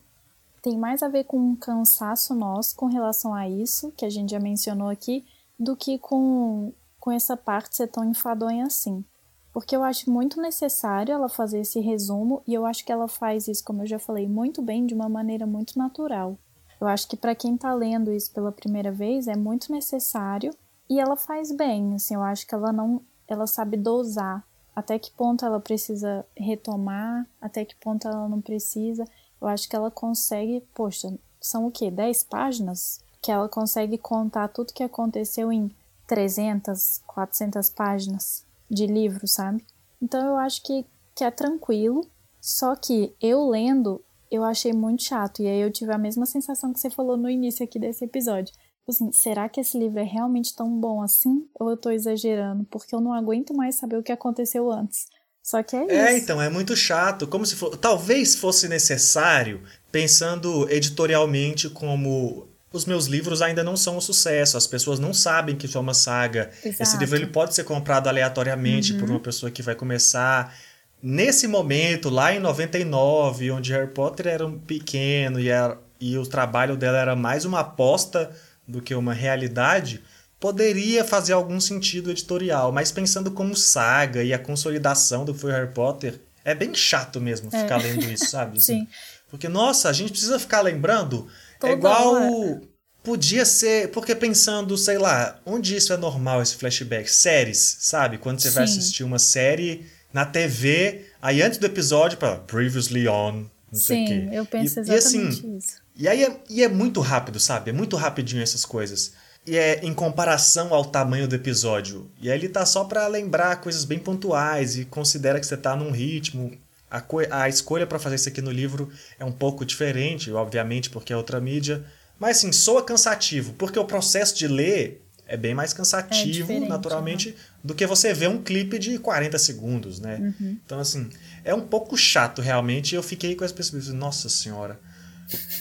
tem 0.61 0.77
mais 0.77 1.01
a 1.01 1.07
ver 1.07 1.23
com 1.23 1.39
um 1.39 1.55
cansaço 1.55 2.35
nosso 2.35 2.75
com 2.75 2.85
relação 2.85 3.33
a 3.33 3.49
isso, 3.49 3.91
que 3.97 4.05
a 4.05 4.09
gente 4.09 4.29
já 4.29 4.39
mencionou 4.39 4.87
aqui, 4.87 5.25
do 5.59 5.75
que 5.75 5.97
com, 5.97 6.71
com 6.99 7.11
essa 7.11 7.35
parte 7.35 7.75
ser 7.75 7.87
tão 7.87 8.05
enfadonha 8.05 8.67
assim. 8.67 9.03
Porque 9.51 9.75
eu 9.75 9.83
acho 9.83 10.11
muito 10.11 10.39
necessário 10.39 11.11
ela 11.11 11.27
fazer 11.27 11.61
esse 11.61 11.79
resumo 11.79 12.43
e 12.45 12.53
eu 12.53 12.67
acho 12.67 12.85
que 12.85 12.91
ela 12.91 13.07
faz 13.07 13.47
isso, 13.47 13.63
como 13.63 13.81
eu 13.81 13.87
já 13.87 13.97
falei, 13.97 14.29
muito 14.29 14.61
bem, 14.61 14.85
de 14.85 14.93
uma 14.93 15.09
maneira 15.09 15.47
muito 15.47 15.79
natural. 15.79 16.37
Eu 16.79 16.85
acho 16.85 17.07
que 17.07 17.17
para 17.17 17.33
quem 17.33 17.57
tá 17.57 17.73
lendo 17.73 18.11
isso 18.11 18.31
pela 18.31 18.51
primeira 18.51 18.91
vez 18.91 19.27
é 19.27 19.35
muito 19.35 19.71
necessário 19.71 20.53
e 20.87 20.99
ela 20.99 21.15
faz 21.15 21.51
bem, 21.51 21.95
assim, 21.95 22.13
eu 22.13 22.21
acho 22.21 22.45
que 22.45 22.53
ela 22.53 22.71
não, 22.71 23.01
ela 23.27 23.47
sabe 23.47 23.75
dosar 23.75 24.45
até 24.75 24.99
que 24.99 25.11
ponto 25.11 25.45
ela 25.45 25.59
precisa 25.59 26.25
retomar, 26.35 27.25
até 27.39 27.63
que 27.63 27.75
ponto 27.75 28.07
ela 28.07 28.27
não 28.27 28.41
precisa. 28.41 29.05
Eu 29.41 29.47
acho 29.47 29.69
que 29.69 29.75
ela 29.75 29.89
consegue, 29.89 30.61
poxa, 30.73 31.13
são 31.39 31.67
o 31.67 31.71
quê? 31.71 31.89
10 31.89 32.23
páginas? 32.25 32.99
Que 33.21 33.31
ela 33.31 33.47
consegue 33.47 33.97
contar 33.97 34.49
tudo 34.49 34.73
que 34.73 34.83
aconteceu 34.83 35.51
em 35.51 35.71
300, 36.07 37.01
400 37.07 37.69
páginas 37.69 38.45
de 38.69 38.85
livro, 38.85 39.27
sabe? 39.27 39.65
Então 40.01 40.25
eu 40.27 40.37
acho 40.37 40.61
que, 40.61 40.85
que 41.15 41.23
é 41.23 41.31
tranquilo, 41.31 42.05
só 42.41 42.75
que 42.75 43.15
eu 43.21 43.49
lendo, 43.49 44.03
eu 44.29 44.43
achei 44.43 44.73
muito 44.73 45.03
chato. 45.03 45.41
E 45.41 45.47
aí 45.47 45.61
eu 45.61 45.71
tive 45.71 45.93
a 45.93 45.97
mesma 45.97 46.25
sensação 46.25 46.73
que 46.73 46.79
você 46.79 46.89
falou 46.89 47.15
no 47.15 47.29
início 47.29 47.63
aqui 47.63 47.79
desse 47.79 48.03
episódio. 48.03 48.53
Tipo 48.85 48.91
Assim, 48.91 49.11
será 49.11 49.49
que 49.49 49.59
esse 49.59 49.79
livro 49.79 49.99
é 49.99 50.03
realmente 50.03 50.55
tão 50.55 50.69
bom 50.79 51.01
assim? 51.01 51.47
Ou 51.59 51.71
eu 51.71 51.77
tô 51.77 51.89
exagerando? 51.89 52.63
Porque 52.69 52.93
eu 52.93 53.01
não 53.01 53.13
aguento 53.13 53.51
mais 53.53 53.75
saber 53.75 53.97
o 53.97 54.03
que 54.03 54.11
aconteceu 54.11 54.71
antes. 54.71 55.07
Só 55.41 55.61
que 55.63 55.75
é 55.75 55.83
isso. 55.85 55.91
É, 55.93 56.17
então, 56.17 56.39
é 56.41 56.49
muito 56.49 56.75
chato. 56.75 57.25
Como 57.27 57.45
se 57.45 57.55
for... 57.55 57.75
Talvez 57.77 58.35
fosse 58.35 58.67
necessário, 58.67 59.61
pensando 59.91 60.69
editorialmente, 60.69 61.67
como 61.69 62.47
os 62.71 62.85
meus 62.85 63.05
livros 63.07 63.41
ainda 63.41 63.63
não 63.63 63.75
são 63.77 63.97
um 63.97 64.01
sucesso, 64.01 64.55
as 64.57 64.67
pessoas 64.67 64.99
não 64.99 65.13
sabem 65.13 65.55
que 65.55 65.65
isso 65.65 65.77
é 65.77 65.81
uma 65.81 65.93
saga. 65.93 66.51
Esse 66.63 66.81
Exato. 66.83 66.97
livro 66.99 67.15
ele 67.15 67.27
pode 67.27 67.55
ser 67.55 67.63
comprado 67.63 68.07
aleatoriamente 68.07 68.93
por 68.95 69.03
Uhum. 69.09 69.15
uma 69.15 69.19
pessoa 69.19 69.49
que 69.51 69.61
vai 69.63 69.73
começar. 69.75 70.53
Nesse 71.01 71.47
momento, 71.47 72.09
lá 72.09 72.33
em 72.33 72.39
99, 72.39 73.49
onde 73.51 73.71
Harry 73.71 73.91
Potter 73.91 74.27
era 74.27 74.45
um 74.45 74.59
pequeno 74.59 75.39
e, 75.39 75.49
era- 75.49 75.77
e 76.01 76.17
o 76.17 76.25
trabalho 76.25 76.75
dela 76.75 76.97
era 76.97 77.15
mais 77.15 77.45
uma 77.45 77.59
aposta 77.61 78.35
do 78.67 78.81
que 78.81 78.93
uma 78.95 79.13
realidade, 79.13 80.01
poderia 80.39 81.03
fazer 81.03 81.33
algum 81.33 81.59
sentido 81.59 82.11
editorial, 82.11 82.71
mas 82.71 82.91
pensando 82.91 83.31
como 83.31 83.55
saga 83.55 84.23
e 84.23 84.33
a 84.33 84.39
consolidação 84.39 85.23
do 85.25 85.33
que 85.33 85.39
foi 85.39 85.51
Harry 85.51 85.71
Potter, 85.73 86.19
é 86.43 86.53
bem 86.53 86.73
chato 86.75 87.19
mesmo 87.21 87.49
É. 87.51 87.61
ficar 87.63 87.77
lendo 87.77 88.05
isso, 88.11 88.29
sabe? 88.29 88.57
Assim, 88.59 88.81
Sim. 88.81 88.87
Porque, 89.29 89.47
nossa, 89.49 89.89
a 89.89 89.93
gente 89.93 90.11
precisa 90.11 90.37
ficar 90.39 90.61
lembrando. 90.61 91.27
Toda 91.59 91.73
é 91.73 91.75
igual. 91.75 92.13
hora. 92.13 92.61
Podia 93.03 93.43
ser. 93.45 93.89
Porque 93.91 94.15
pensando, 94.15 94.77
sei 94.77 94.97
lá, 94.97 95.39
onde 95.45 95.75
isso 95.75 95.91
é 95.93 95.97
normal, 95.97 96.41
esse 96.41 96.55
flashback? 96.55 97.09
Séries, 97.11 97.77
sabe? 97.81 98.17
Quando 98.17 98.39
você 98.39 98.49
vai 98.51 98.67
Sim. 98.67 98.79
assistir 98.79 99.03
uma 99.03 99.19
série 99.19 99.85
na 100.13 100.25
TV, 100.25 101.05
aí 101.21 101.41
antes 101.41 101.57
do 101.59 101.65
episódio, 101.65 102.17
para 102.17 102.37
Previously 102.37 103.07
on, 103.07 103.45
não 103.71 103.79
sei 103.79 104.03
o 104.03 104.07
Sim, 104.07 104.13
quê. 104.29 104.29
eu 104.37 104.45
penso 104.45 104.79
E- 104.79 104.83
e, 104.89 104.93
assim, 104.95 105.27
exatamente 105.27 105.57
isso. 105.57 105.81
E 105.97 106.07
aí 106.07 106.23
é, 106.23 106.37
e 106.49 106.63
é 106.63 106.67
muito 106.67 106.99
rápido, 106.99 107.39
sabe? 107.39 107.69
É 107.69 107.73
muito 107.73 107.95
rapidinho 107.95 108.43
essas 108.43 108.65
coisas. 108.65 109.13
E 109.47 109.55
é 109.57 109.85
em 109.85 109.93
comparação 109.93 110.73
ao 110.73 110.85
tamanho 110.85 111.27
do 111.27 111.35
episódio. 111.35 112.09
E 112.19 112.29
aí 112.29 112.37
ele 112.37 112.49
tá 112.49 112.65
só 112.65 112.83
pra 112.83 113.07
lembrar 113.07 113.57
coisas 113.57 113.85
bem 113.85 113.99
pontuais 113.99 114.77
e 114.77 114.85
considera 114.85 115.39
que 115.39 115.45
você 115.45 115.55
tá 115.55 115.75
num 115.75 115.91
ritmo. 115.91 116.51
A, 116.89 117.03
a 117.31 117.49
escolha 117.49 117.85
pra 117.85 117.99
fazer 117.99 118.15
isso 118.15 118.29
aqui 118.29 118.41
no 118.41 118.51
livro 118.51 118.89
é 119.19 119.25
um 119.25 119.31
pouco 119.31 119.63
diferente, 119.65 120.31
obviamente, 120.31 120.89
porque 120.89 121.13
é 121.13 121.17
outra 121.17 121.39
mídia. 121.39 121.83
Mas 122.19 122.37
assim, 122.37 122.51
soa 122.51 122.83
cansativo, 122.83 123.53
porque 123.53 123.77
o 123.77 123.85
processo 123.85 124.35
de 124.35 124.47
ler 124.47 125.05
é 125.27 125.35
bem 125.35 125.55
mais 125.55 125.73
cansativo, 125.73 126.31
diferente, 126.31 126.69
naturalmente, 126.69 127.35
do 127.63 127.73
que 127.73 127.85
você 127.87 128.13
ver 128.13 128.29
um 128.29 128.41
clipe 128.41 128.77
de 128.77 128.97
40 128.99 129.37
segundos, 129.39 129.99
né? 129.99 130.17
Uhum. 130.39 130.57
Então, 130.65 130.79
assim, 130.79 131.09
é 131.43 131.53
um 131.53 131.61
pouco 131.61 131.97
chato 131.97 132.41
realmente. 132.41 132.93
e 132.93 132.95
Eu 132.95 133.03
fiquei 133.03 133.35
com 133.35 133.43
essa 133.43 133.53
perspectiva, 133.53 133.95
nossa 133.95 134.29
senhora, 134.29 134.79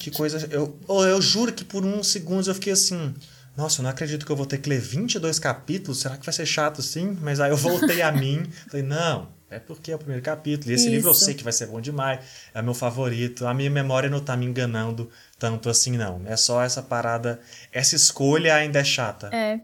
que 0.01 0.11
coisa. 0.11 0.47
Eu, 0.51 0.79
eu 0.89 1.23
juro 1.23 1.53
que 1.53 1.65
por 1.65 1.85
uns 1.85 2.09
segundos 2.09 2.49
eu 2.49 2.55
fiquei 2.55 2.73
assim. 2.73 3.15
Nossa, 3.57 3.81
eu 3.81 3.85
não 3.85 3.91
acredito 3.91 4.27
que 4.27 4.33
eu 4.33 4.37
vou 4.37 4.47
ter 4.47 4.59
que 4.59 4.69
ler 4.69 4.81
22 4.81 5.39
capítulos. 5.39 6.01
Será 6.01 6.17
que 6.17 6.25
vai 6.25 6.33
ser 6.33 6.45
chato 6.45 6.81
assim? 6.81 7.17
Mas 7.21 7.39
aí 7.39 7.51
eu 7.51 7.57
voltei 7.57 8.03
a 8.03 8.11
mim. 8.11 8.43
Falei, 8.69 8.85
não, 8.85 9.29
é 9.49 9.61
porque 9.61 9.93
é 9.93 9.95
o 9.95 9.99
primeiro 9.99 10.23
capítulo. 10.23 10.73
E 10.73 10.75
esse 10.75 10.89
livro 10.89 11.09
eu 11.09 11.13
Isso. 11.13 11.25
sei 11.25 11.35
que 11.35 11.45
vai 11.45 11.53
ser 11.53 11.67
bom 11.67 11.81
demais. 11.81 12.25
É 12.53 12.61
meu 12.61 12.75
favorito. 12.75 13.47
A 13.47 13.55
minha 13.55 13.71
memória 13.71 14.11
não 14.11 14.19
tá 14.21 14.37
me 14.37 14.45
enganando 14.45 15.09
tanto 15.39 15.71
assim, 15.71 15.97
não. 15.97 16.21
É 16.27 16.37
só 16.37 16.63
essa 16.63 16.83
parada. 16.83 17.41
Essa 17.71 17.95
escolha 17.95 18.57
ainda 18.57 18.81
é 18.81 18.85
chata. 18.85 19.31
É, 19.33 19.61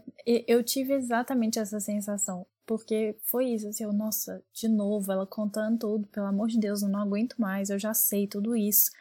eu 0.47 0.63
tive 0.63 0.93
exatamente 0.93 1.59
essa 1.59 1.79
sensação. 1.81 2.45
Porque 2.65 3.17
foi 3.23 3.47
isso, 3.47 3.67
assim, 3.67 3.83
eu, 3.83 3.91
nossa, 3.91 4.41
de 4.53 4.69
novo, 4.69 5.11
ela 5.11 5.27
contando 5.27 5.79
tudo, 5.79 6.07
pelo 6.07 6.27
amor 6.27 6.47
de 6.47 6.57
Deus, 6.57 6.81
eu 6.81 6.87
não 6.87 7.01
aguento 7.01 7.35
mais, 7.37 7.69
eu 7.69 7.77
já 7.77 7.93
sei 7.93 8.27
tudo 8.27 8.55
isso. 8.55 8.91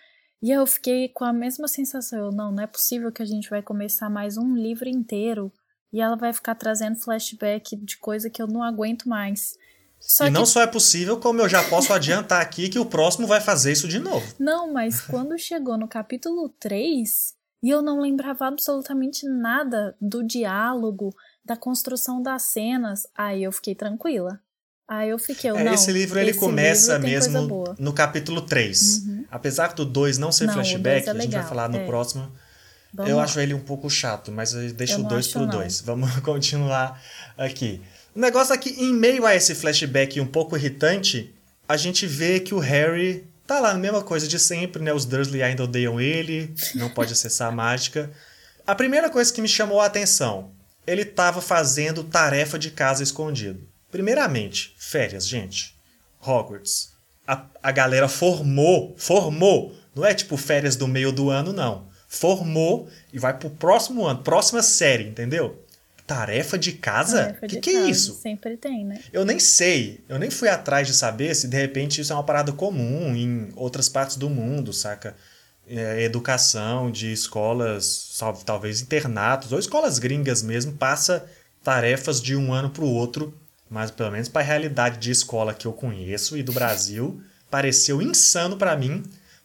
E 0.42 0.50
eu 0.50 0.66
fiquei 0.66 1.08
com 1.08 1.24
a 1.24 1.32
mesma 1.32 1.68
sensação, 1.68 2.18
eu, 2.18 2.32
não, 2.32 2.50
não 2.50 2.62
é 2.62 2.66
possível 2.66 3.12
que 3.12 3.22
a 3.22 3.26
gente 3.26 3.50
vai 3.50 3.62
começar 3.62 4.08
mais 4.08 4.38
um 4.38 4.56
livro 4.56 4.88
inteiro 4.88 5.52
e 5.92 6.00
ela 6.00 6.16
vai 6.16 6.32
ficar 6.32 6.54
trazendo 6.54 6.98
flashback 6.98 7.76
de 7.76 7.98
coisa 7.98 8.30
que 8.30 8.40
eu 8.40 8.46
não 8.46 8.62
aguento 8.62 9.08
mais. 9.08 9.58
Só 9.98 10.24
e 10.24 10.28
que 10.28 10.32
não 10.32 10.46
só 10.46 10.62
é 10.62 10.66
possível, 10.66 11.20
como 11.20 11.42
eu 11.42 11.48
já 11.48 11.62
posso 11.68 11.92
adiantar 11.92 12.40
aqui 12.40 12.70
que 12.70 12.78
o 12.78 12.86
próximo 12.86 13.26
vai 13.26 13.40
fazer 13.40 13.72
isso 13.72 13.86
de 13.86 13.98
novo. 13.98 14.34
Não, 14.38 14.72
mas 14.72 15.00
quando 15.02 15.38
chegou 15.38 15.76
no 15.76 15.86
capítulo 15.86 16.48
3 16.58 17.34
e 17.62 17.68
eu 17.68 17.82
não 17.82 18.00
lembrava 18.00 18.46
absolutamente 18.46 19.28
nada 19.28 19.94
do 20.00 20.22
diálogo, 20.22 21.14
da 21.44 21.56
construção 21.56 22.22
das 22.22 22.42
cenas, 22.42 23.06
aí 23.14 23.42
eu 23.42 23.52
fiquei 23.52 23.74
tranquila. 23.74 24.40
Aí 24.90 25.10
eu 25.10 25.20
fiquei, 25.20 25.48
eu, 25.48 25.56
É, 25.56 25.62
não, 25.62 25.72
esse 25.72 25.92
livro 25.92 26.18
ele 26.18 26.32
esse 26.32 26.40
começa 26.40 26.94
livro 26.98 27.08
mesmo 27.08 27.76
no 27.78 27.92
capítulo 27.92 28.40
3. 28.40 29.04
Apesar 29.30 29.72
do 29.72 29.84
2 29.84 30.18
não 30.18 30.32
ser 30.32 30.46
Não, 30.46 30.54
flashback, 30.54 31.06
é 31.06 31.12
a 31.12 31.14
gente 31.14 31.30
vai 31.30 31.46
falar 31.46 31.68
no 31.68 31.76
é. 31.76 31.86
próximo. 31.86 32.28
Vamos 32.92 33.08
eu 33.08 33.18
lá. 33.18 33.22
acho 33.22 33.38
ele 33.38 33.54
um 33.54 33.60
pouco 33.60 33.88
chato, 33.88 34.32
mas 34.32 34.52
eu 34.52 34.72
deixo 34.72 34.94
Eu 34.94 34.98
o 34.98 35.02
não 35.02 35.08
2 35.10 35.24
acho, 35.24 35.32
pro 35.32 35.42
não. 35.42 35.48
2. 35.48 35.80
Vamos 35.86 36.10
continuar 36.18 37.00
aqui. 37.38 37.80
O 38.16 38.18
negócio 38.18 38.52
é 38.52 38.58
que, 38.58 38.70
em 38.70 38.92
meio 38.92 39.24
a 39.24 39.36
esse 39.36 39.54
flashback 39.54 40.20
um 40.20 40.26
pouco 40.26 40.56
irritante, 40.56 41.32
a 41.68 41.76
gente 41.76 42.04
vê 42.04 42.40
que 42.40 42.52
o 42.52 42.58
Harry 42.58 43.24
tá 43.46 43.60
lá, 43.60 43.70
a 43.70 43.78
mesma 43.78 44.02
coisa 44.02 44.26
de 44.26 44.40
sempre, 44.40 44.82
né? 44.82 44.92
Os 44.92 45.04
Dursley 45.04 45.40
ainda 45.40 45.62
odeiam 45.62 46.00
ele, 46.00 46.52
não 46.74 46.90
pode 46.90 47.12
acessar 47.12 47.46
a 47.46 47.52
mágica. 47.52 48.10
A 48.66 48.74
primeira 48.74 49.08
coisa 49.08 49.32
que 49.32 49.40
me 49.40 49.46
chamou 49.46 49.80
a 49.80 49.86
atenção, 49.86 50.50
ele 50.84 51.04
tava 51.04 51.40
fazendo 51.40 52.02
tarefa 52.02 52.58
de 52.58 52.72
casa 52.72 53.04
escondido. 53.04 53.69
Primeiramente, 53.90 54.74
férias, 54.78 55.26
gente. 55.26 55.74
Hogwarts. 56.20 56.92
A, 57.26 57.44
a 57.62 57.72
galera 57.72 58.08
formou, 58.08 58.94
formou. 58.96 59.74
Não 59.94 60.04
é 60.04 60.14
tipo 60.14 60.36
férias 60.36 60.76
do 60.76 60.86
meio 60.86 61.12
do 61.12 61.30
ano, 61.30 61.52
não. 61.52 61.88
Formou 62.08 62.88
e 63.12 63.18
vai 63.18 63.36
pro 63.36 63.50
próximo 63.50 64.04
ano, 64.06 64.22
próxima 64.22 64.62
série, 64.62 65.04
entendeu? 65.04 65.64
Tarefa 66.06 66.58
de 66.58 66.72
casa? 66.72 67.18
Tarefa 67.18 67.46
O 67.46 67.48
que, 67.48 67.54
de 67.56 67.60
que 67.60 67.70
é 67.70 67.82
isso? 67.88 68.14
Sempre 68.14 68.56
tem, 68.56 68.84
né? 68.84 69.00
Eu 69.12 69.24
nem 69.24 69.38
sei, 69.38 70.00
eu 70.08 70.18
nem 70.18 70.28
fui 70.28 70.48
atrás 70.48 70.88
de 70.88 70.94
saber 70.94 71.34
se 71.36 71.46
de 71.46 71.56
repente 71.56 72.00
isso 72.00 72.12
é 72.12 72.16
uma 72.16 72.24
parada 72.24 72.52
comum 72.52 73.14
em 73.14 73.52
outras 73.54 73.88
partes 73.88 74.16
do 74.16 74.28
mundo, 74.28 74.72
saca? 74.72 75.14
É, 75.68 76.02
educação 76.02 76.90
de 76.90 77.12
escolas, 77.12 78.18
talvez 78.44 78.80
internatos, 78.80 79.52
ou 79.52 79.58
escolas 79.60 80.00
gringas 80.00 80.42
mesmo, 80.42 80.72
passa 80.72 81.24
tarefas 81.62 82.20
de 82.20 82.34
um 82.34 82.52
ano 82.52 82.70
para 82.70 82.82
o 82.82 82.92
outro, 82.92 83.32
mas 83.70 83.90
pelo 83.90 84.10
menos 84.10 84.28
para 84.28 84.42
a 84.42 84.44
realidade 84.44 84.98
de 84.98 85.10
escola 85.12 85.54
que 85.54 85.66
eu 85.66 85.72
conheço 85.72 86.36
e 86.36 86.42
do 86.42 86.52
Brasil, 86.52 87.22
pareceu 87.50 88.02
insano 88.02 88.56
para 88.56 88.76
mim 88.76 89.02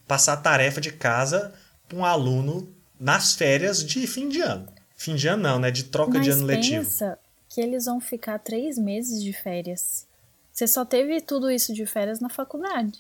passar 0.07 0.37
tarefa 0.37 0.81
de 0.81 0.91
casa 0.91 1.53
para 1.87 1.97
um 1.97 2.03
aluno 2.03 2.67
nas 2.99 3.33
férias 3.33 3.83
de 3.85 4.05
fim 4.07 4.27
de 4.27 4.41
ano. 4.41 4.67
Fim 4.97 5.15
de 5.15 5.27
ano 5.27 5.43
não, 5.43 5.59
né? 5.59 5.69
De 5.71 5.83
troca 5.83 6.13
Mas 6.17 6.23
de 6.25 6.31
ano 6.31 6.45
letivo. 6.45 6.83
pensa 6.83 7.17
que 7.49 7.61
eles 7.61 7.85
vão 7.85 7.99
ficar 8.01 8.39
três 8.39 8.77
meses 8.77 9.21
de 9.23 9.31
férias. 9.31 10.05
Você 10.51 10.67
só 10.67 10.83
teve 10.85 11.21
tudo 11.21 11.51
isso 11.51 11.73
de 11.73 11.85
férias 11.85 12.19
na 12.19 12.29
faculdade. 12.29 12.99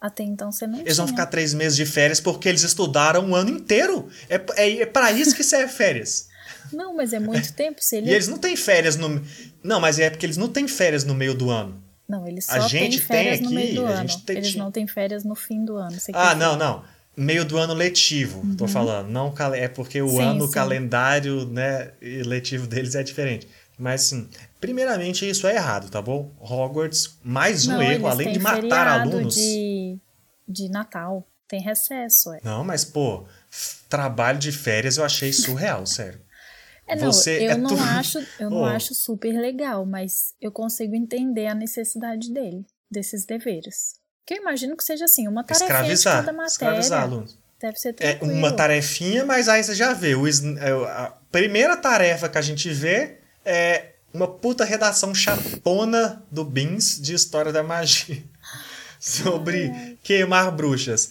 Até 0.00 0.22
então 0.24 0.52
você 0.52 0.66
não 0.66 0.80
Eles 0.80 0.96
vão 0.98 1.06
tinha. 1.06 1.16
ficar 1.16 1.26
três 1.26 1.54
meses 1.54 1.76
de 1.76 1.86
férias 1.86 2.20
porque 2.20 2.48
eles 2.48 2.62
estudaram 2.62 3.30
o 3.30 3.34
ano 3.34 3.50
inteiro. 3.50 4.08
É, 4.28 4.34
é, 4.56 4.80
é 4.82 4.86
para 4.86 5.10
isso 5.12 5.34
que 5.34 5.42
serve 5.42 5.72
férias. 5.72 6.28
Não, 6.72 6.94
mas 6.96 7.12
é 7.12 7.18
muito 7.20 7.52
tempo. 7.54 7.78
Se 7.82 7.96
ele... 7.96 8.10
E 8.10 8.14
eles 8.14 8.28
não 8.28 8.38
têm 8.38 8.56
férias 8.56 8.96
no. 8.96 9.22
Não, 9.62 9.80
mas 9.80 9.98
é 9.98 10.08
porque 10.10 10.24
eles 10.26 10.36
não 10.36 10.48
têm 10.48 10.66
férias 10.68 11.04
no 11.04 11.14
meio 11.14 11.34
do 11.34 11.50
ano. 11.50 11.82
Não, 12.08 12.26
eles 12.26 12.48
A 12.48 12.60
só 12.60 12.68
gente 12.68 12.98
têm 12.98 13.06
férias 13.06 13.38
tem 13.38 13.48
no 13.48 13.50
meio 13.54 13.74
do 13.74 13.86
a 13.86 13.90
ano. 13.90 14.08
gente 14.08 14.22
tem- 14.24 14.36
Eles 14.36 14.54
não 14.54 14.70
têm 14.70 14.86
férias 14.86 15.24
no 15.24 15.34
fim 15.34 15.64
do 15.64 15.76
ano. 15.76 15.96
Ah, 16.12 16.34
não, 16.34 16.56
não. 16.56 16.84
Meio 17.16 17.44
do 17.44 17.56
ano 17.58 17.72
letivo, 17.74 18.42
tô 18.56 18.68
falando. 18.68 19.08
Não 19.08 19.32
cal- 19.32 19.54
é 19.54 19.66
porque 19.68 20.00
o 20.02 20.08
Sim, 20.10 20.20
ano 20.20 20.46
sim. 20.46 20.52
calendário, 20.52 21.46
né, 21.46 21.90
letivo 22.00 22.66
deles 22.66 22.94
é 22.94 23.02
diferente. 23.02 23.48
Mas 23.78 24.02
sim, 24.02 24.28
primeiramente 24.60 25.28
isso 25.28 25.46
é 25.46 25.56
errado, 25.56 25.90
tá 25.90 26.00
bom? 26.00 26.30
Hogwarts, 26.38 27.18
mais 27.24 27.66
um 27.66 27.72
Não, 27.72 27.82
erro, 27.82 28.06
além 28.06 28.32
de 28.32 28.38
matar 28.38 28.86
alunos. 28.86 29.34
De, 29.34 29.98
de 30.48 30.68
Natal. 30.68 31.26
Tem 31.48 31.60
recesso, 31.60 32.32
é. 32.34 32.40
Não, 32.42 32.62
mas 32.64 32.84
pô, 32.84 33.24
trabalho 33.88 34.38
de 34.38 34.50
férias 34.52 34.96
eu 34.96 35.04
achei 35.04 35.32
surreal, 35.32 35.86
sério. 35.86 36.20
É, 36.86 36.94
não, 36.96 37.12
Você 37.12 37.38
eu 37.46 37.50
é 37.50 37.56
não 37.56 37.76
acho, 37.98 38.18
eu 38.38 38.48
não 38.50 38.58
Oh. 38.62 38.64
acho 38.64 38.94
super 38.94 39.32
legal, 39.38 39.84
mas 39.84 40.34
eu 40.40 40.52
consigo 40.52 40.94
entender 40.94 41.46
a 41.48 41.54
necessidade 41.54 42.32
dele, 42.32 42.64
desses 42.90 43.24
deveres. 43.24 43.94
Que 44.24 44.34
eu 44.34 44.38
imagino 44.38 44.76
que 44.76 44.84
seja 44.84 45.04
assim, 45.04 45.26
uma 45.28 45.42
tarefa 45.44 45.64
de 45.66 45.72
Escravizar, 45.72 46.16
cada 46.24 46.32
matéria. 46.32 46.78
escravizar. 46.80 47.24
Deve 47.60 47.76
ser 47.78 47.88
É 48.00 48.14
tranquilo. 48.14 48.34
uma 48.34 48.52
tarefinha, 48.52 49.24
mas 49.24 49.48
aí 49.48 49.62
você 49.64 49.74
já 49.74 49.92
vê. 49.94 50.14
O, 50.14 50.26
é, 50.28 50.32
a 50.90 51.12
primeira 51.32 51.76
tarefa 51.76 52.28
que 52.28 52.36
a 52.38 52.42
gente 52.42 52.68
vê 52.70 53.18
é 53.44 53.92
uma 54.12 54.28
puta 54.28 54.64
redação 54.64 55.14
chapona 55.14 56.22
do 56.30 56.44
Beans 56.44 57.00
de 57.00 57.14
História 57.14 57.52
da 57.52 57.62
Magia. 57.62 58.22
Sobre 59.00 59.98
queimar 60.02 60.50
bruxas. 60.52 61.10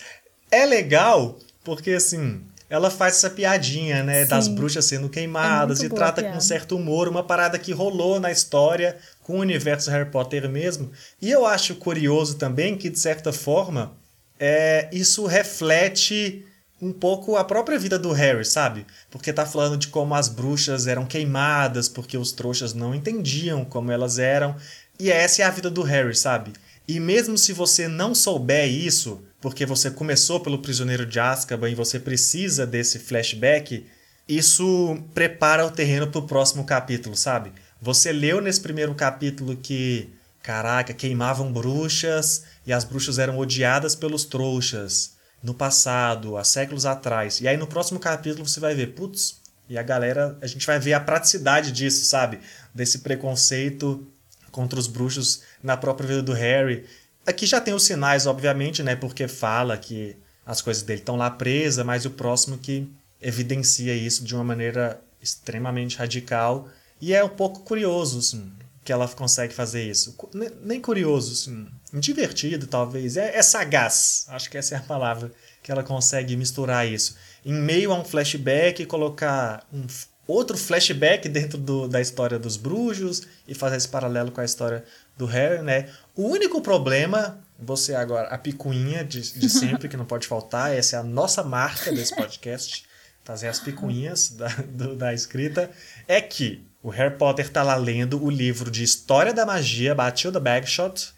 É 0.52 0.66
legal 0.66 1.38
porque, 1.64 1.92
assim, 1.92 2.44
ela 2.69 2.89
faz 2.89 3.15
essa 3.15 3.30
piadinha, 3.30 4.04
né? 4.04 4.25
Das 4.25 4.45
Sim. 4.45 4.56
bruxas 4.56 4.86
sendo 4.86 5.08
queimadas 5.08 5.82
É 5.82 5.86
e 5.86 5.89
trata 5.89 6.23
com 6.23 6.38
um 6.38 6.41
certo 6.41 6.75
humor, 6.75 7.08
uma 7.08 7.23
parada 7.23 7.60
que 7.60 7.71
rolou 7.71 8.19
na 8.19 8.32
história 8.32 8.97
com 9.23 9.38
o 9.38 9.41
universo 9.41 9.91
Harry 9.91 10.10
Potter 10.10 10.49
mesmo. 10.49 10.91
E 11.21 11.30
eu 11.30 11.45
acho 11.45 11.75
curioso 11.75 12.36
também 12.36 12.75
que, 12.75 12.89
de 12.89 12.99
certa 12.99 13.32
forma, 13.32 13.93
é, 14.39 14.89
isso 14.91 15.25
reflete 15.25 16.43
um 16.82 16.91
pouco 16.91 17.36
a 17.38 17.43
própria 17.43 17.80
vida 17.80 17.97
do 17.97 18.12
Harry, 18.12 18.43
sabe? 18.43 18.86
Porque 19.10 19.32
tá 19.32 19.45
falando 19.45 19.78
de 19.78 19.88
como 19.88 20.13
as 20.13 20.28
bruxas 20.28 20.88
eram 20.88 21.06
queimadas, 21.06 21.88
porque 21.88 22.17
os 22.17 22.32
trouxas 22.32 22.73
não 22.73 22.93
entendiam 22.93 23.63
como 23.63 23.91
elas 23.91 24.19
eram. 24.19 24.56
E 24.99 25.12
essa 25.12 25.41
é 25.41 25.45
a 25.45 25.51
vida 25.51 25.69
do 25.69 25.84
Harry, 25.84 26.15
sabe? 26.15 26.51
E 26.88 26.99
mesmo 26.99 27.38
se 27.38 27.54
você 27.54 27.88
não 27.88 28.13
souber 28.13 28.69
isso, 28.69 29.23
porque 29.46 29.64
você 29.64 29.92
começou 29.92 30.40
pelo 30.40 30.58
Prisioneiro 30.58 31.06
de 31.06 31.20
Azkaban 31.20 31.70
e 31.70 31.76
você 31.76 32.00
precisa 32.00 32.66
desse 32.66 32.98
flashback, 32.98 33.86
isso 34.28 34.98
prepara 35.14 35.64
o 35.64 35.70
terreno 35.70 36.08
pro 36.08 36.24
próximo 36.24 36.64
capítulo, 36.66 37.16
sabe? 37.16 37.52
Você 37.80 38.12
leu 38.12 38.42
nesse 38.42 38.60
primeiro 38.60 38.96
capítulo 38.96 39.56
que, 39.56 40.10
caraca, 40.42 40.96
queimavam 40.96 41.54
bruxas 41.54 42.44
e 42.66 42.74
as 42.74 42.84
bruxas 42.84 43.20
eram 43.20 43.38
odiadas 43.38 43.94
pelos 43.94 44.26
trouxas 44.26 45.14
no 45.44 45.54
passado, 45.54 46.38
há 46.38 46.44
séculos 46.44 46.88
atrás. 46.88 47.40
E 47.40 47.48
aí 47.48 47.56
no 47.56 47.68
próximo 47.68 48.00
capítulo 48.00 48.48
você 48.48 48.60
vai 48.60 48.74
ver, 48.74 48.96
putz, 48.96 49.42
e 49.70 49.78
a 49.78 49.84
galera, 49.84 50.36
a 50.42 50.48
gente 50.48 50.66
vai 50.66 50.80
ver 50.80 50.94
a 50.94 51.00
praticidade 51.00 51.72
disso, 51.72 52.04
sabe? 52.06 52.40
Desse 52.74 52.98
preconceito 52.98 54.08
contra 54.50 54.80
os 54.80 54.88
bruxos 54.88 55.44
na 55.62 55.78
própria 55.78 56.08
vida 56.08 56.24
do 56.24 56.34
Harry. 56.34 56.84
Aqui 57.26 57.46
já 57.46 57.60
tem 57.60 57.74
os 57.74 57.84
sinais, 57.84 58.26
obviamente, 58.28 58.84
né? 58.84 58.96
Porque 58.96 59.28
fala 59.28 59.78
que 59.78 60.16
as 60.46 60.62
coisas 60.62 60.84
dele 60.84 61.00
estão 61.00 61.16
lá 61.16 61.30
presas, 61.30 61.86
mas 61.86 62.06
o 62.06 62.12
próximo 62.12 62.58
que 62.58 62.88
evidencia 63.22 63.96
isso 63.96 64.24
de 64.24 64.36
uma 64.36 64.44
maneira 64.44 65.02
extremamente 65.22 65.98
radical. 65.98 66.70
E 67.02 67.14
é 67.14 67.24
um 67.24 67.30
pouco 67.30 67.62
curioso, 67.62 68.20
assim, 68.20 68.52
que 68.84 68.92
ela 68.92 69.08
consegue 69.08 69.54
fazer 69.54 69.84
isso. 69.84 70.16
Nem 70.62 70.80
curioso, 70.80 71.34
assim, 71.34 71.68
divertido, 71.92 72.68
talvez. 72.68 73.18
É, 73.18 73.36
é 73.36 73.42
sagaz, 73.42 74.28
acho 74.30 74.50
que 74.50 74.58
essa 74.58 74.76
é 74.76 74.78
a 74.78 74.82
palavra, 74.82 75.32
que 75.64 75.72
ela 75.72 75.84
consegue 75.84 76.38
misturar 76.38 76.88
isso. 76.88 77.16
Em 77.44 77.54
meio 77.54 77.92
a 77.92 78.00
um 78.00 78.06
flashback, 78.06 78.86
colocar 78.86 79.66
um 79.74 79.88
outro 80.28 80.58
flashback 80.58 81.28
dentro 81.30 81.58
do- 81.58 81.88
da 81.88 82.02
história 82.02 82.38
dos 82.40 82.58
bruxos 82.58 83.24
e 83.48 83.54
fazer 83.54 83.78
esse 83.78 83.88
paralelo 83.88 84.32
com 84.32 84.42
a 84.42 84.46
história 84.46 84.84
do 85.18 85.26
Harry, 85.26 85.62
né? 85.62 85.90
O 86.16 86.24
único 86.28 86.62
problema, 86.62 87.40
você 87.60 87.94
agora, 87.96 88.28
a 88.30 88.38
picuinha 88.38 89.04
de, 89.04 89.22
de 89.34 89.48
sempre, 89.50 89.88
que 89.88 89.96
não 89.98 90.06
pode 90.06 90.28
faltar, 90.28 90.74
essa 90.76 90.96
é 90.98 91.00
a 91.00 91.04
nossa 91.04 91.44
marca 91.44 91.92
desse 91.92 92.16
podcast, 92.16 92.84
fazer 93.24 93.48
as 93.48 93.60
picuinhas 93.60 94.30
da, 94.30 94.48
do- 94.68 94.96
da 94.96 95.14
escrita, 95.14 95.70
é 96.08 96.20
que 96.22 96.64
o 96.84 96.90
Harry 96.90 97.16
Potter 97.18 97.50
tá 97.50 97.64
lá 97.64 97.76
lendo 97.76 98.24
o 98.24 98.30
livro 98.30 98.70
de 98.70 98.84
História 98.84 99.34
da 99.34 99.46
Magia, 99.46 99.96
Batilda 99.96 100.40
Bagshot, 100.40 101.14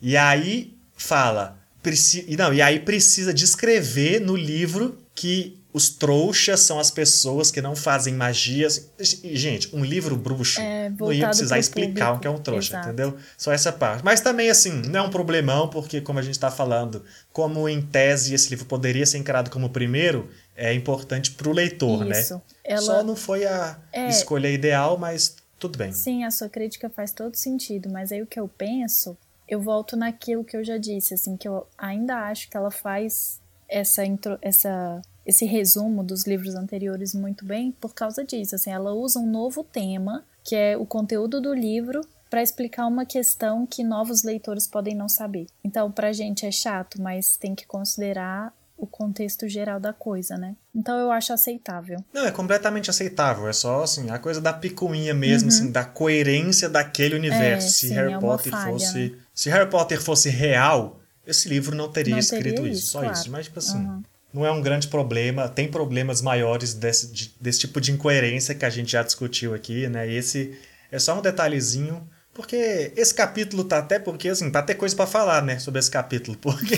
e 0.00 0.16
aí 0.16 0.76
fala, 0.96 1.58
preci, 1.82 2.26
não, 2.36 2.52
e 2.52 2.60
aí 2.60 2.80
precisa 2.80 3.32
descrever 3.32 4.20
no 4.20 4.34
livro 4.36 4.98
que 5.14 5.61
os 5.72 5.88
trouxas 5.88 6.60
são 6.60 6.78
as 6.78 6.90
pessoas 6.90 7.50
que 7.50 7.62
não 7.62 7.74
fazem 7.74 8.12
magias. 8.14 8.90
Gente, 9.22 9.74
um 9.74 9.84
livro 9.84 10.16
bruxo 10.16 10.60
É, 10.60 10.90
não 10.90 11.12
ia 11.12 11.26
precisar 11.28 11.58
explicar 11.58 12.12
público. 12.12 12.16
o 12.16 12.20
que 12.20 12.26
é 12.26 12.30
um 12.30 12.38
trouxa, 12.38 12.72
Exato. 12.74 12.88
entendeu? 12.88 13.16
Só 13.38 13.52
essa 13.52 13.72
parte. 13.72 14.04
Mas 14.04 14.20
também, 14.20 14.50
assim, 14.50 14.70
não 14.88 15.00
é 15.00 15.02
um 15.02 15.10
problemão, 15.10 15.68
porque, 15.68 16.00
como 16.00 16.18
a 16.18 16.22
gente 16.22 16.34
está 16.34 16.50
falando, 16.50 17.02
como 17.32 17.68
em 17.68 17.80
tese 17.80 18.34
esse 18.34 18.50
livro 18.50 18.66
poderia 18.66 19.06
ser 19.06 19.18
encarado 19.18 19.50
como 19.50 19.66
o 19.66 19.70
primeiro, 19.70 20.28
é 20.54 20.74
importante 20.74 21.30
para 21.30 21.48
o 21.48 21.52
leitor, 21.52 22.06
Isso. 22.10 22.34
né? 22.34 22.42
Ela- 22.64 22.80
Só 22.82 23.02
não 23.02 23.16
foi 23.16 23.46
a 23.46 23.78
É. 23.92 24.08
escolha 24.10 24.48
ideal, 24.50 24.98
mas 24.98 25.36
tudo 25.58 25.78
bem. 25.78 25.90
Sim, 25.92 26.24
a 26.24 26.30
sua 26.30 26.48
crítica 26.48 26.90
faz 26.90 27.12
todo 27.12 27.34
sentido, 27.36 27.88
mas 27.90 28.12
aí 28.12 28.20
o 28.20 28.26
que 28.26 28.38
eu 28.38 28.46
penso, 28.46 29.16
eu 29.48 29.60
volto 29.60 29.96
naquilo 29.96 30.44
que 30.44 30.56
eu 30.56 30.62
já 30.64 30.76
disse, 30.76 31.14
assim, 31.14 31.36
que 31.36 31.48
eu 31.48 31.66
ainda 31.78 32.16
acho 32.28 32.50
que 32.50 32.56
ela 32.56 32.70
faz 32.70 33.40
essa, 33.68 34.04
intro, 34.04 34.38
essa 34.42 35.00
esse 35.26 35.44
resumo 35.44 36.02
dos 36.02 36.26
livros 36.26 36.54
anteriores 36.54 37.14
muito 37.14 37.44
bem 37.44 37.72
por 37.72 37.94
causa 37.94 38.24
disso, 38.24 38.54
assim, 38.54 38.70
ela 38.70 38.92
usa 38.92 39.18
um 39.18 39.30
novo 39.30 39.62
tema, 39.62 40.24
que 40.42 40.56
é 40.56 40.76
o 40.76 40.84
conteúdo 40.84 41.40
do 41.40 41.54
livro, 41.54 42.00
para 42.28 42.42
explicar 42.42 42.86
uma 42.86 43.04
questão 43.04 43.66
que 43.66 43.84
novos 43.84 44.22
leitores 44.22 44.66
podem 44.66 44.94
não 44.94 45.08
saber. 45.08 45.46
Então, 45.62 45.92
pra 45.92 46.12
gente 46.12 46.46
é 46.46 46.50
chato, 46.50 47.00
mas 47.00 47.36
tem 47.36 47.54
que 47.54 47.66
considerar 47.66 48.54
o 48.82 48.86
contexto 48.86 49.48
geral 49.48 49.78
da 49.78 49.92
coisa, 49.92 50.36
né? 50.36 50.56
Então 50.74 50.98
eu 50.98 51.12
acho 51.12 51.32
aceitável. 51.32 52.02
Não, 52.12 52.26
é 52.26 52.32
completamente 52.32 52.90
aceitável. 52.90 53.46
É 53.46 53.52
só, 53.52 53.84
assim, 53.84 54.10
a 54.10 54.18
coisa 54.18 54.40
da 54.40 54.52
picuinha 54.52 55.14
mesmo, 55.14 55.48
uhum. 55.48 55.56
assim, 55.56 55.70
da 55.70 55.84
coerência 55.84 56.68
daquele 56.68 57.14
universo. 57.14 57.68
É, 57.68 57.70
se 57.70 57.88
sim, 57.88 57.94
Harry 57.94 58.14
é 58.14 58.18
Potter 58.18 58.50
falha, 58.50 58.72
fosse. 58.72 59.10
Né? 59.10 59.18
Se 59.32 59.50
Harry 59.50 59.70
Potter 59.70 60.02
fosse 60.02 60.30
real, 60.30 61.00
esse 61.24 61.48
livro 61.48 61.76
não 61.76 61.92
teria 61.92 62.14
Não 62.14 62.18
escrito 62.18 62.56
teria 62.56 62.72
isso. 62.72 62.80
isso, 62.80 62.92
Só 62.92 63.00
claro. 63.00 63.14
isso. 63.14 63.30
Mas, 63.30 63.44
tipo 63.44 63.58
assim. 63.60 63.78
Uhum. 63.78 64.02
Não 64.32 64.46
é 64.46 64.50
um 64.50 64.62
grande 64.62 64.88
problema, 64.88 65.48
tem 65.48 65.70
problemas 65.70 66.22
maiores 66.22 66.72
desse, 66.74 67.12
de- 67.12 67.34
desse 67.40 67.60
tipo 67.60 67.80
de 67.80 67.92
incoerência 67.92 68.54
que 68.54 68.64
a 68.64 68.70
gente 68.70 68.92
já 68.92 69.02
discutiu 69.02 69.54
aqui, 69.54 69.88
né? 69.88 70.10
Esse 70.10 70.58
é 70.90 70.98
só 70.98 71.18
um 71.18 71.22
detalhezinho, 71.22 72.08
porque 72.32 72.92
esse 72.96 73.14
capítulo 73.14 73.64
tá 73.64 73.78
até 73.78 73.98
porque, 73.98 74.28
assim, 74.28 74.50
pra 74.50 74.62
ter 74.62 74.74
coisa 74.74 74.96
pra 74.96 75.06
falar, 75.06 75.42
né, 75.42 75.58
sobre 75.58 75.78
esse 75.80 75.90
capítulo, 75.90 76.36
porque 76.40 76.74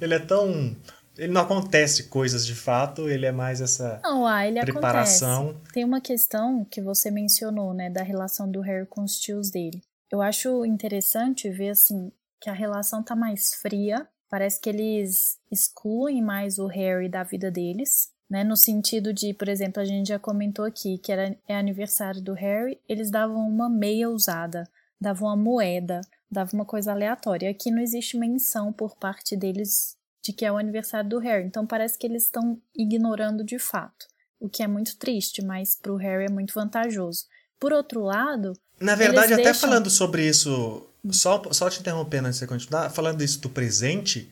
ele 0.00 0.14
é 0.14 0.18
tão. 0.18 0.76
Ele 1.16 1.32
não 1.32 1.40
acontece 1.40 2.04
coisas 2.04 2.46
de 2.46 2.54
fato, 2.54 3.08
ele 3.08 3.26
é 3.26 3.32
mais 3.32 3.60
essa 3.60 3.98
Não, 4.04 4.24
ah, 4.24 4.46
ele 4.46 4.60
preparação. 4.60 5.48
acontece. 5.50 5.72
Tem 5.72 5.84
uma 5.84 6.00
questão 6.00 6.64
que 6.64 6.80
você 6.80 7.10
mencionou, 7.10 7.74
né, 7.74 7.90
da 7.90 8.04
relação 8.04 8.48
do 8.48 8.60
Harry 8.60 8.86
com 8.86 9.02
os 9.02 9.18
tios 9.18 9.50
dele. 9.50 9.80
Eu 10.12 10.22
acho 10.22 10.64
interessante 10.64 11.50
ver, 11.50 11.70
assim, 11.70 12.12
que 12.40 12.48
a 12.48 12.52
relação 12.52 13.02
tá 13.02 13.16
mais 13.16 13.52
fria. 13.54 14.06
Parece 14.30 14.60
que 14.60 14.68
eles 14.68 15.38
excluem 15.50 16.22
mais 16.22 16.58
o 16.58 16.66
Harry 16.66 17.08
da 17.08 17.22
vida 17.22 17.50
deles, 17.50 18.10
né? 18.28 18.44
No 18.44 18.56
sentido 18.56 19.12
de, 19.12 19.32
por 19.32 19.48
exemplo, 19.48 19.80
a 19.80 19.84
gente 19.84 20.08
já 20.08 20.18
comentou 20.18 20.64
aqui 20.64 20.98
que 20.98 21.10
era, 21.10 21.36
é 21.48 21.56
aniversário 21.56 22.20
do 22.20 22.34
Harry, 22.34 22.78
eles 22.88 23.10
davam 23.10 23.48
uma 23.48 23.68
meia 23.70 24.10
usada, 24.10 24.68
davam 25.00 25.28
uma 25.28 25.36
moeda, 25.36 26.00
davam 26.30 26.60
uma 26.60 26.66
coisa 26.66 26.92
aleatória. 26.92 27.48
Aqui 27.50 27.70
não 27.70 27.80
existe 27.80 28.18
menção 28.18 28.72
por 28.72 28.96
parte 28.96 29.34
deles 29.36 29.96
de 30.22 30.32
que 30.32 30.44
é 30.44 30.52
o 30.52 30.58
aniversário 30.58 31.08
do 31.08 31.18
Harry. 31.18 31.46
Então 31.46 31.66
parece 31.66 31.98
que 31.98 32.06
eles 32.06 32.24
estão 32.24 32.60
ignorando 32.76 33.42
de 33.42 33.58
fato. 33.58 34.06
O 34.38 34.48
que 34.48 34.62
é 34.62 34.66
muito 34.68 34.96
triste, 34.98 35.42
mas 35.42 35.74
pro 35.74 35.96
Harry 35.96 36.26
é 36.26 36.30
muito 36.30 36.52
vantajoso. 36.52 37.24
Por 37.58 37.72
outro 37.72 38.02
lado, 38.02 38.52
Na 38.78 38.94
verdade, 38.94 39.32
até 39.32 39.42
deixam- 39.44 39.68
falando 39.68 39.88
sobre 39.90 40.28
isso, 40.28 40.87
só, 41.10 41.42
só 41.52 41.68
te 41.70 41.80
interrompendo 41.80 42.28
antes 42.28 42.38
de 42.38 42.44
você 42.44 42.46
continuar, 42.46 42.90
falando 42.90 43.22
isso 43.22 43.40
do 43.40 43.48
presente, 43.48 44.30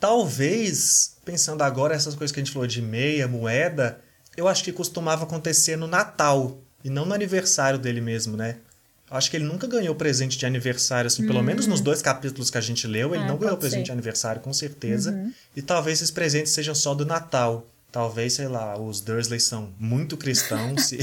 talvez, 0.00 1.16
pensando 1.24 1.62
agora 1.62 1.94
essas 1.94 2.14
coisas 2.14 2.32
que 2.32 2.40
a 2.40 2.44
gente 2.44 2.52
falou 2.52 2.66
de 2.66 2.80
meia, 2.82 3.28
moeda, 3.28 4.00
eu 4.36 4.48
acho 4.48 4.64
que 4.64 4.72
costumava 4.72 5.24
acontecer 5.24 5.76
no 5.76 5.86
Natal 5.86 6.58
e 6.84 6.90
não 6.90 7.04
no 7.04 7.14
aniversário 7.14 7.78
dele 7.78 8.00
mesmo, 8.00 8.36
né? 8.36 8.56
Eu 9.10 9.16
acho 9.16 9.30
que 9.30 9.36
ele 9.36 9.44
nunca 9.44 9.66
ganhou 9.66 9.94
presente 9.94 10.36
de 10.36 10.44
aniversário, 10.44 11.08
assim, 11.08 11.26
pelo 11.26 11.42
menos 11.42 11.66
nos 11.66 11.80
dois 11.80 12.02
capítulos 12.02 12.50
que 12.50 12.58
a 12.58 12.60
gente 12.60 12.86
leu, 12.86 13.14
ele 13.14 13.24
É, 13.24 13.26
não 13.26 13.38
ganhou 13.38 13.56
presente 13.56 13.80
ser. 13.80 13.84
de 13.86 13.92
aniversário, 13.92 14.40
com 14.42 14.52
certeza. 14.52 15.32
E 15.56 15.62
talvez 15.62 15.98
esses 15.98 16.10
presentes 16.10 16.52
sejam 16.52 16.74
só 16.74 16.94
do 16.94 17.06
Natal. 17.06 17.66
Talvez, 17.90 18.34
sei 18.34 18.48
lá, 18.48 18.78
os 18.78 19.00
Dursley 19.00 19.40
são 19.40 19.72
muito 19.78 20.16
cristãos 20.16 20.92
e 20.92 20.98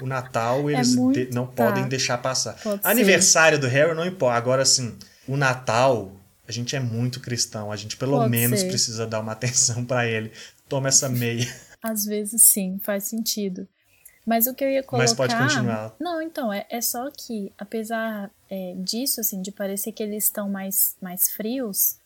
o 0.00 0.06
Natal 0.06 0.70
eles 0.70 0.94
muito- 0.94 1.18
de- 1.26 1.34
não 1.34 1.46
tá. 1.46 1.66
podem 1.66 1.88
deixar 1.88 2.18
passar. 2.18 2.54
Pode 2.62 2.82
ser. 2.82 2.88
Aniversário 2.88 3.58
do 3.58 3.66
Harry 3.66 3.94
não 3.94 4.06
importa. 4.06 4.36
Agora, 4.38 4.62
assim, 4.62 4.96
o 5.26 5.36
Natal, 5.36 6.12
a 6.46 6.52
gente 6.52 6.76
é 6.76 6.80
muito 6.80 7.18
cristão. 7.20 7.72
A 7.72 7.76
gente 7.76 7.96
pelo 7.96 8.16
Pode 8.18 8.30
menos 8.30 8.60
ser. 8.60 8.68
precisa 8.68 9.06
dar 9.06 9.20
uma 9.20 9.32
atenção 9.32 9.84
pra 9.84 10.06
ele. 10.06 10.30
Toma 10.68 10.88
essa 10.88 11.08
meia. 11.08 11.52
às 11.82 12.04
vezes 12.04 12.42
sim, 12.42 12.78
faz 12.82 13.04
sentido. 13.04 13.66
Mas 14.24 14.46
o 14.46 14.54
que 14.54 14.62
eu 14.62 14.70
ia 14.70 14.82
colocar. 14.84 15.02
Mas 15.02 15.14
pode 15.14 15.34
continuar. 15.34 15.96
Não, 15.98 16.22
então, 16.22 16.52
é, 16.52 16.64
é 16.70 16.80
só 16.80 17.10
que, 17.10 17.50
apesar 17.58 18.30
é, 18.48 18.74
disso, 18.78 19.20
assim, 19.20 19.42
de 19.42 19.50
parecer 19.50 19.90
que 19.90 20.02
eles 20.02 20.24
estão 20.24 20.48
mais, 20.48 20.94
mais 21.02 21.28
frios, 21.30 21.96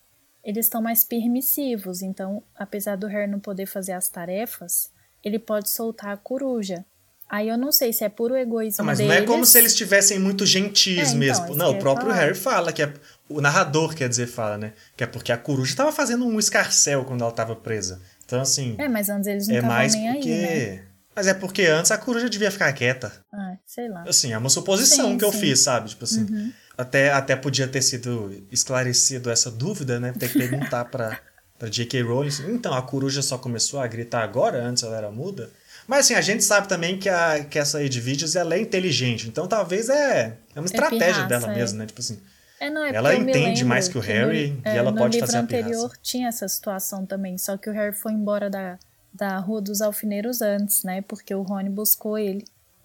eles 0.44 0.66
estão 0.66 0.83
mais 0.83 1.02
permissivos. 1.04 2.02
Então, 2.02 2.42
apesar 2.54 2.96
do 2.96 3.07
Harry 3.07 3.30
não 3.30 3.40
poder 3.40 3.66
fazer 3.66 3.92
as 3.92 4.09
tarefas, 4.09 4.90
ele 5.22 5.38
pode 5.38 5.70
soltar 5.70 6.11
a 6.12 6.16
coruja. 6.16 6.85
Aí 7.28 7.48
eu 7.48 7.57
não 7.57 7.72
sei 7.72 7.92
se 7.92 8.04
é 8.04 8.09
puro 8.09 8.37
egoísmo 8.37 8.78
Não, 8.78 8.85
mas 8.87 8.98
deles. 8.98 9.12
não 9.12 9.22
é 9.22 9.26
como 9.26 9.46
se 9.46 9.57
eles 9.59 9.72
estivessem 9.72 10.18
muito 10.18 10.44
gentis 10.44 10.98
É, 10.98 11.02
então, 11.07 11.18
mesmo. 11.18 11.54
Não, 11.54 11.68
eu 11.68 11.72
o 11.72 11.78
próprio 11.78 12.09
falar. 12.11 12.20
Harry 12.20 12.35
fala 12.35 12.72
que 12.72 12.83
é. 12.83 12.92
O 13.28 13.40
narrador, 13.40 13.94
quer 13.94 14.09
dizer, 14.11 14.26
fala, 14.26 14.59
né? 14.59 14.72
Que 14.94 15.02
é 15.04 15.07
porque 15.07 15.33
a 15.33 15.38
coruja 15.38 15.74
tava 15.74 15.90
fazendo 15.90 16.26
um 16.26 16.38
escarcel 16.38 17.04
quando 17.07 17.22
ela 17.22 17.33
tava 17.33 17.57
presa. 17.57 18.00
Então, 18.26 18.40
assim. 18.42 18.74
É, 18.78 18.87
mas 18.87 19.09
antes 19.09 19.26
eles 19.26 19.48
não 19.48 19.54
É 19.54 19.59
estavam 19.59 19.76
mais 19.76 19.94
nem 19.94 20.12
porque. 20.12 20.28
aí, 20.30 20.42
né? 20.76 20.85
Mas 21.16 21.26
é 21.26 21.33
porque 21.35 21.62
antes 21.62 21.90
a 21.90 21.96
coruja 21.96 22.28
devia 22.28 22.50
ficar 22.50 22.70
quieta. 22.74 23.11
Ah, 23.33 23.57
sei 23.64 23.88
lá. 23.88 24.04
Assim, 24.07 24.33
é 24.33 24.38
uma 24.38 24.50
suposição 24.50 25.12
Sim, 25.12 25.18
que 25.18 25.24
eu 25.24 25.30
sim. 25.30 25.37
Uhum. 25.37 25.40
fiz, 25.42 25.61
sabe? 25.61 25.88
Tipo 25.88 26.04
assim. 26.04 26.52
Até, 26.76 27.12
até 27.12 27.37
podia 27.37 27.68
ter 27.68 27.82
sido 27.82 28.44
esclarecido 28.50 29.30
essa 29.30 29.50
dúvida, 29.50 30.00
né? 30.00 30.12
Ter 30.18 30.28
que 30.28 30.38
perguntar 30.38 30.84
pra, 30.87 31.18
pra 31.58 31.68
J.K. 31.68 32.02
Rowling. 32.02 32.30
Então, 32.48 32.74
a 32.74 32.82
coruja 32.82 33.22
só 33.22 33.38
começou 33.38 33.80
a 33.80 33.87
gritar 33.87 34.22
agora? 34.22 34.62
Antes 34.62 34.82
ela 34.82 34.96
era 34.96 35.10
muda? 35.10 35.50
Mas 35.87 36.00
assim, 36.00 36.14
a 36.14 36.20
gente 36.20 36.42
sabe 36.42 36.66
também 36.66 36.98
que, 36.98 37.08
a, 37.08 37.44
que 37.44 37.58
essa 37.58 37.82
Edviges, 37.82 38.34
ela 38.34 38.54
é 38.54 38.60
inteligente. 38.60 39.28
Então, 39.28 39.46
talvez 39.46 39.88
é, 39.88 40.37
é 40.54 40.60
uma 40.60 40.66
estratégia 40.66 41.26
pirraça, 41.26 41.28
dela 41.28 41.52
é. 41.52 41.54
mesmo, 41.54 41.78
né? 41.78 41.87
Tipo 41.87 42.00
assim. 42.00 42.18
É, 42.58 42.70
não, 42.70 42.84
é 42.84 42.94
Ela 42.94 43.14
entende 43.14 43.64
mais 43.64 43.88
que 43.88 43.98
o 43.98 44.00
Harry 44.00 44.50
no, 44.50 44.56
e 44.56 44.62
é, 44.64 44.76
ela 44.76 44.90
no 44.90 44.96
pode 44.96 45.14
livro 45.14 45.26
fazer 45.26 45.38
a 45.38 45.42
pirraça. 45.42 45.66
anterior 45.66 45.92
tinha 46.02 46.28
essa 46.28 46.48
situação 46.48 47.04
também, 47.04 47.37
só 47.37 47.56
que 47.56 47.68
o 47.68 47.72
Harry 47.72 47.94
foi 47.94 48.12
embora 48.12 48.48
da, 48.48 48.78
da 49.12 49.38
Rua 49.38 49.60
dos 49.60 49.80
Alfineiros 49.80 50.40
antes, 50.40 50.82
né? 50.82 51.02
Porque 51.02 51.34
o 51.34 51.42
Rony 51.42 51.68
buscou 51.68 52.16
ele 52.16 52.44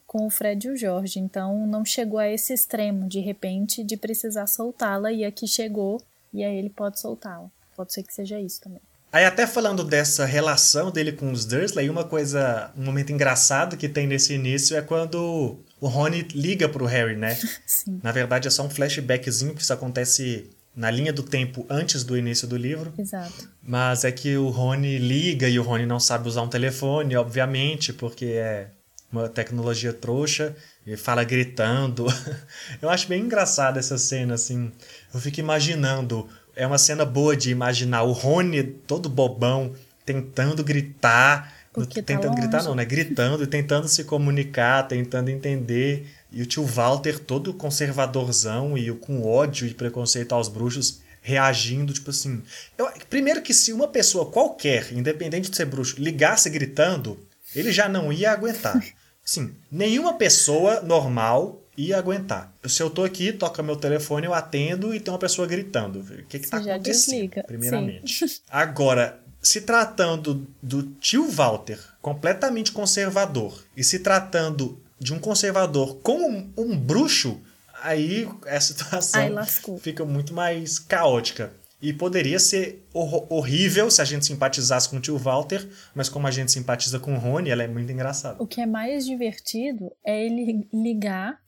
com 0.10 0.26
o 0.26 0.30
Fred 0.32 0.66
e 0.66 0.72
o 0.72 0.76
Jorge, 0.76 1.20
então 1.20 1.68
não 1.68 1.86
chegou 1.86 2.18
a 2.18 2.28
esse 2.28 2.52
extremo, 2.52 3.08
de 3.08 3.20
repente, 3.20 3.84
de 3.84 3.96
precisar 3.96 4.48
soltá-la, 4.48 5.12
e 5.12 5.24
aqui 5.24 5.48
chegou, 5.48 6.02
e 6.34 6.44
aí 6.44 6.58
ele 6.58 6.72
pode 6.72 7.00
soltá-la. 7.00 7.48
Pode 7.78 7.94
ser 7.94 8.02
que 8.02 8.12
seja 8.12 8.40
isso 8.40 8.60
também. 8.60 8.82
Aí 9.12 9.24
até 9.24 9.46
falando 9.46 9.84
dessa 9.84 10.26
relação 10.26 10.90
dele 10.90 11.12
com 11.12 11.32
os 11.32 11.46
Dursley, 11.46 11.92
uma 11.92 12.04
coisa, 12.04 12.72
um 12.76 12.86
momento 12.86 13.12
engraçado 13.12 13.78
que 13.78 13.88
tem 13.88 14.08
nesse 14.08 14.34
início 14.34 14.76
é 14.76 14.82
quando 14.82 15.60
o 15.80 15.88
Rony 15.88 16.24
liga 16.34 16.68
pro 16.68 16.86
Harry, 16.86 17.16
né? 17.16 17.38
Sim, 17.68 18.00
Na 18.02 18.12
verdade 18.12 18.48
é 18.48 18.52
só 18.52 18.64
um 18.64 18.70
flashbackzinho 18.70 19.54
que 19.54 19.62
isso 19.62 19.72
acontece 19.72 20.50
na 20.76 20.90
linha 20.90 21.14
do 21.14 21.22
tempo 21.22 21.68
antes 21.70 22.04
do 22.04 22.18
início 22.18 22.48
do 22.48 22.58
livro. 22.58 22.92
exato. 22.98 23.48
Mas 23.62 24.04
é 24.04 24.12
que 24.12 24.36
o 24.38 24.50
Rony 24.50 24.98
liga 24.98 25.48
e 25.48 25.60
o 25.60 25.64
Rony 25.64 25.86
não 25.86 26.00
sabe 26.00 26.28
usar 26.28 26.42
um 26.42 26.50
telefone, 26.50 27.16
obviamente, 27.16 27.94
porque 27.94 28.26
é 28.26 28.70
uma 29.12 29.28
tecnologia 29.28 29.92
trouxa 29.92 30.56
e 30.86 30.96
fala 30.96 31.24
gritando. 31.24 32.06
Eu 32.82 32.90
acho 32.90 33.08
bem 33.08 33.22
engraçada 33.24 33.80
essa 33.80 33.98
cena, 33.98 34.36
assim. 34.36 34.72
Eu 35.14 35.20
fico 35.20 35.40
imaginando. 35.40 36.28
É 36.56 36.66
uma 36.68 36.78
cena 36.78 37.06
boa 37.06 37.36
de 37.36 37.52
imaginar 37.52 38.04
o 38.04 38.12
Rony 38.12 38.64
todo 38.64 39.10
bobão 39.10 39.74
tentando 40.06 40.64
gritar. 40.64 41.54
Tá 41.74 42.02
tentando 42.02 42.36
gritar, 42.36 42.58
longe. 42.58 42.68
não, 42.68 42.76
né? 42.76 42.86
Gritando 42.86 43.44
e 43.44 43.48
tentando 43.48 43.88
se 43.88 44.04
comunicar, 44.04 44.88
tentando 44.88 45.30
entender. 45.30 46.08
E 46.32 46.42
o 46.42 46.46
tio 46.46 46.66
Walter, 46.66 47.20
todo 47.20 47.54
conservadorzão 47.54 48.78
e 48.78 48.92
com 48.92 49.24
ódio 49.24 49.68
e 49.68 49.74
preconceito 49.74 50.34
aos 50.34 50.48
bruxos, 50.48 51.02
reagindo, 51.22 51.94
tipo 51.94 52.10
assim. 52.10 52.42
Eu, 52.78 52.92
primeiro 53.10 53.42
que 53.42 53.54
se 53.54 53.72
uma 53.72 53.88
pessoa 53.88 54.26
qualquer, 54.26 54.92
independente 54.92 55.50
de 55.50 55.56
ser 55.56 55.66
bruxo, 55.66 55.96
ligasse 56.00 56.50
gritando, 56.50 57.20
ele 57.56 57.72
já 57.72 57.88
não 57.88 58.12
ia 58.12 58.32
aguentar. 58.32 58.84
Assim, 59.30 59.54
nenhuma 59.72 60.16
pessoa 60.16 60.82
normal 60.82 61.62
ia 61.78 62.00
aguentar. 62.00 62.52
Se 62.66 62.82
eu 62.82 62.90
tô 62.90 63.04
aqui, 63.04 63.32
toca 63.32 63.62
meu 63.62 63.76
telefone, 63.76 64.26
eu 64.26 64.34
atendo 64.34 64.92
e 64.94 65.00
tem 65.00 65.14
uma 65.14 65.20
pessoa 65.20 65.48
gritando. 65.48 66.00
O 66.00 66.26
que 66.26 66.40
que 66.40 66.46
Você 66.46 66.50
tá 66.50 66.60
já 66.60 66.74
acontecendo? 66.74 67.14
desliga, 67.14 67.44
Primeiramente. 67.44 68.42
Agora, 68.50 69.20
se 69.40 69.62
tratando 69.62 70.48
do 70.64 70.82
tio 70.82 71.30
Walter, 71.30 71.80
completamente 72.02 72.72
conservador, 72.72 73.64
e 73.78 73.84
se 73.84 74.00
tratando 74.00 74.82
de 75.00 75.14
um 75.14 75.20
conservador 75.20 75.98
com 75.98 76.18
um, 76.18 76.52
um 76.58 76.76
bruxo, 76.76 77.40
aí 77.84 78.28
a 78.48 78.60
situação 78.60 79.32
lascou. 79.32 79.78
fica 79.78 80.04
muito 80.04 80.34
mais 80.34 80.80
caótica. 80.80 81.54
E 81.82 81.94
poderia 81.94 82.40
ser 82.40 82.86
hor- 82.94 83.26
horrível 83.30 83.90
se 83.90 84.02
a 84.02 84.06
gente 84.06 84.26
simpatizasse 84.26 84.90
com 84.90 84.98
o 84.98 85.00
tio 85.00 85.18
Walter, 85.18 85.68
mas 85.96 86.10
como 86.10 86.28
a 86.28 86.32
gente 86.32 86.52
simpatiza 86.52 87.00
com 87.00 87.14
o 87.14 87.18
Rony, 87.18 87.50
ela 87.50 87.64
é 87.64 87.68
muito 87.68 87.90
engraçada. 87.92 88.42
O 88.42 88.46
que 88.48 88.60
é 88.60 88.66
mais 88.66 89.06
divertido 89.06 89.92
é 90.06 90.26
ele 90.26 90.68
ligar 90.74 91.40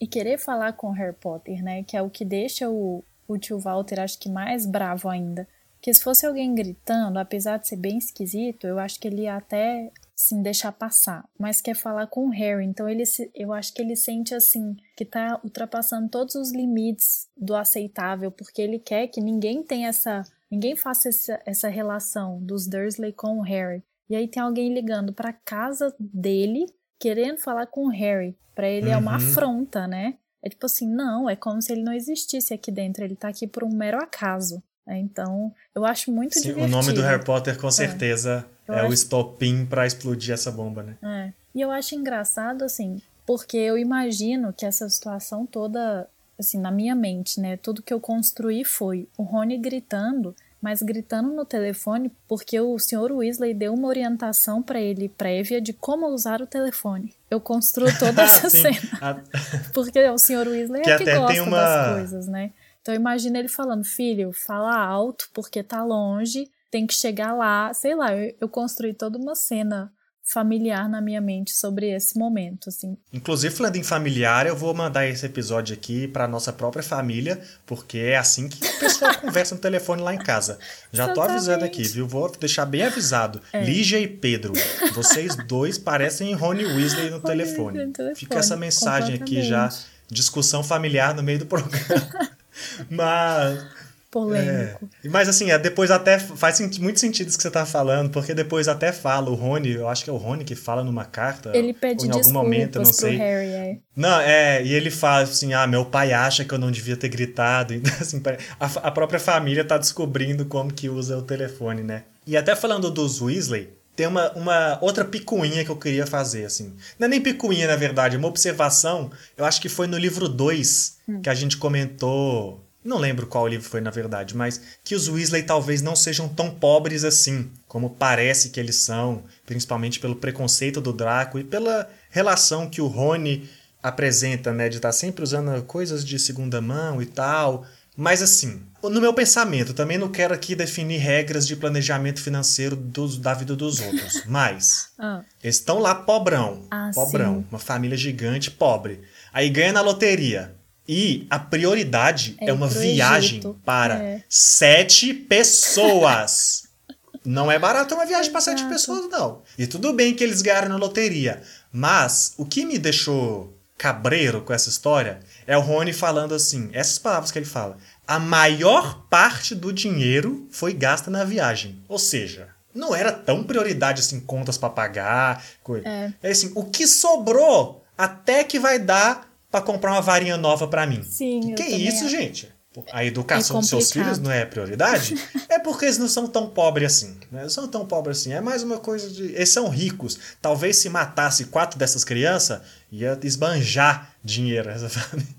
e 0.00 0.06
querer 0.06 0.38
falar 0.38 0.74
com 0.74 0.88
o 0.88 0.92
Harry 0.92 1.16
Potter, 1.18 1.62
né? 1.62 1.82
Que 1.84 1.96
é 1.96 2.02
o 2.02 2.10
que 2.10 2.24
deixa 2.24 2.68
o, 2.68 3.02
o 3.26 3.38
tio 3.38 3.58
Walter, 3.58 3.98
acho 4.00 4.18
que 4.18 4.28
mais 4.28 4.66
bravo 4.66 5.08
ainda. 5.08 5.48
Porque 5.76 5.94
se 5.94 6.02
fosse 6.02 6.26
alguém 6.26 6.54
gritando, 6.54 7.18
apesar 7.18 7.56
de 7.56 7.68
ser 7.68 7.76
bem 7.76 7.96
esquisito, 7.98 8.66
eu 8.66 8.78
acho 8.78 9.00
que 9.00 9.08
ele 9.08 9.22
ia 9.22 9.36
até, 9.36 9.90
assim, 10.18 10.42
deixar 10.42 10.72
passar. 10.72 11.24
Mas 11.38 11.60
quer 11.60 11.74
falar 11.74 12.08
com 12.08 12.26
o 12.26 12.30
Harry, 12.30 12.64
então 12.66 12.88
ele 12.88 13.06
se, 13.06 13.30
eu 13.34 13.52
acho 13.52 13.72
que 13.72 13.80
ele 13.80 13.94
sente, 13.94 14.34
assim, 14.34 14.76
que 14.96 15.04
tá 15.04 15.40
ultrapassando 15.44 16.08
todos 16.08 16.34
os 16.34 16.50
limites 16.52 17.28
do 17.36 17.54
aceitável, 17.54 18.30
porque 18.32 18.60
ele 18.60 18.78
quer 18.80 19.06
que 19.06 19.20
ninguém 19.20 19.62
tenha 19.62 19.88
essa... 19.88 20.24
Ninguém 20.50 20.74
faça 20.74 21.08
essa, 21.10 21.38
essa 21.46 21.68
relação 21.68 22.40
dos 22.42 22.66
Dursley 22.66 23.12
com 23.12 23.38
o 23.38 23.42
Harry. 23.42 23.82
E 24.10 24.16
aí 24.16 24.26
tem 24.26 24.42
alguém 24.42 24.72
ligando 24.72 25.12
pra 25.12 25.32
casa 25.32 25.94
dele, 26.00 26.66
querendo 26.98 27.38
falar 27.38 27.66
com 27.66 27.84
o 27.86 27.90
Harry. 27.90 28.34
Pra 28.54 28.66
ele 28.66 28.88
é 28.88 28.96
uma 28.96 29.10
Uhum. 29.12 29.16
afronta, 29.18 29.86
né? 29.86 30.14
É 30.42 30.48
tipo 30.48 30.64
assim, 30.66 30.88
não, 30.88 31.28
é 31.28 31.36
como 31.36 31.60
se 31.60 31.70
ele 31.70 31.82
não 31.82 31.92
existisse 31.92 32.54
aqui 32.54 32.72
dentro. 32.72 33.04
Ele 33.04 33.14
tá 33.14 33.28
aqui 33.28 33.46
por 33.46 33.62
um 33.62 33.68
mero 33.68 33.98
acaso. 33.98 34.62
Então, 34.90 35.52
eu 35.74 35.84
acho 35.84 36.10
muito 36.10 36.34
Sim, 36.34 36.40
divertido. 36.48 36.66
O 36.66 36.70
nome 36.80 36.92
do 36.94 37.02
Harry 37.02 37.22
Potter 37.22 37.60
com 37.60 37.70
certeza 37.70 38.46
Eu 38.68 38.74
é, 38.74 38.82
o 38.82 38.84
acho- 38.86 38.94
estopim 38.94 39.64
pra 39.66 39.86
explodir 39.86 40.32
essa 40.34 40.50
bomba, 40.52 40.82
né? 40.82 40.96
É. 41.02 41.32
E 41.54 41.60
eu 41.60 41.70
acho 41.70 41.94
engraçado, 41.94 42.62
assim, 42.64 43.00
porque 43.26 43.56
eu 43.56 43.76
imagino 43.78 44.52
que 44.52 44.64
essa 44.66 44.88
situação 44.88 45.44
toda, 45.46 46.06
assim, 46.38 46.58
na 46.60 46.70
minha 46.70 46.94
mente, 46.94 47.40
né? 47.40 47.56
Tudo 47.56 47.82
que 47.82 47.92
eu 47.92 48.00
construí 48.00 48.64
foi 48.64 49.08
o 49.16 49.22
Rony 49.22 49.58
gritando, 49.58 50.34
mas 50.60 50.82
gritando 50.82 51.32
no 51.34 51.44
telefone 51.44 52.10
porque 52.26 52.58
o 52.60 52.76
Sr. 52.78 53.12
Weasley 53.12 53.54
deu 53.54 53.72
uma 53.74 53.88
orientação 53.88 54.60
pra 54.62 54.80
ele 54.80 55.08
prévia 55.08 55.60
de 55.60 55.72
como 55.72 56.06
usar 56.08 56.42
o 56.42 56.46
telefone. 56.46 57.14
Eu 57.30 57.40
construo 57.40 57.88
toda 57.98 58.22
essa 58.24 58.50
Sim. 58.50 58.62
cena. 58.62 58.78
A- 59.00 59.20
Porque 59.72 59.98
o 60.08 60.18
Sr. 60.18 60.48
Weasley 60.48 60.82
Que 60.82 60.90
é 60.90 60.98
que 60.98 61.04
gosta 61.16 61.42
uma- 61.42 61.56
das 61.60 61.94
coisas, 61.96 62.26
né? 62.26 62.50
Então 62.82 62.94
imagina 62.94 63.38
ele 63.38 63.48
falando, 63.48 63.84
filho, 63.84 64.32
fala 64.32 64.76
alto 64.76 65.28
porque 65.34 65.62
tá 65.62 65.84
longe, 65.84 66.48
tem 66.70 66.86
que 66.86 66.94
chegar 66.94 67.32
lá. 67.32 67.72
Sei 67.74 67.94
lá, 67.94 68.14
eu, 68.16 68.34
eu 68.40 68.48
construí 68.48 68.94
toda 68.94 69.18
uma 69.18 69.34
cena 69.34 69.92
familiar 70.22 70.88
na 70.90 71.00
minha 71.00 71.22
mente 71.22 71.52
sobre 71.52 71.90
esse 71.90 72.18
momento, 72.18 72.68
assim. 72.68 72.98
Inclusive, 73.10 73.54
falando 73.54 73.76
em 73.76 73.82
familiar, 73.82 74.46
eu 74.46 74.54
vou 74.54 74.74
mandar 74.74 75.06
esse 75.06 75.24
episódio 75.24 75.74
aqui 75.74 76.06
pra 76.06 76.28
nossa 76.28 76.52
própria 76.52 76.82
família, 76.82 77.40
porque 77.64 77.96
é 77.96 78.18
assim 78.18 78.46
que 78.46 78.62
o 78.62 78.78
pessoal 78.78 79.14
conversa 79.20 79.54
no 79.54 79.60
telefone 79.60 80.02
lá 80.02 80.14
em 80.14 80.18
casa. 80.18 80.58
Já 80.92 81.08
tô 81.14 81.22
avisando 81.22 81.64
aqui, 81.64 81.80
Exatamente. 81.80 81.94
viu? 81.94 82.06
Vou 82.06 82.30
deixar 82.38 82.66
bem 82.66 82.82
avisado. 82.82 83.40
É. 83.54 83.64
Lígia 83.64 83.98
e 83.98 84.06
Pedro, 84.06 84.52
vocês 84.94 85.34
dois 85.48 85.78
parecem 85.78 86.34
Rony 86.34 86.66
Weasley 86.66 87.08
no 87.08 87.20
telefone. 87.20 87.86
No 87.86 87.92
telefone, 87.92 88.16
Fica 88.16 88.38
essa 88.38 88.56
mensagem 88.56 89.14
aqui 89.14 89.42
já, 89.42 89.70
discussão 90.10 90.62
familiar 90.62 91.14
no 91.14 91.22
meio 91.22 91.38
do 91.38 91.46
programa. 91.46 92.28
Mas 92.90 93.64
Polêmico. 94.10 94.88
É. 95.04 95.08
Mas 95.08 95.28
assim, 95.28 95.50
é, 95.50 95.58
depois 95.58 95.90
até 95.90 96.18
faz 96.18 96.60
muito 96.78 96.98
sentido 96.98 97.28
isso 97.28 97.36
que 97.36 97.42
você 97.42 97.50
tá 97.50 97.66
falando, 97.66 98.10
porque 98.10 98.32
depois 98.32 98.66
até 98.66 98.90
fala, 98.90 99.30
o 99.30 99.34
Rony, 99.34 99.72
eu 99.72 99.88
acho 99.88 100.02
que 100.02 100.08
é 100.08 100.12
o 100.12 100.16
Rony 100.16 100.44
que 100.44 100.54
fala 100.54 100.82
numa 100.82 101.04
carta. 101.04 101.52
Ele 101.54 101.74
pede 101.74 102.06
em 102.06 102.10
algum 102.10 102.32
momento, 102.32 102.76
eu 102.76 102.84
não 102.84 102.92
sei. 102.92 103.16
Harry, 103.16 103.48
é. 103.48 103.78
Não, 103.94 104.20
é, 104.20 104.62
e 104.64 104.72
ele 104.72 104.90
fala 104.90 105.24
assim: 105.24 105.52
ah, 105.52 105.66
meu 105.66 105.84
pai 105.84 106.12
acha 106.12 106.44
que 106.44 106.54
eu 106.54 106.58
não 106.58 106.70
devia 106.70 106.96
ter 106.96 107.08
gritado. 107.08 107.74
Então, 107.78 107.92
assim, 108.00 108.20
a, 108.58 108.66
a 108.88 108.90
própria 108.90 109.20
família 109.20 109.64
tá 109.64 109.78
descobrindo 109.78 110.44
como 110.46 110.72
que 110.72 110.88
usa 110.88 111.16
o 111.16 111.22
telefone, 111.22 111.82
né? 111.82 112.04
E 112.26 112.36
até 112.36 112.56
falando 112.56 112.90
dos 112.90 113.20
Weasley, 113.20 113.70
tem 113.98 114.06
uma, 114.06 114.30
uma 114.32 114.78
outra 114.80 115.04
picuinha 115.04 115.64
que 115.64 115.70
eu 115.70 115.76
queria 115.76 116.06
fazer, 116.06 116.44
assim. 116.44 116.74
Não 116.98 117.06
é 117.06 117.08
nem 117.08 117.20
picuinha, 117.20 117.66
na 117.66 117.74
verdade, 117.76 118.16
é 118.16 118.18
uma 118.18 118.28
observação. 118.28 119.10
Eu 119.36 119.44
acho 119.44 119.60
que 119.60 119.68
foi 119.68 119.86
no 119.86 119.98
livro 119.98 120.28
2 120.28 120.98
que 121.22 121.28
a 121.28 121.34
gente 121.34 121.56
comentou. 121.56 122.64
Não 122.88 122.96
lembro 122.96 123.26
qual 123.26 123.46
livro 123.46 123.68
foi, 123.68 123.82
na 123.82 123.90
verdade, 123.90 124.34
mas 124.34 124.60
que 124.82 124.94
os 124.94 125.08
Weasley 125.08 125.42
talvez 125.42 125.82
não 125.82 125.94
sejam 125.94 126.26
tão 126.26 126.50
pobres 126.50 127.04
assim, 127.04 127.50
como 127.66 127.90
parece 127.90 128.48
que 128.48 128.58
eles 128.58 128.76
são, 128.76 129.24
principalmente 129.44 130.00
pelo 130.00 130.16
preconceito 130.16 130.80
do 130.80 130.90
Draco 130.90 131.38
e 131.38 131.44
pela 131.44 131.86
relação 132.10 132.66
que 132.66 132.80
o 132.80 132.86
Rony 132.86 133.46
apresenta, 133.82 134.54
né, 134.54 134.70
de 134.70 134.76
estar 134.76 134.92
sempre 134.92 135.22
usando 135.22 135.62
coisas 135.64 136.02
de 136.02 136.18
segunda 136.18 136.62
mão 136.62 137.02
e 137.02 137.04
tal. 137.04 137.66
Mas 137.94 138.22
assim, 138.22 138.62
no 138.82 139.00
meu 139.02 139.12
pensamento, 139.12 139.74
também 139.74 139.98
não 139.98 140.08
quero 140.08 140.32
aqui 140.32 140.54
definir 140.54 140.96
regras 140.96 141.46
de 141.46 141.56
planejamento 141.56 142.22
financeiro 142.22 142.74
dos, 142.74 143.18
da 143.18 143.34
vida 143.34 143.54
dos 143.54 143.80
outros, 143.80 144.22
mas 144.26 144.92
Ah, 144.98 145.22
eles 145.44 145.56
estão 145.56 145.78
lá 145.78 145.94
pobrão, 145.94 146.64
Ah, 146.70 146.90
pobrão, 146.94 147.40
sim. 147.40 147.46
uma 147.50 147.58
família 147.58 147.98
gigante, 147.98 148.50
pobre. 148.50 149.02
Aí 149.30 149.50
ganha 149.50 149.74
na 149.74 149.82
loteria. 149.82 150.54
E 150.88 151.26
a 151.28 151.38
prioridade 151.38 152.34
é, 152.40 152.48
É 152.48 152.52
uma 152.52 152.66
viagem 152.66 153.38
Egito. 153.38 153.60
para 153.64 153.94
É. 154.02 154.22
sete 154.28 155.12
pessoas. 155.12 156.64
Não 157.24 157.50
é 157.52 157.58
barato 157.58 157.94
uma 157.94 158.06
viagem 158.06 158.30
para 158.32 158.40
sete 158.40 158.64
pessoas, 158.66 159.10
não. 159.10 159.42
E 159.58 159.66
tudo 159.66 159.92
bem 159.92 160.14
que 160.14 160.24
eles 160.24 160.40
ganharam 160.40 160.68
na 160.70 160.76
loteria. 160.76 161.42
Mas 161.70 162.32
o 162.38 162.46
que 162.46 162.64
me 162.64 162.78
deixou 162.78 163.54
cabreiro 163.76 164.40
com 164.40 164.52
essa 164.52 164.70
história 164.70 165.20
é 165.46 165.56
o 165.56 165.60
Rony 165.60 165.92
falando 165.92 166.34
assim, 166.34 166.70
essas 166.72 166.98
palavras 166.98 167.30
que 167.30 167.38
ele 167.38 167.44
fala. 167.44 167.76
A 168.06 168.18
maior 168.18 169.02
parte 169.10 169.54
do 169.54 169.72
dinheiro 169.72 170.48
foi 170.50 170.72
gasta 170.72 171.10
na 171.10 171.22
viagem. 171.22 171.82
Ou 171.86 171.98
seja, 171.98 172.48
não 172.74 172.94
era 172.94 173.12
tão 173.12 173.44
prioridade 173.44 174.00
assim, 174.00 174.20
contas 174.20 174.56
para 174.56 174.70
pagar, 174.70 175.44
coisa. 175.62 175.86
É. 175.86 176.12
É 176.22 176.30
assim, 176.30 176.50
o 176.54 176.64
que 176.64 176.86
sobrou 176.86 177.84
até 177.96 178.42
que 178.42 178.58
vai 178.58 178.78
dar 178.78 179.27
para 179.50 179.60
comprar 179.60 179.92
uma 179.92 180.00
varinha 180.00 180.36
nova 180.36 180.68
para 180.68 180.86
mim. 180.86 181.02
sim, 181.02 181.54
Que 181.54 181.62
isso, 181.64 182.04
acho. 182.04 182.08
gente? 182.08 182.58
A 182.92 183.04
educação 183.04 183.58
dos 183.58 183.68
seus 183.68 183.90
filhos 183.90 184.18
não 184.18 184.30
é 184.30 184.44
prioridade? 184.44 185.14
é 185.48 185.58
porque 185.58 185.86
eles 185.86 185.98
não 185.98 186.06
são 186.06 186.28
tão 186.28 186.48
pobres 186.48 186.92
assim. 186.92 187.16
Né? 187.32 187.42
Não 187.42 187.50
são 187.50 187.66
tão 187.66 187.84
pobres 187.84 188.18
assim. 188.18 188.32
É 188.32 188.40
mais 188.40 188.62
uma 188.62 188.78
coisa 188.78 189.10
de. 189.10 189.24
Eles 189.24 189.48
são 189.48 189.68
ricos. 189.68 190.18
Talvez 190.40 190.76
se 190.76 190.88
matasse 190.88 191.46
quatro 191.46 191.78
dessas 191.78 192.04
crianças, 192.04 192.60
ia 192.92 193.18
esbanjar 193.24 194.12
dinheiro 194.22 194.68
essa 194.70 194.88
família. 194.88 195.37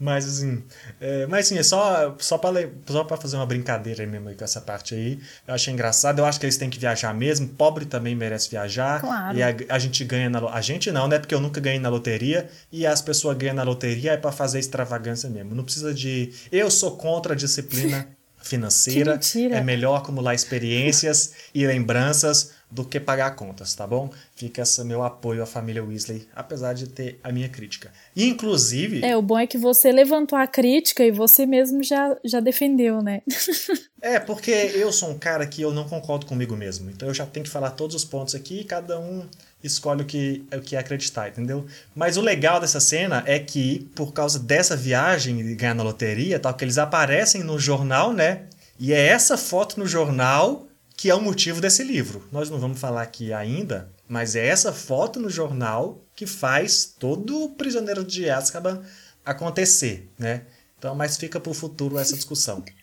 Mas 0.00 0.26
assim. 0.28 0.62
É, 1.00 1.26
mas 1.26 1.46
assim, 1.46 1.58
é 1.58 1.62
só, 1.62 2.14
só 2.18 2.38
para 2.38 2.68
só 2.86 3.02
pra 3.02 3.16
fazer 3.16 3.36
uma 3.36 3.46
brincadeira 3.46 4.02
aí 4.02 4.06
mesmo 4.06 4.32
com 4.34 4.44
essa 4.44 4.60
parte 4.60 4.94
aí. 4.94 5.18
Eu 5.46 5.54
achei 5.54 5.72
engraçado. 5.74 6.20
Eu 6.20 6.24
acho 6.24 6.38
que 6.38 6.46
eles 6.46 6.56
têm 6.56 6.70
que 6.70 6.78
viajar 6.78 7.12
mesmo. 7.12 7.48
Pobre 7.48 7.84
também 7.84 8.14
merece 8.14 8.48
viajar. 8.48 9.00
Claro. 9.00 9.36
E 9.36 9.42
a, 9.42 9.54
a 9.68 9.78
gente 9.78 10.04
ganha 10.04 10.30
na 10.30 10.38
A 10.50 10.60
gente 10.60 10.92
não, 10.92 11.08
né? 11.08 11.18
Porque 11.18 11.34
eu 11.34 11.40
nunca 11.40 11.60
ganhei 11.60 11.80
na 11.80 11.88
loteria. 11.88 12.48
E 12.70 12.86
as 12.86 13.02
pessoas 13.02 13.36
ganham 13.36 13.56
na 13.56 13.64
loteria 13.64 14.12
é 14.12 14.16
para 14.16 14.30
fazer 14.30 14.60
extravagância 14.60 15.28
mesmo. 15.28 15.54
Não 15.54 15.64
precisa 15.64 15.92
de. 15.92 16.32
Eu 16.52 16.70
sou 16.70 16.96
contra 16.96 17.32
a 17.32 17.36
disciplina 17.36 18.06
financeira. 18.40 19.18
É 19.52 19.60
melhor 19.60 19.96
acumular 19.96 20.34
experiências 20.34 21.32
e 21.52 21.66
lembranças 21.66 22.57
do 22.70 22.84
que 22.84 23.00
pagar 23.00 23.34
contas, 23.34 23.74
tá 23.74 23.86
bom? 23.86 24.10
Fica 24.34 24.62
esse 24.62 24.84
meu 24.84 25.02
apoio 25.02 25.42
à 25.42 25.46
família 25.46 25.82
Weasley, 25.82 26.28
apesar 26.34 26.74
de 26.74 26.86
ter 26.86 27.18
a 27.22 27.32
minha 27.32 27.48
crítica. 27.48 27.90
E 28.14 28.26
inclusive. 28.26 29.04
É, 29.04 29.16
o 29.16 29.22
bom 29.22 29.38
é 29.38 29.46
que 29.46 29.56
você 29.56 29.90
levantou 29.90 30.38
a 30.38 30.46
crítica 30.46 31.04
e 31.04 31.10
você 31.10 31.46
mesmo 31.46 31.82
já, 31.82 32.16
já 32.24 32.40
defendeu, 32.40 33.02
né? 33.02 33.22
É, 34.00 34.20
porque 34.20 34.52
eu 34.52 34.92
sou 34.92 35.10
um 35.10 35.18
cara 35.18 35.44
que 35.44 35.60
eu 35.60 35.72
não 35.72 35.82
concordo 35.82 36.24
comigo 36.24 36.56
mesmo. 36.56 36.88
Então 36.88 37.08
eu 37.08 37.14
já 37.14 37.26
tenho 37.26 37.42
que 37.42 37.50
falar 37.50 37.72
todos 37.72 37.96
os 37.96 38.04
pontos 38.04 38.32
aqui 38.32 38.60
e 38.60 38.64
cada 38.64 38.96
um 38.96 39.26
escolhe 39.62 40.02
o 40.02 40.04
que, 40.04 40.44
o 40.52 40.60
que 40.60 40.76
acreditar, 40.76 41.28
entendeu? 41.28 41.66
Mas 41.96 42.16
o 42.16 42.20
legal 42.20 42.60
dessa 42.60 42.78
cena 42.78 43.24
é 43.26 43.40
que, 43.40 43.90
por 43.96 44.12
causa 44.12 44.38
dessa 44.38 44.76
viagem 44.76 45.40
e 45.40 45.54
ganhar 45.56 45.74
na 45.74 45.82
loteria, 45.82 46.38
tal, 46.38 46.54
que 46.54 46.64
eles 46.64 46.78
aparecem 46.78 47.42
no 47.42 47.58
jornal, 47.58 48.12
né? 48.12 48.42
E 48.78 48.92
é 48.92 49.06
essa 49.06 49.36
foto 49.36 49.80
no 49.80 49.86
jornal 49.86 50.67
que 50.98 51.08
é 51.08 51.14
o 51.14 51.20
motivo 51.22 51.60
desse 51.60 51.84
livro. 51.84 52.26
Nós 52.32 52.50
não 52.50 52.58
vamos 52.58 52.80
falar 52.80 53.02
aqui 53.02 53.32
ainda, 53.32 53.88
mas 54.08 54.34
é 54.34 54.44
essa 54.48 54.72
foto 54.72 55.20
no 55.20 55.30
jornal 55.30 56.02
que 56.16 56.26
faz 56.26 56.84
todo 56.98 57.44
o 57.44 57.50
prisioneiro 57.50 58.02
de 58.04 58.28
Azkaban 58.28 58.82
acontecer, 59.24 60.10
né? 60.18 60.42
Então, 60.76 60.96
mas 60.96 61.16
fica 61.16 61.38
para 61.38 61.50
o 61.50 61.54
futuro 61.54 61.98
essa 61.98 62.14
discussão. 62.16 62.62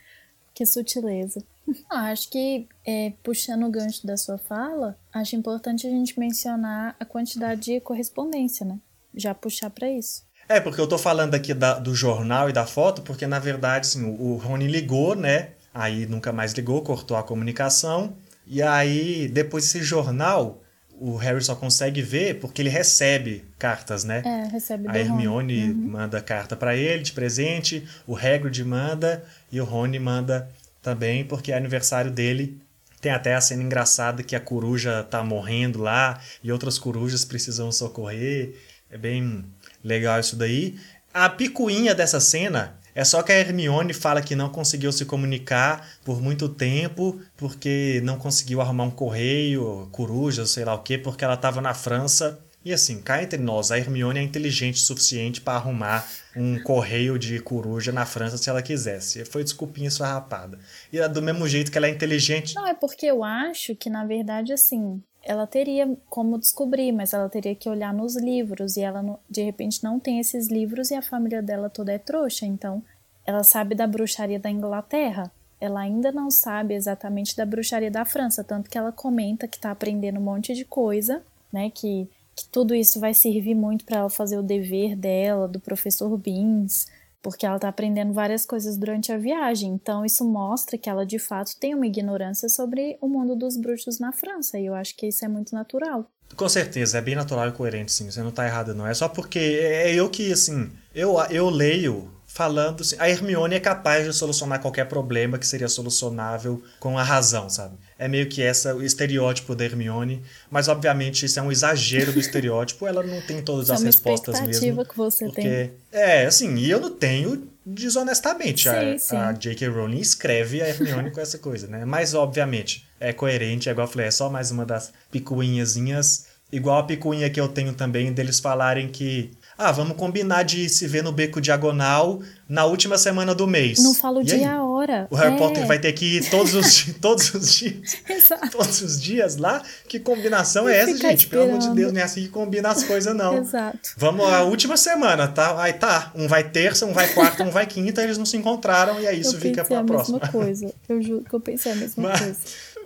Que 0.56 0.66
sutileza. 0.66 1.44
Ah, 1.90 2.12
acho 2.12 2.30
que, 2.30 2.68
é, 2.88 3.12
puxando 3.24 3.66
o 3.66 3.70
gancho 3.72 4.06
da 4.08 4.16
sua 4.16 4.38
fala, 4.38 4.96
acho 5.12 5.36
importante 5.36 5.86
a 5.86 5.90
gente 5.90 6.18
mencionar 6.18 6.96
a 7.00 7.04
quantidade 7.04 7.60
de 7.62 7.80
correspondência, 7.82 8.66
né? 8.66 8.80
Já 9.14 9.34
puxar 9.34 9.70
pra 9.72 9.90
isso. 9.90 10.24
É, 10.48 10.62
porque 10.62 10.80
eu 10.80 10.88
tô 10.88 10.98
falando 10.98 11.34
aqui 11.36 11.54
da- 11.56 11.80
do 11.80 11.94
jornal 11.96 12.50
e 12.50 12.54
da 12.54 12.66
foto, 12.68 13.02
porque 13.02 13.26
na 13.28 13.40
verdade, 13.40 13.88
assim, 13.88 14.06
o, 14.06 14.22
o 14.22 14.38
Rony 14.38 14.68
ligou, 14.68 15.16
né? 15.16 15.55
Aí 15.76 16.06
nunca 16.06 16.32
mais 16.32 16.54
ligou, 16.54 16.82
cortou 16.82 17.18
a 17.18 17.24
comunicação. 17.24 18.16
E 18.48 18.62
aí, 18.62 19.28
depois 19.28 19.66
desse 19.66 19.84
jornal, 19.84 20.64
o 20.98 21.18
Harry 21.18 21.44
só 21.44 21.54
consegue 21.54 22.02
ver 22.02 22.40
porque 22.40 22.62
ele 22.62 22.70
recebe 22.70 23.44
cartas, 23.60 24.06
né? 24.06 24.22
É, 24.26 24.48
recebe 24.48 24.88
A. 24.88 24.98
Hermione 24.98 25.74
manda 25.74 26.22
carta 26.22 26.56
pra 26.56 26.78
ele 26.78 27.04
de 27.04 27.12
presente, 27.12 27.86
o 28.08 28.16
Hagrid 28.16 28.64
manda 28.64 29.26
e 29.52 29.60
o 29.60 29.66
Rony 29.66 30.00
manda 30.00 30.50
também 30.82 31.26
porque 31.26 31.52
é 31.52 31.58
aniversário 31.58 32.10
dele. 32.10 32.58
Tem 33.02 33.12
até 33.12 33.36
a 33.36 33.42
cena 33.42 33.62
engraçada 33.62 34.24
que 34.24 34.34
a 34.34 34.40
coruja 34.40 35.04
tá 35.04 35.22
morrendo 35.22 35.82
lá 35.82 36.22
e 36.42 36.54
outras 36.54 36.80
corujas 36.80 37.26
precisam 37.26 37.70
socorrer. 37.70 38.56
É 38.90 38.98
bem 38.98 39.44
legal 39.84 40.22
isso 40.22 40.38
daí. 40.38 40.80
A 41.14 41.28
picuinha 41.28 41.94
dessa 41.94 42.22
cena 42.22 42.78
é 42.96 43.04
só 43.04 43.22
que 43.22 43.34
a 43.34 43.38
Hermione 43.38 43.94
fala 43.94 44.22
que 44.22 44.38
não 44.38 44.48
conseguiu 44.50 44.90
se 44.90 45.04
comunicar 45.04 45.86
por 46.06 46.22
muito 46.22 46.48
tempo, 46.48 47.20
porque 47.36 48.02
não 48.06 48.18
conseguiu 48.18 48.62
arrumar 48.62 48.86
um 48.86 48.92
correio, 48.92 49.90
coruja, 49.92 50.46
sei 50.46 50.64
lá 50.64 50.74
o 50.74 50.80
quê, 50.82 50.98
porque 50.98 51.26
ela 51.26 51.34
estava 51.34 51.60
na 51.60 51.74
França. 51.74 52.40
E 52.64 52.74
assim, 52.74 53.02
cá 53.02 53.22
entre 53.22 53.38
nós, 53.38 53.70
a 53.70 53.78
Hermione 53.78 54.20
é 54.20 54.24
inteligente 54.24 54.78
o 54.78 54.80
suficiente 54.80 55.42
para 55.42 55.58
arrumar 55.58 56.08
um 56.36 56.58
correio 56.64 57.20
de 57.20 57.40
coruja 57.40 57.92
na 57.92 58.06
França 58.06 58.38
se 58.38 58.50
ela 58.50 58.62
quisesse. 58.62 59.26
Foi 59.26 59.44
desculpinha 59.44 59.90
esfarrapada. 59.90 60.58
E 60.92 60.98
é 60.98 61.08
do 61.08 61.22
mesmo 61.22 61.48
jeito 61.48 61.72
que 61.72 61.78
ela 61.78 61.88
é 61.88 61.92
inteligente. 61.92 62.56
Não, 62.56 62.66
é 62.66 62.74
porque 62.74 63.06
eu 63.06 63.24
acho 63.24 63.76
que, 63.76 63.90
na 63.90 64.04
verdade, 64.06 64.52
assim, 64.52 65.04
ela 65.26 65.48
teria 65.48 65.98
como 66.08 66.38
descobrir, 66.38 66.92
mas 66.92 67.12
ela 67.12 67.28
teria 67.28 67.56
que 67.56 67.68
olhar 67.68 67.92
nos 67.92 68.16
livros 68.16 68.78
e 68.78 68.82
ela, 68.82 69.20
de 69.28 69.44
repente, 69.44 69.84
não 69.84 70.00
tem 70.00 70.20
esses 70.20 70.48
livros 70.48 70.92
e 70.92 70.96
a 70.96 71.02
família 71.02 71.42
dela 71.42 71.68
toda 71.68 71.92
é 71.92 71.98
trouxa, 71.98 72.46
então 72.46 72.84
ela 73.26 73.44
sabe 73.44 73.76
da 73.76 73.88
bruxaria 73.88 74.40
da 74.40 74.50
Inglaterra. 74.50 75.32
ela 75.60 75.80
ainda 75.80 76.12
não 76.12 76.30
sabe 76.30 76.74
exatamente 76.76 77.36
da 77.36 77.46
bruxaria 77.46 77.90
da 77.90 78.06
França, 78.06 78.44
tanto 78.44 78.70
que 78.70 78.78
ela 78.78 78.92
comenta 78.92 79.48
que 79.48 79.56
está 79.56 79.72
aprendendo 79.72 80.20
um 80.20 80.24
monte 80.24 80.54
de 80.54 80.66
coisa, 80.66 81.24
né? 81.52 81.72
Que, 81.74 82.08
que 82.36 82.48
tudo 82.50 82.76
isso 82.76 83.00
vai 83.00 83.14
servir 83.14 83.56
muito 83.56 83.86
para 83.86 84.00
ela 84.00 84.10
fazer 84.10 84.38
o 84.38 84.44
dever 84.44 84.96
dela, 84.96 85.48
do 85.48 85.60
professor 85.60 86.16
Beans, 86.18 86.88
porque 87.22 87.46
ela 87.46 87.56
está 87.56 87.70
aprendendo 87.70 88.14
várias 88.14 88.46
coisas 88.46 88.78
durante 88.78 89.12
a 89.12 89.18
viagem. 89.18 89.72
Então, 89.72 90.06
isso 90.06 90.24
mostra 90.24 90.78
que 90.78 90.90
ela 90.90 91.06
de 91.06 91.18
fato 91.18 91.58
tem 91.60 91.74
uma 91.74 91.88
ignorância 91.88 92.48
sobre 92.50 92.98
o 93.02 93.08
mundo 93.08 93.36
dos 93.36 93.58
bruxos 93.58 93.98
na 93.98 94.12
França, 94.12 94.60
e 94.60 94.66
eu 94.68 94.76
acho 94.76 94.96
que 94.96 95.08
isso 95.08 95.26
é 95.26 95.28
muito 95.28 95.56
natural. 95.56 96.06
Com 96.36 96.50
certeza, 96.50 96.98
é 96.98 97.02
bem 97.02 97.16
natural 97.16 97.48
e 97.48 97.52
coerente, 97.54 97.92
sim. 97.92 98.12
Você 98.12 98.22
não 98.22 98.30
está 98.30 98.46
errado, 98.46 98.76
não. 98.76 98.86
É 98.86 98.94
só 98.94 99.08
porque 99.08 99.40
é, 99.40 99.92
é 99.92 99.96
eu 99.96 100.10
que, 100.10 100.32
assim, 100.32 100.70
eu, 100.94 101.18
eu 101.32 101.50
leio 101.50 102.12
falando 102.36 102.82
assim, 102.82 102.98
a 103.00 103.10
Hermione 103.10 103.56
é 103.56 103.62
capaz 103.62 104.06
de 104.06 104.12
solucionar 104.12 104.60
qualquer 104.60 104.86
problema 104.90 105.40
que 105.40 105.48
seria 105.48 105.70
solucionável 105.70 106.62
com 106.82 107.00
a 107.00 107.04
razão, 107.04 107.50
sabe? 107.50 107.78
É 107.98 108.10
meio 108.10 108.28
que 108.28 108.44
essa 108.44 108.76
o 108.76 108.84
estereótipo 108.84 109.56
da 109.56 109.64
Hermione, 109.64 110.22
mas 110.52 110.68
obviamente 110.68 111.26
isso 111.26 111.40
é 111.40 111.42
um 111.42 111.50
exagero 111.50 112.12
do 112.12 112.20
estereótipo, 112.20 112.86
ela 112.86 113.02
não 113.02 113.22
tem 113.22 113.42
todas 113.42 113.70
as 113.72 113.82
é 113.82 113.86
respostas 113.86 114.42
mesmo. 114.42 114.86
que 114.86 114.98
você 114.98 115.28
porque, 115.28 115.42
tem. 115.42 115.72
É, 115.94 116.26
assim, 116.26 116.54
e 116.56 116.70
eu 116.70 116.82
não 116.82 116.92
tenho 116.92 117.48
desonestamente. 117.66 118.64
Sim, 118.64 118.70
a, 118.70 119.00
sim. 119.00 119.16
a 119.16 119.32
J.K. 119.32 119.70
Rowling 119.70 120.02
escreve 120.02 120.62
a 120.62 120.68
Hermione 120.68 121.12
com 121.12 121.22
essa 121.22 121.38
coisa, 121.38 121.68
né? 121.68 121.86
Mas 121.86 122.14
obviamente 122.14 122.86
é 123.00 123.14
coerente, 123.14 123.70
é 123.70 123.72
igual 123.72 123.88
eu 123.88 123.92
falei, 123.92 124.08
é 124.08 124.12
só 124.12 124.30
mais 124.30 124.52
uma 124.52 124.66
das 124.66 124.92
picuinhazinhas, 125.10 126.26
igual 126.52 126.80
a 126.80 126.84
picuinha 126.84 127.30
que 127.30 127.40
eu 127.40 127.48
tenho 127.48 127.74
também 127.74 128.12
deles 128.12 128.42
falarem 128.42 128.90
que 128.90 129.32
ah, 129.58 129.72
vamos 129.72 129.96
combinar 129.98 130.44
de 130.44 130.68
se 130.70 130.86
ver 130.88 131.02
no 131.04 131.12
beco 131.12 131.40
diagonal 131.40 132.22
na 132.48 132.66
última 132.66 132.98
semana 132.98 133.34
do 133.34 133.48
mês. 133.48 133.82
Não 133.82 133.94
falo 133.94 134.22
E 134.22 134.26
dia 134.26 134.38
e 134.38 134.44
a 134.44 134.62
hora. 134.64 135.08
O 135.10 135.16
Harry 135.16 135.36
é. 135.36 135.38
Potter 135.38 135.66
vai 135.66 135.80
ter 135.80 135.92
que 135.94 136.18
ir 136.18 136.30
todos 136.30 136.54
os, 136.54 136.84
todos 137.02 137.34
os 137.34 137.54
dias. 137.56 137.98
Exato. 138.10 138.50
Todos 138.52 138.82
os 138.82 139.02
dias 139.02 139.38
lá? 139.38 139.64
Que 139.88 140.00
combinação 140.00 140.68
é 140.68 140.78
essa, 140.80 140.98
gente? 140.98 141.28
Pelo 141.28 141.44
amor 141.44 141.54
de 141.58 141.64
esperando. 141.64 141.76
Deus, 141.78 141.94
não 141.94 142.02
é 142.02 142.04
assim 142.04 142.24
que 142.24 142.30
combina 142.30 142.70
as 142.70 142.84
coisas, 142.84 143.16
não. 143.16 143.38
Exato. 143.40 143.80
Vamos 143.98 144.26
a 144.32 144.44
última 144.44 144.76
semana, 144.78 145.28
tá? 145.28 145.62
Aí 145.62 145.74
tá. 145.74 146.12
Um 146.14 146.28
vai 146.28 146.44
terça, 146.44 146.86
um 146.86 146.94
vai 146.94 147.08
quarta, 147.14 147.44
um 147.44 147.50
vai 147.52 147.66
quinta, 147.66 148.04
eles 148.04 148.18
não 148.18 148.26
se 148.26 148.36
encontraram 148.38 149.00
e 149.02 149.08
aí 149.08 149.20
isso 149.22 149.36
eu 149.36 149.40
fica 149.40 149.62
pensei 149.64 149.76
pra 149.78 149.80
a 149.80 149.84
próxima. 149.84 150.20
mesma 150.20 150.32
coisa. 150.32 150.74
Eu 150.90 151.02
juro 151.02 151.24
que 151.24 151.34
eu 151.34 151.40
pensei 151.40 151.72
a 151.72 151.76
mesma 151.76 152.10
Mas- 152.10 152.20
coisa. 152.20 152.38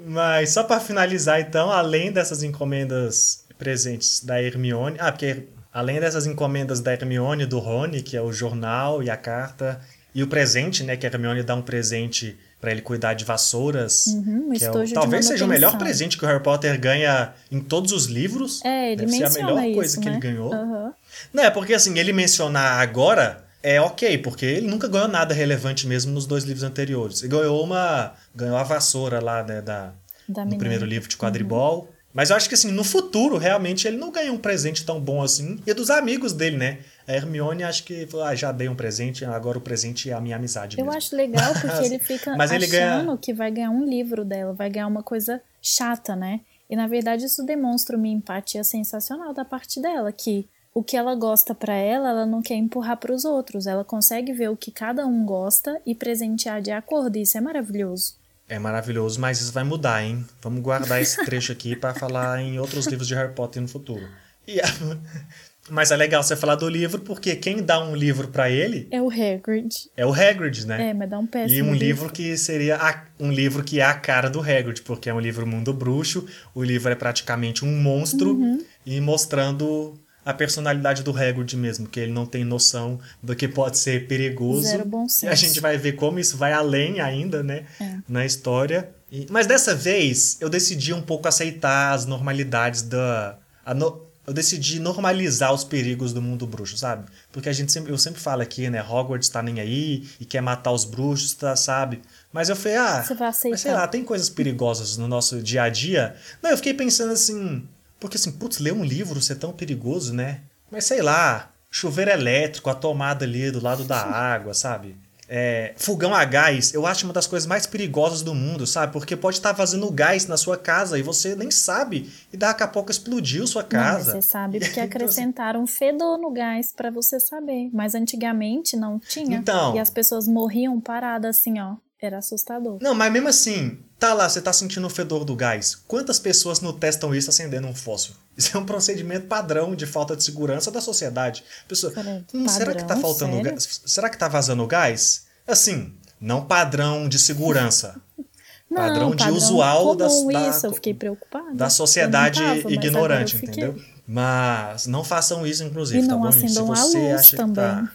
Mas 0.05 0.51
só 0.51 0.63
pra 0.63 0.79
finalizar, 0.79 1.41
então, 1.41 1.69
além 1.69 2.09
dessas 2.11 2.41
encomendas 2.41 3.43
presentes 3.57 4.23
da 4.23 4.41
Hermione. 4.41 4.95
Ah, 4.99 5.11
porque 5.11 5.43
além 5.73 5.99
dessas 5.99 6.25
encomendas 6.25 6.79
da 6.79 6.93
Hermione 6.93 7.45
do 7.45 7.59
Rony, 7.59 8.01
que 8.01 8.15
é 8.17 8.21
o 8.21 8.31
jornal 8.31 9.01
e 9.03 9.09
a 9.09 9.17
carta, 9.17 9.79
e 10.13 10.23
o 10.23 10.27
presente, 10.27 10.83
né? 10.83 10.97
Que 10.97 11.05
a 11.05 11.09
Hermione 11.09 11.43
dá 11.43 11.55
um 11.55 11.61
presente 11.61 12.37
pra 12.59 12.71
ele 12.71 12.81
cuidar 12.81 13.13
de 13.13 13.23
vassouras. 13.23 14.07
Uhum, 14.07 14.49
um 14.49 14.53
que 14.53 14.65
é 14.65 14.71
o- 14.71 14.93
talvez 14.93 15.25
seja 15.27 15.45
o 15.45 15.47
melhor 15.47 15.77
presente 15.77 16.17
que 16.17 16.25
o 16.25 16.27
Harry 16.27 16.43
Potter 16.43 16.77
ganha 16.79 17.33
em 17.51 17.59
todos 17.61 17.91
os 17.93 18.05
livros. 18.07 18.63
É, 18.65 18.91
ele 18.91 19.05
Deve 19.05 19.11
ser 19.13 19.23
a 19.23 19.27
menciona 19.29 19.47
melhor 19.55 19.65
isso, 19.67 19.75
coisa 19.75 19.99
que 19.99 20.05
né? 20.05 20.11
ele 20.11 20.19
ganhou. 20.19 20.53
Aham. 20.53 20.93
Não, 21.33 21.43
é 21.43 21.49
porque 21.49 21.73
assim, 21.73 21.97
ele 21.97 22.11
mencionar 22.11 22.81
agora 22.81 23.45
é 23.63 23.79
ok, 23.79 24.17
porque 24.17 24.45
ele 24.45 24.67
nunca 24.67 24.87
ganhou 24.87 25.07
nada 25.07 25.33
relevante 25.33 25.85
mesmo 25.87 26.11
nos 26.11 26.25
dois 26.25 26.43
livros 26.43 26.63
anteriores. 26.63 27.21
Ele 27.21 27.29
ganhou 27.31 27.63
uma. 27.63 28.13
ganhou 28.35 28.57
a 28.57 28.63
vassoura 28.63 29.21
lá, 29.21 29.41
né, 29.43 29.61
da, 29.61 29.93
Da 30.27 30.41
no 30.41 30.45
menina. 30.45 30.57
primeiro 30.57 30.85
livro 30.85 31.07
de 31.07 31.15
quadribol. 31.15 31.89
Mas 32.13 32.29
eu 32.29 32.35
acho 32.35 32.49
que 32.49 32.55
assim, 32.55 32.71
no 32.71 32.83
futuro, 32.83 33.37
realmente, 33.37 33.87
ele 33.87 33.97
não 33.97 34.11
ganhou 34.11 34.35
um 34.35 34.39
presente 34.39 34.83
tão 34.85 34.99
bom 34.99 35.21
assim. 35.21 35.59
E 35.65 35.73
dos 35.73 35.89
amigos 35.89 36.33
dele, 36.33 36.57
né? 36.57 36.79
A 37.07 37.13
Hermione 37.13 37.63
acho 37.63 37.83
que 37.83 38.05
falou, 38.07 38.25
ah, 38.25 38.33
já 38.35 38.51
dei 38.51 38.67
um 38.67 38.75
presente, 38.75 39.23
agora 39.25 39.57
o 39.57 39.61
presente 39.61 40.09
é 40.09 40.13
a 40.13 40.21
minha 40.21 40.35
amizade 40.35 40.77
Eu 40.79 40.85
mesmo. 40.85 40.97
acho 40.97 41.15
legal 41.15 41.53
porque 41.61 41.85
ele 41.85 41.99
fica 41.99 42.35
Mas 42.35 42.51
ele 42.51 42.65
achando 42.65 43.05
ganha- 43.05 43.17
que 43.17 43.33
vai 43.33 43.51
ganhar 43.51 43.69
um 43.71 43.85
livro 43.85 44.23
dela, 44.25 44.53
vai 44.53 44.69
ganhar 44.69 44.87
uma 44.87 45.03
coisa 45.03 45.41
chata, 45.61 46.15
né? 46.15 46.41
E 46.69 46.75
na 46.75 46.87
verdade 46.87 47.25
isso 47.25 47.43
demonstra 47.43 47.97
uma 47.97 48.07
empatia 48.07 48.63
sensacional 48.63 49.33
da 49.33 49.43
parte 49.43 49.81
dela, 49.81 50.11
que 50.11 50.47
o 50.71 50.83
que 50.83 50.95
ela 50.95 51.15
gosta 51.15 51.55
pra 51.55 51.73
ela, 51.73 52.09
ela 52.09 52.25
não 52.27 52.43
quer 52.43 52.53
empurrar 52.55 52.97
pros 52.97 53.25
outros. 53.25 53.65
Ela 53.65 53.83
consegue 53.83 54.31
ver 54.33 54.49
o 54.49 54.55
que 54.55 54.69
cada 54.71 55.05
um 55.07 55.25
gosta 55.25 55.81
e 55.83 55.95
presentear 55.95 56.61
de 56.61 56.69
acordo. 56.71 57.17
E 57.17 57.23
isso 57.23 57.35
é 57.37 57.41
maravilhoso. 57.41 58.18
É 58.49 58.57
maravilhoso, 58.59 59.19
mas 59.21 59.39
isso 59.39 59.51
vai 59.53 59.63
mudar, 59.63 60.03
hein? 60.03 60.25
Vamos 60.41 60.61
guardar 60.61 61.01
esse 61.01 61.23
trecho 61.23 61.51
aqui 61.51 61.75
pra 61.75 61.93
falar 61.93 62.41
em 62.41 62.57
outros 62.59 62.87
livros 62.87 63.07
de 63.07 63.13
Harry 63.15 63.33
Potter 63.33 63.61
no 63.61 63.67
futuro. 63.67 64.07
E 64.47 64.59
a- 64.59 64.63
Mas 65.71 65.91
é 65.91 65.95
legal 65.95 66.23
você 66.23 66.35
falar 66.35 66.55
do 66.55 66.67
livro, 66.67 66.99
porque 67.01 67.35
quem 67.35 67.61
dá 67.61 67.79
um 67.79 67.95
livro 67.95 68.29
pra 68.29 68.49
ele 68.49 68.87
É 68.89 68.99
o 68.99 69.07
Hagrid. 69.07 69.69
é 69.95 70.03
o 70.03 70.11
Hagrid, 70.11 70.65
né? 70.65 70.89
É, 70.89 70.93
mas 70.95 71.07
dá 71.07 71.19
um 71.19 71.27
péssimo 71.27 71.53
E 71.59 71.61
um 71.61 71.75
livro 71.75 72.11
que 72.11 72.35
seria 72.37 72.75
a- 72.77 73.03
um 73.19 73.31
livro 73.31 73.63
que 73.63 73.79
é 73.79 73.83
a 73.83 73.93
cara 73.93 74.31
do 74.31 74.39
Hagrid, 74.39 74.81
porque 74.81 75.11
é 75.11 75.13
um 75.13 75.19
livro 75.19 75.45
mundo 75.45 75.71
bruxo, 75.71 76.25
o 76.55 76.63
livro 76.63 76.91
é 76.91 76.95
praticamente 76.95 77.63
um 77.63 77.79
monstro 77.79 78.31
Uhum. 78.33 78.65
e 78.83 78.99
mostrando 78.99 79.93
a 80.29 80.33
personalidade 80.33 81.03
do 81.03 81.11
Hagrid 81.15 81.55
mesmo, 81.57 81.87
que 81.87 81.99
ele 81.99 82.11
não 82.11 82.25
tem 82.25 82.43
noção 82.43 82.99
do 83.21 83.35
que 83.35 83.47
pode 83.47 83.77
ser 83.77 84.07
perigoso. 84.07 84.61
Zero 84.63 84.85
bom 84.85 85.03
E 85.03 85.05
a 85.05 85.09
senso. 85.09 85.35
gente 85.35 85.59
vai 85.59 85.77
ver 85.77 85.93
como 85.93 86.19
isso 86.19 86.37
vai 86.37 86.53
além 86.53 86.99
ainda, 86.99 87.41
né, 87.43 87.65
É. 87.79 87.97
na 88.07 88.25
história. 88.25 88.89
E- 89.11 89.25
mas 89.29 89.47
dessa 89.47 89.73
vez 89.73 90.37
eu 90.39 90.49
decidi 90.49 90.93
um 90.93 91.01
pouco 91.01 91.27
aceitar 91.27 91.93
as 91.93 92.05
normalidades 92.05 92.81
da 92.83 93.37
no- 93.75 94.07
eu 94.27 94.33
decidi 94.33 94.79
normalizar 94.79 95.51
os 95.51 95.63
perigos 95.63 96.13
do 96.13 96.21
mundo 96.21 96.45
bruxo, 96.45 96.77
sabe? 96.77 97.05
Porque 97.31 97.49
a 97.49 97.53
gente 97.53 97.71
sempre, 97.71 97.91
eu 97.91 97.97
sempre 97.97 98.21
falo 98.21 98.43
aqui, 98.43 98.69
né, 98.69 98.79
Hogwarts 98.83 99.27
tá 99.29 99.41
nem 99.41 99.59
aí 99.59 100.07
e 100.19 100.25
quer 100.25 100.39
matar 100.41 100.71
os 100.71 100.85
bruxos, 100.85 101.33
tá, 101.33 101.55
sabe? 101.55 101.99
Mas 102.31 102.47
eu 102.47 102.55
falei, 102.55 102.77
ah, 102.77 103.01
Você 103.03 103.15
vai 103.15 103.27
aceitar. 103.29 103.49
mas 103.53 103.61
sei 103.61 103.71
lá, 103.73 103.87
tem 103.87 104.03
coisas 104.03 104.29
perigosas 104.29 104.97
no 104.97 105.07
nosso 105.07 105.41
dia 105.41 105.63
a 105.63 105.69
dia. 105.69 106.15
Não, 106.43 106.51
eu 106.51 106.57
fiquei 106.57 106.75
pensando 106.75 107.11
assim, 107.13 107.63
porque 107.99 108.17
assim, 108.17 108.31
putz, 108.31 108.59
ler 108.59 108.73
um 108.73 108.83
livro 108.83 109.21
ser 109.21 109.35
tão 109.35 109.51
perigoso, 109.51 110.13
né? 110.13 110.41
Mas 110.71 110.85
sei 110.85 111.01
lá, 111.01 111.51
chuveiro 111.69 112.11
elétrico, 112.11 112.69
a 112.69 112.75
tomada 112.75 113.25
ali 113.25 113.51
do 113.51 113.61
lado 113.61 113.83
da 113.83 113.97
água, 114.05 114.53
sabe? 114.53 114.95
É, 115.31 115.75
fogão 115.77 116.15
a 116.15 116.25
gás, 116.25 116.73
eu 116.73 116.87
acho 116.87 117.05
uma 117.05 117.13
das 117.13 117.27
coisas 117.27 117.45
mais 117.45 117.67
perigosas 117.67 118.23
do 118.23 118.33
mundo, 118.33 118.65
sabe? 118.65 118.91
Porque 118.91 119.15
pode 119.15 119.37
estar 119.37 119.51
vazando 119.51 119.91
gás 119.91 120.25
na 120.25 120.35
sua 120.37 120.57
casa 120.57 120.97
e 120.97 121.03
você 121.03 121.35
nem 121.35 121.51
sabe. 121.51 122.11
E 122.33 122.37
daqui 122.37 122.63
a 122.63 122.67
pouco 122.67 122.89
explodiu 122.89 123.45
sua 123.45 123.61
Não, 123.61 123.69
casa. 123.69 124.13
você 124.13 124.21
sabe 124.23 124.57
porque 124.59 124.79
assim- 124.79 124.89
acrescentaram 124.89 125.67
fedor 125.67 126.17
no 126.17 126.31
gás 126.31 126.73
pra 126.75 126.89
você 126.89 127.19
saber. 127.19 127.69
Mas 127.71 127.93
antigamente 127.93 128.75
não 128.75 128.97
tinha. 128.97 129.37
Então. 129.37 129.75
E 129.75 129.79
as 129.79 129.91
pessoas 129.91 130.27
morriam 130.27 130.81
paradas 130.81 131.37
assim, 131.37 131.59
ó. 131.59 131.75
Era 132.01 132.19
assustador. 132.19 132.77
Não, 132.81 132.95
mas 132.95 133.11
mesmo 133.11 133.27
assim, 133.27 133.77
tá 133.99 134.13
lá, 134.13 134.29
você 134.29 134.41
tá 134.41 134.53
sentindo 134.53 134.87
o 134.87 134.89
fedor 134.89 135.25
do 135.25 135.35
gás. 135.35 135.75
Quantas 135.87 136.17
pessoas 136.17 136.61
não 136.61 136.71
testam 136.71 137.13
isso 137.13 137.29
acendendo 137.29 137.67
um 137.67 137.75
fósforo? 137.75 138.17
Isso 138.39 138.55
é 138.55 138.59
um 138.59 138.65
procedimento 138.65 139.27
padrão 139.27 139.75
de 139.75 139.85
falta 139.85 140.15
de 140.15 140.23
segurança 140.23 140.71
da 140.71 140.79
sociedade. 140.79 141.43
Pessoa, 141.67 141.91
Peraí, 141.91 142.23
hum, 142.33 142.47
será 142.47 142.73
que 142.73 142.79
tá 142.83 142.87
padrão? 142.95 143.01
faltando 143.01 143.41
gás? 143.41 143.81
Será 143.85 144.09
que 144.09 144.17
tá 144.17 144.29
vazando 144.29 144.65
gás? 144.65 145.25
Assim, 145.45 145.93
não 146.21 146.45
padrão 146.45 147.09
de 147.09 147.19
segurança. 147.19 147.99
Não, 148.71 148.77
Padrão 148.83 149.09
de 149.09 149.17
padrão 149.17 149.35
usual 149.35 149.81
comum 149.83 149.95
das- 149.97 150.23
da- 150.27 150.49
isso, 150.49 150.67
eu 150.67 150.73
fiquei 150.73 150.93
preocupada. 150.93 151.55
da 151.55 151.71
sociedade 151.71 152.39
tava, 152.39 152.71
ignorante, 152.71 153.35
entendeu? 153.37 153.81
Mas 154.05 154.85
não 154.85 155.03
façam 155.03 155.43
isso, 155.47 155.63
inclusive, 155.63 156.03
E 156.03 156.07
tá 156.07 156.13
não 156.13 156.21
bom, 156.21 156.31
gente? 156.31 156.51
Se 156.53 156.61
você 156.61 156.97
luz 156.99 157.19
acha 157.19 157.29
que 157.31 157.37
também. 157.37 157.55
tá. 157.55 157.91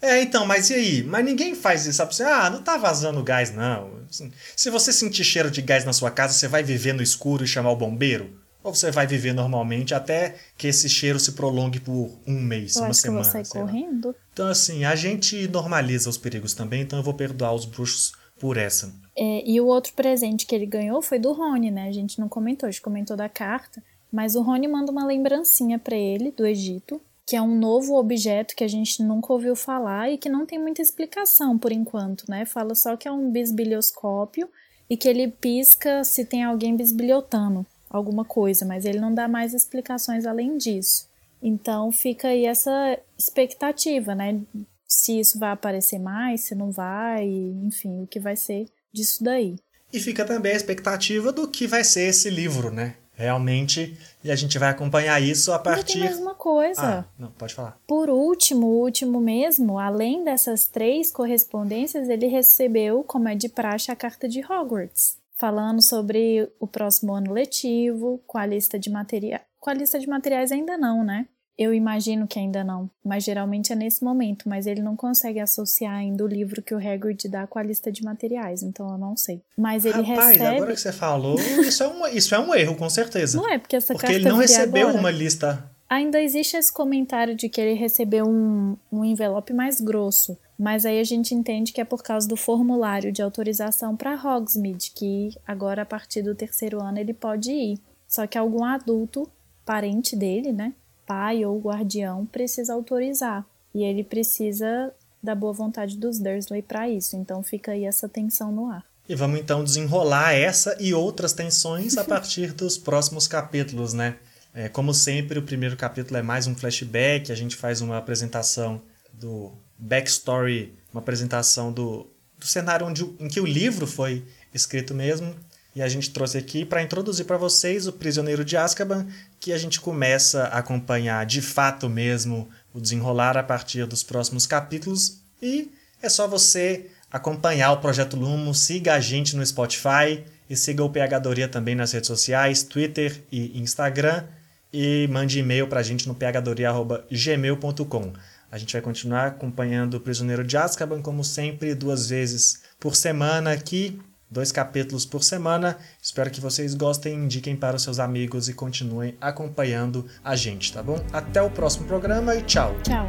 É, 0.00 0.20
então, 0.22 0.46
mas 0.46 0.70
e 0.70 0.74
aí? 0.74 1.02
Mas 1.02 1.24
ninguém 1.24 1.54
faz 1.54 1.86
isso, 1.86 1.96
sabe? 1.98 2.14
Você, 2.14 2.22
ah, 2.22 2.50
não 2.50 2.62
tá 2.62 2.76
vazando 2.76 3.22
gás, 3.22 3.52
não. 3.54 4.00
Assim, 4.10 4.32
se 4.54 4.70
você 4.70 4.92
sentir 4.92 5.24
cheiro 5.24 5.50
de 5.50 5.62
gás 5.62 5.84
na 5.84 5.92
sua 5.92 6.10
casa, 6.10 6.34
você 6.34 6.48
vai 6.48 6.62
viver 6.62 6.92
no 6.92 7.02
escuro 7.02 7.44
e 7.44 7.46
chamar 7.46 7.70
o 7.70 7.76
bombeiro? 7.76 8.30
Ou 8.62 8.74
você 8.74 8.90
vai 8.90 9.06
viver 9.06 9.32
normalmente 9.32 9.94
até 9.94 10.34
que 10.58 10.66
esse 10.66 10.88
cheiro 10.88 11.20
se 11.20 11.32
prolongue 11.32 11.78
por 11.78 12.10
um 12.26 12.34
mês, 12.40 12.74
Eu 12.74 12.82
uma 12.82 12.90
acho 12.90 13.00
que 13.02 13.08
eu 13.08 13.12
semana? 13.12 13.22
vou 13.22 13.32
sair 13.32 13.44
sei 13.44 13.60
lá. 13.60 13.66
correndo. 13.66 14.14
Então, 14.32 14.48
assim, 14.48 14.84
a 14.84 14.96
gente 14.96 15.46
normaliza 15.48 16.10
os 16.10 16.18
perigos 16.18 16.52
também, 16.52 16.82
então 16.82 16.98
eu 16.98 17.02
vou 17.04 17.14
perdoar 17.14 17.54
os 17.54 17.64
bruxos 17.64 18.12
por 18.40 18.56
essa. 18.56 18.92
É, 19.16 19.48
e 19.48 19.60
o 19.60 19.66
outro 19.66 19.92
presente 19.94 20.44
que 20.46 20.54
ele 20.54 20.66
ganhou 20.66 21.00
foi 21.00 21.18
do 21.18 21.32
Rony, 21.32 21.70
né? 21.70 21.88
A 21.88 21.92
gente 21.92 22.18
não 22.18 22.28
comentou, 22.28 22.66
a 22.68 22.70
gente 22.70 22.82
comentou 22.82 23.16
da 23.16 23.28
carta. 23.28 23.82
Mas 24.12 24.34
o 24.34 24.42
Rony 24.42 24.68
manda 24.68 24.90
uma 24.92 25.04
lembrancinha 25.06 25.78
pra 25.78 25.96
ele 25.96 26.30
do 26.30 26.46
Egito, 26.46 27.00
que 27.26 27.34
é 27.34 27.42
um 27.42 27.58
novo 27.58 27.96
objeto 27.96 28.54
que 28.54 28.62
a 28.62 28.68
gente 28.68 29.02
nunca 29.02 29.32
ouviu 29.32 29.56
falar 29.56 30.08
e 30.10 30.16
que 30.16 30.28
não 30.28 30.46
tem 30.46 30.60
muita 30.60 30.80
explicação 30.80 31.58
por 31.58 31.72
enquanto, 31.72 32.24
né? 32.28 32.46
Fala 32.46 32.74
só 32.76 32.96
que 32.96 33.08
é 33.08 33.12
um 33.12 33.32
bisbilhoscópio 33.32 34.48
e 34.88 34.96
que 34.96 35.08
ele 35.08 35.26
pisca 35.26 36.04
se 36.04 36.24
tem 36.24 36.44
alguém 36.44 36.76
bisbilhotando 36.76 37.66
alguma 37.90 38.24
coisa, 38.24 38.64
mas 38.64 38.84
ele 38.84 39.00
não 39.00 39.12
dá 39.12 39.26
mais 39.26 39.52
explicações 39.54 40.24
além 40.24 40.56
disso. 40.56 41.08
Então 41.42 41.90
fica 41.90 42.28
aí 42.28 42.46
essa 42.46 42.96
expectativa, 43.18 44.14
né? 44.14 44.40
Se 44.86 45.18
isso 45.18 45.36
vai 45.36 45.50
aparecer 45.50 45.98
mais, 45.98 46.42
se 46.42 46.54
não 46.54 46.70
vai, 46.70 47.26
enfim, 47.26 48.04
o 48.04 48.06
que 48.06 48.20
vai 48.20 48.36
ser 48.36 48.66
disso 48.92 49.24
daí. 49.24 49.56
E 49.92 49.98
fica 49.98 50.24
também 50.24 50.52
a 50.52 50.56
expectativa 50.56 51.32
do 51.32 51.48
que 51.48 51.66
vai 51.66 51.82
ser 51.82 52.08
esse 52.08 52.30
livro, 52.30 52.70
né? 52.70 52.94
Realmente. 53.16 53.98
E 54.22 54.30
a 54.30 54.36
gente 54.36 54.58
vai 54.58 54.68
acompanhar 54.68 55.20
isso 55.20 55.52
a 55.52 55.58
partir. 55.58 55.98
Ainda 55.98 56.08
tem 56.08 56.10
mais 56.10 56.20
uma 56.20 56.34
coisa. 56.34 56.80
Ah, 56.80 57.04
não, 57.18 57.30
pode 57.32 57.54
falar. 57.54 57.80
Por 57.86 58.10
último, 58.10 58.66
o 58.66 58.80
último 58.82 59.20
mesmo, 59.20 59.78
além 59.78 60.22
dessas 60.22 60.66
três 60.66 61.10
correspondências, 61.10 62.08
ele 62.08 62.26
recebeu, 62.26 63.02
como 63.02 63.28
é 63.28 63.34
de 63.34 63.48
praxe, 63.48 63.90
a 63.90 63.96
carta 63.96 64.28
de 64.28 64.40
Hogwarts, 64.44 65.16
falando 65.34 65.82
sobre 65.82 66.48
o 66.60 66.66
próximo 66.66 67.14
ano 67.14 67.32
letivo, 67.32 68.20
com 68.26 68.38
a 68.38 68.46
lista 68.46 68.78
de 68.78 68.90
materiais. 68.90 69.42
Com 69.58 69.70
a 69.70 69.74
lista 69.74 69.98
de 69.98 70.08
materiais 70.08 70.52
ainda 70.52 70.76
não, 70.76 71.02
né? 71.02 71.26
Eu 71.58 71.72
imagino 71.72 72.26
que 72.26 72.38
ainda 72.38 72.62
não, 72.62 72.90
mas 73.02 73.24
geralmente 73.24 73.72
é 73.72 73.76
nesse 73.76 74.04
momento, 74.04 74.46
mas 74.46 74.66
ele 74.66 74.82
não 74.82 74.94
consegue 74.94 75.40
associar 75.40 75.94
ainda 75.94 76.22
o 76.22 76.26
livro 76.26 76.60
que 76.60 76.74
o 76.74 76.78
Hagrid 76.78 77.28
dá 77.28 77.46
com 77.46 77.58
a 77.58 77.62
lista 77.62 77.90
de 77.90 78.04
materiais, 78.04 78.62
então 78.62 78.90
eu 78.90 78.98
não 78.98 79.16
sei. 79.16 79.40
Mas 79.56 79.86
ele 79.86 80.02
Rapaz, 80.02 80.38
recebe... 80.38 80.56
agora 80.56 80.74
que 80.74 80.80
você 80.80 80.92
falou, 80.92 81.40
isso 81.40 81.82
é, 81.82 81.88
um, 81.88 82.06
isso 82.08 82.34
é 82.34 82.38
um 82.38 82.54
erro, 82.54 82.76
com 82.76 82.90
certeza. 82.90 83.38
Não 83.38 83.50
é, 83.50 83.58
porque 83.58 83.76
essa 83.76 83.94
Porque 83.94 84.06
carta 84.06 84.20
ele 84.20 84.28
não 84.28 84.36
recebeu 84.36 84.88
agora. 84.88 85.00
uma 85.00 85.10
lista. 85.10 85.70
Ainda 85.88 86.20
existe 86.20 86.56
esse 86.56 86.72
comentário 86.72 87.34
de 87.34 87.48
que 87.48 87.60
ele 87.60 87.74
recebeu 87.74 88.26
um, 88.26 88.76
um 88.92 89.04
envelope 89.04 89.54
mais 89.54 89.80
grosso, 89.80 90.36
mas 90.58 90.84
aí 90.84 91.00
a 91.00 91.04
gente 91.04 91.34
entende 91.34 91.72
que 91.72 91.80
é 91.80 91.84
por 91.84 92.02
causa 92.02 92.28
do 92.28 92.36
formulário 92.36 93.12
de 93.12 93.22
autorização 93.22 93.96
para 93.96 94.14
Hogsmeade, 94.14 94.92
que 94.94 95.30
agora 95.46 95.82
a 95.82 95.86
partir 95.86 96.22
do 96.22 96.34
terceiro 96.34 96.82
ano 96.82 96.98
ele 96.98 97.14
pode 97.14 97.50
ir. 97.50 97.78
Só 98.06 98.26
que 98.26 98.36
algum 98.36 98.64
adulto, 98.64 99.30
parente 99.64 100.16
dele, 100.16 100.52
né, 100.52 100.74
pai 101.06 101.44
ou 101.44 101.58
guardião, 101.58 102.26
precisa 102.26 102.74
autorizar. 102.74 103.44
E 103.74 103.84
ele 103.84 104.02
precisa 104.02 104.92
da 105.22 105.34
boa 105.34 105.52
vontade 105.52 105.96
dos 105.96 106.18
Dursley 106.18 106.62
para 106.62 106.88
isso. 106.88 107.16
Então 107.16 107.42
fica 107.42 107.72
aí 107.72 107.84
essa 107.84 108.08
tensão 108.08 108.52
no 108.52 108.70
ar. 108.70 108.84
E 109.08 109.14
vamos 109.14 109.38
então 109.38 109.62
desenrolar 109.62 110.32
essa 110.32 110.76
e 110.80 110.92
outras 110.92 111.32
tensões 111.32 111.96
a 111.96 112.02
partir 112.04 112.52
dos 112.52 112.76
próximos 112.76 113.28
capítulos, 113.28 113.92
né? 113.92 114.16
É, 114.54 114.68
como 114.68 114.94
sempre, 114.94 115.38
o 115.38 115.42
primeiro 115.42 115.76
capítulo 115.76 116.16
é 116.16 116.22
mais 116.22 116.46
um 116.46 116.54
flashback, 116.54 117.30
a 117.30 117.34
gente 117.34 117.54
faz 117.54 117.82
uma 117.82 117.98
apresentação 117.98 118.80
do 119.12 119.52
backstory, 119.78 120.74
uma 120.92 121.00
apresentação 121.00 121.70
do, 121.70 122.06
do 122.38 122.46
cenário 122.46 122.86
onde, 122.86 123.04
em 123.20 123.28
que 123.28 123.38
o 123.38 123.44
livro 123.44 123.86
foi 123.86 124.24
escrito 124.54 124.94
mesmo. 124.94 125.34
E 125.76 125.82
a 125.82 125.88
gente 125.88 126.10
trouxe 126.10 126.38
aqui 126.38 126.64
para 126.64 126.82
introduzir 126.82 127.26
para 127.26 127.36
vocês 127.36 127.86
o 127.86 127.92
Prisioneiro 127.92 128.42
de 128.42 128.56
Azkaban, 128.56 129.06
que 129.38 129.52
a 129.52 129.58
gente 129.58 129.78
começa 129.78 130.44
a 130.44 130.60
acompanhar 130.60 131.26
de 131.26 131.42
fato 131.42 131.86
mesmo 131.86 132.48
o 132.72 132.80
desenrolar 132.80 133.36
a 133.36 133.42
partir 133.42 133.86
dos 133.86 134.02
próximos 134.02 134.46
capítulos. 134.46 135.20
E 135.42 135.70
é 136.00 136.08
só 136.08 136.26
você 136.26 136.86
acompanhar 137.12 137.72
o 137.72 137.76
Projeto 137.76 138.16
Lumo, 138.16 138.54
siga 138.54 138.94
a 138.94 139.00
gente 139.00 139.36
no 139.36 139.44
Spotify 139.44 140.24
e 140.48 140.56
siga 140.56 140.82
o 140.82 140.88
PH 140.88 141.18
Doria 141.18 141.46
também 141.46 141.74
nas 141.74 141.92
redes 141.92 142.06
sociais, 142.06 142.62
Twitter 142.62 143.22
e 143.30 143.60
Instagram. 143.60 144.24
E 144.72 145.06
mande 145.12 145.38
e-mail 145.38 145.68
para 145.68 145.80
a 145.80 145.82
gente 145.82 146.08
no 146.08 146.14
phdoria.gmail.com. 146.14 148.14
A 148.50 148.56
gente 148.56 148.72
vai 148.72 148.80
continuar 148.80 149.26
acompanhando 149.26 149.92
o 149.94 150.00
Prisioneiro 150.00 150.42
de 150.42 150.56
Azkaban, 150.56 151.02
como 151.02 151.22
sempre, 151.22 151.74
duas 151.74 152.08
vezes 152.08 152.62
por 152.80 152.96
semana 152.96 153.52
aqui, 153.52 154.00
dois 154.30 154.52
capítulos 154.52 155.06
por 155.06 155.22
semana. 155.22 155.78
Espero 156.02 156.30
que 156.30 156.40
vocês 156.40 156.74
gostem, 156.74 157.14
indiquem 157.14 157.56
para 157.56 157.76
os 157.76 157.82
seus 157.82 157.98
amigos 157.98 158.48
e 158.48 158.54
continuem 158.54 159.16
acompanhando 159.20 160.06
a 160.24 160.36
gente, 160.36 160.72
tá 160.72 160.82
bom? 160.82 160.98
Até 161.12 161.40
o 161.42 161.50
próximo 161.50 161.86
programa 161.86 162.34
e 162.34 162.42
tchau! 162.42 162.74
Tchau! 162.82 163.06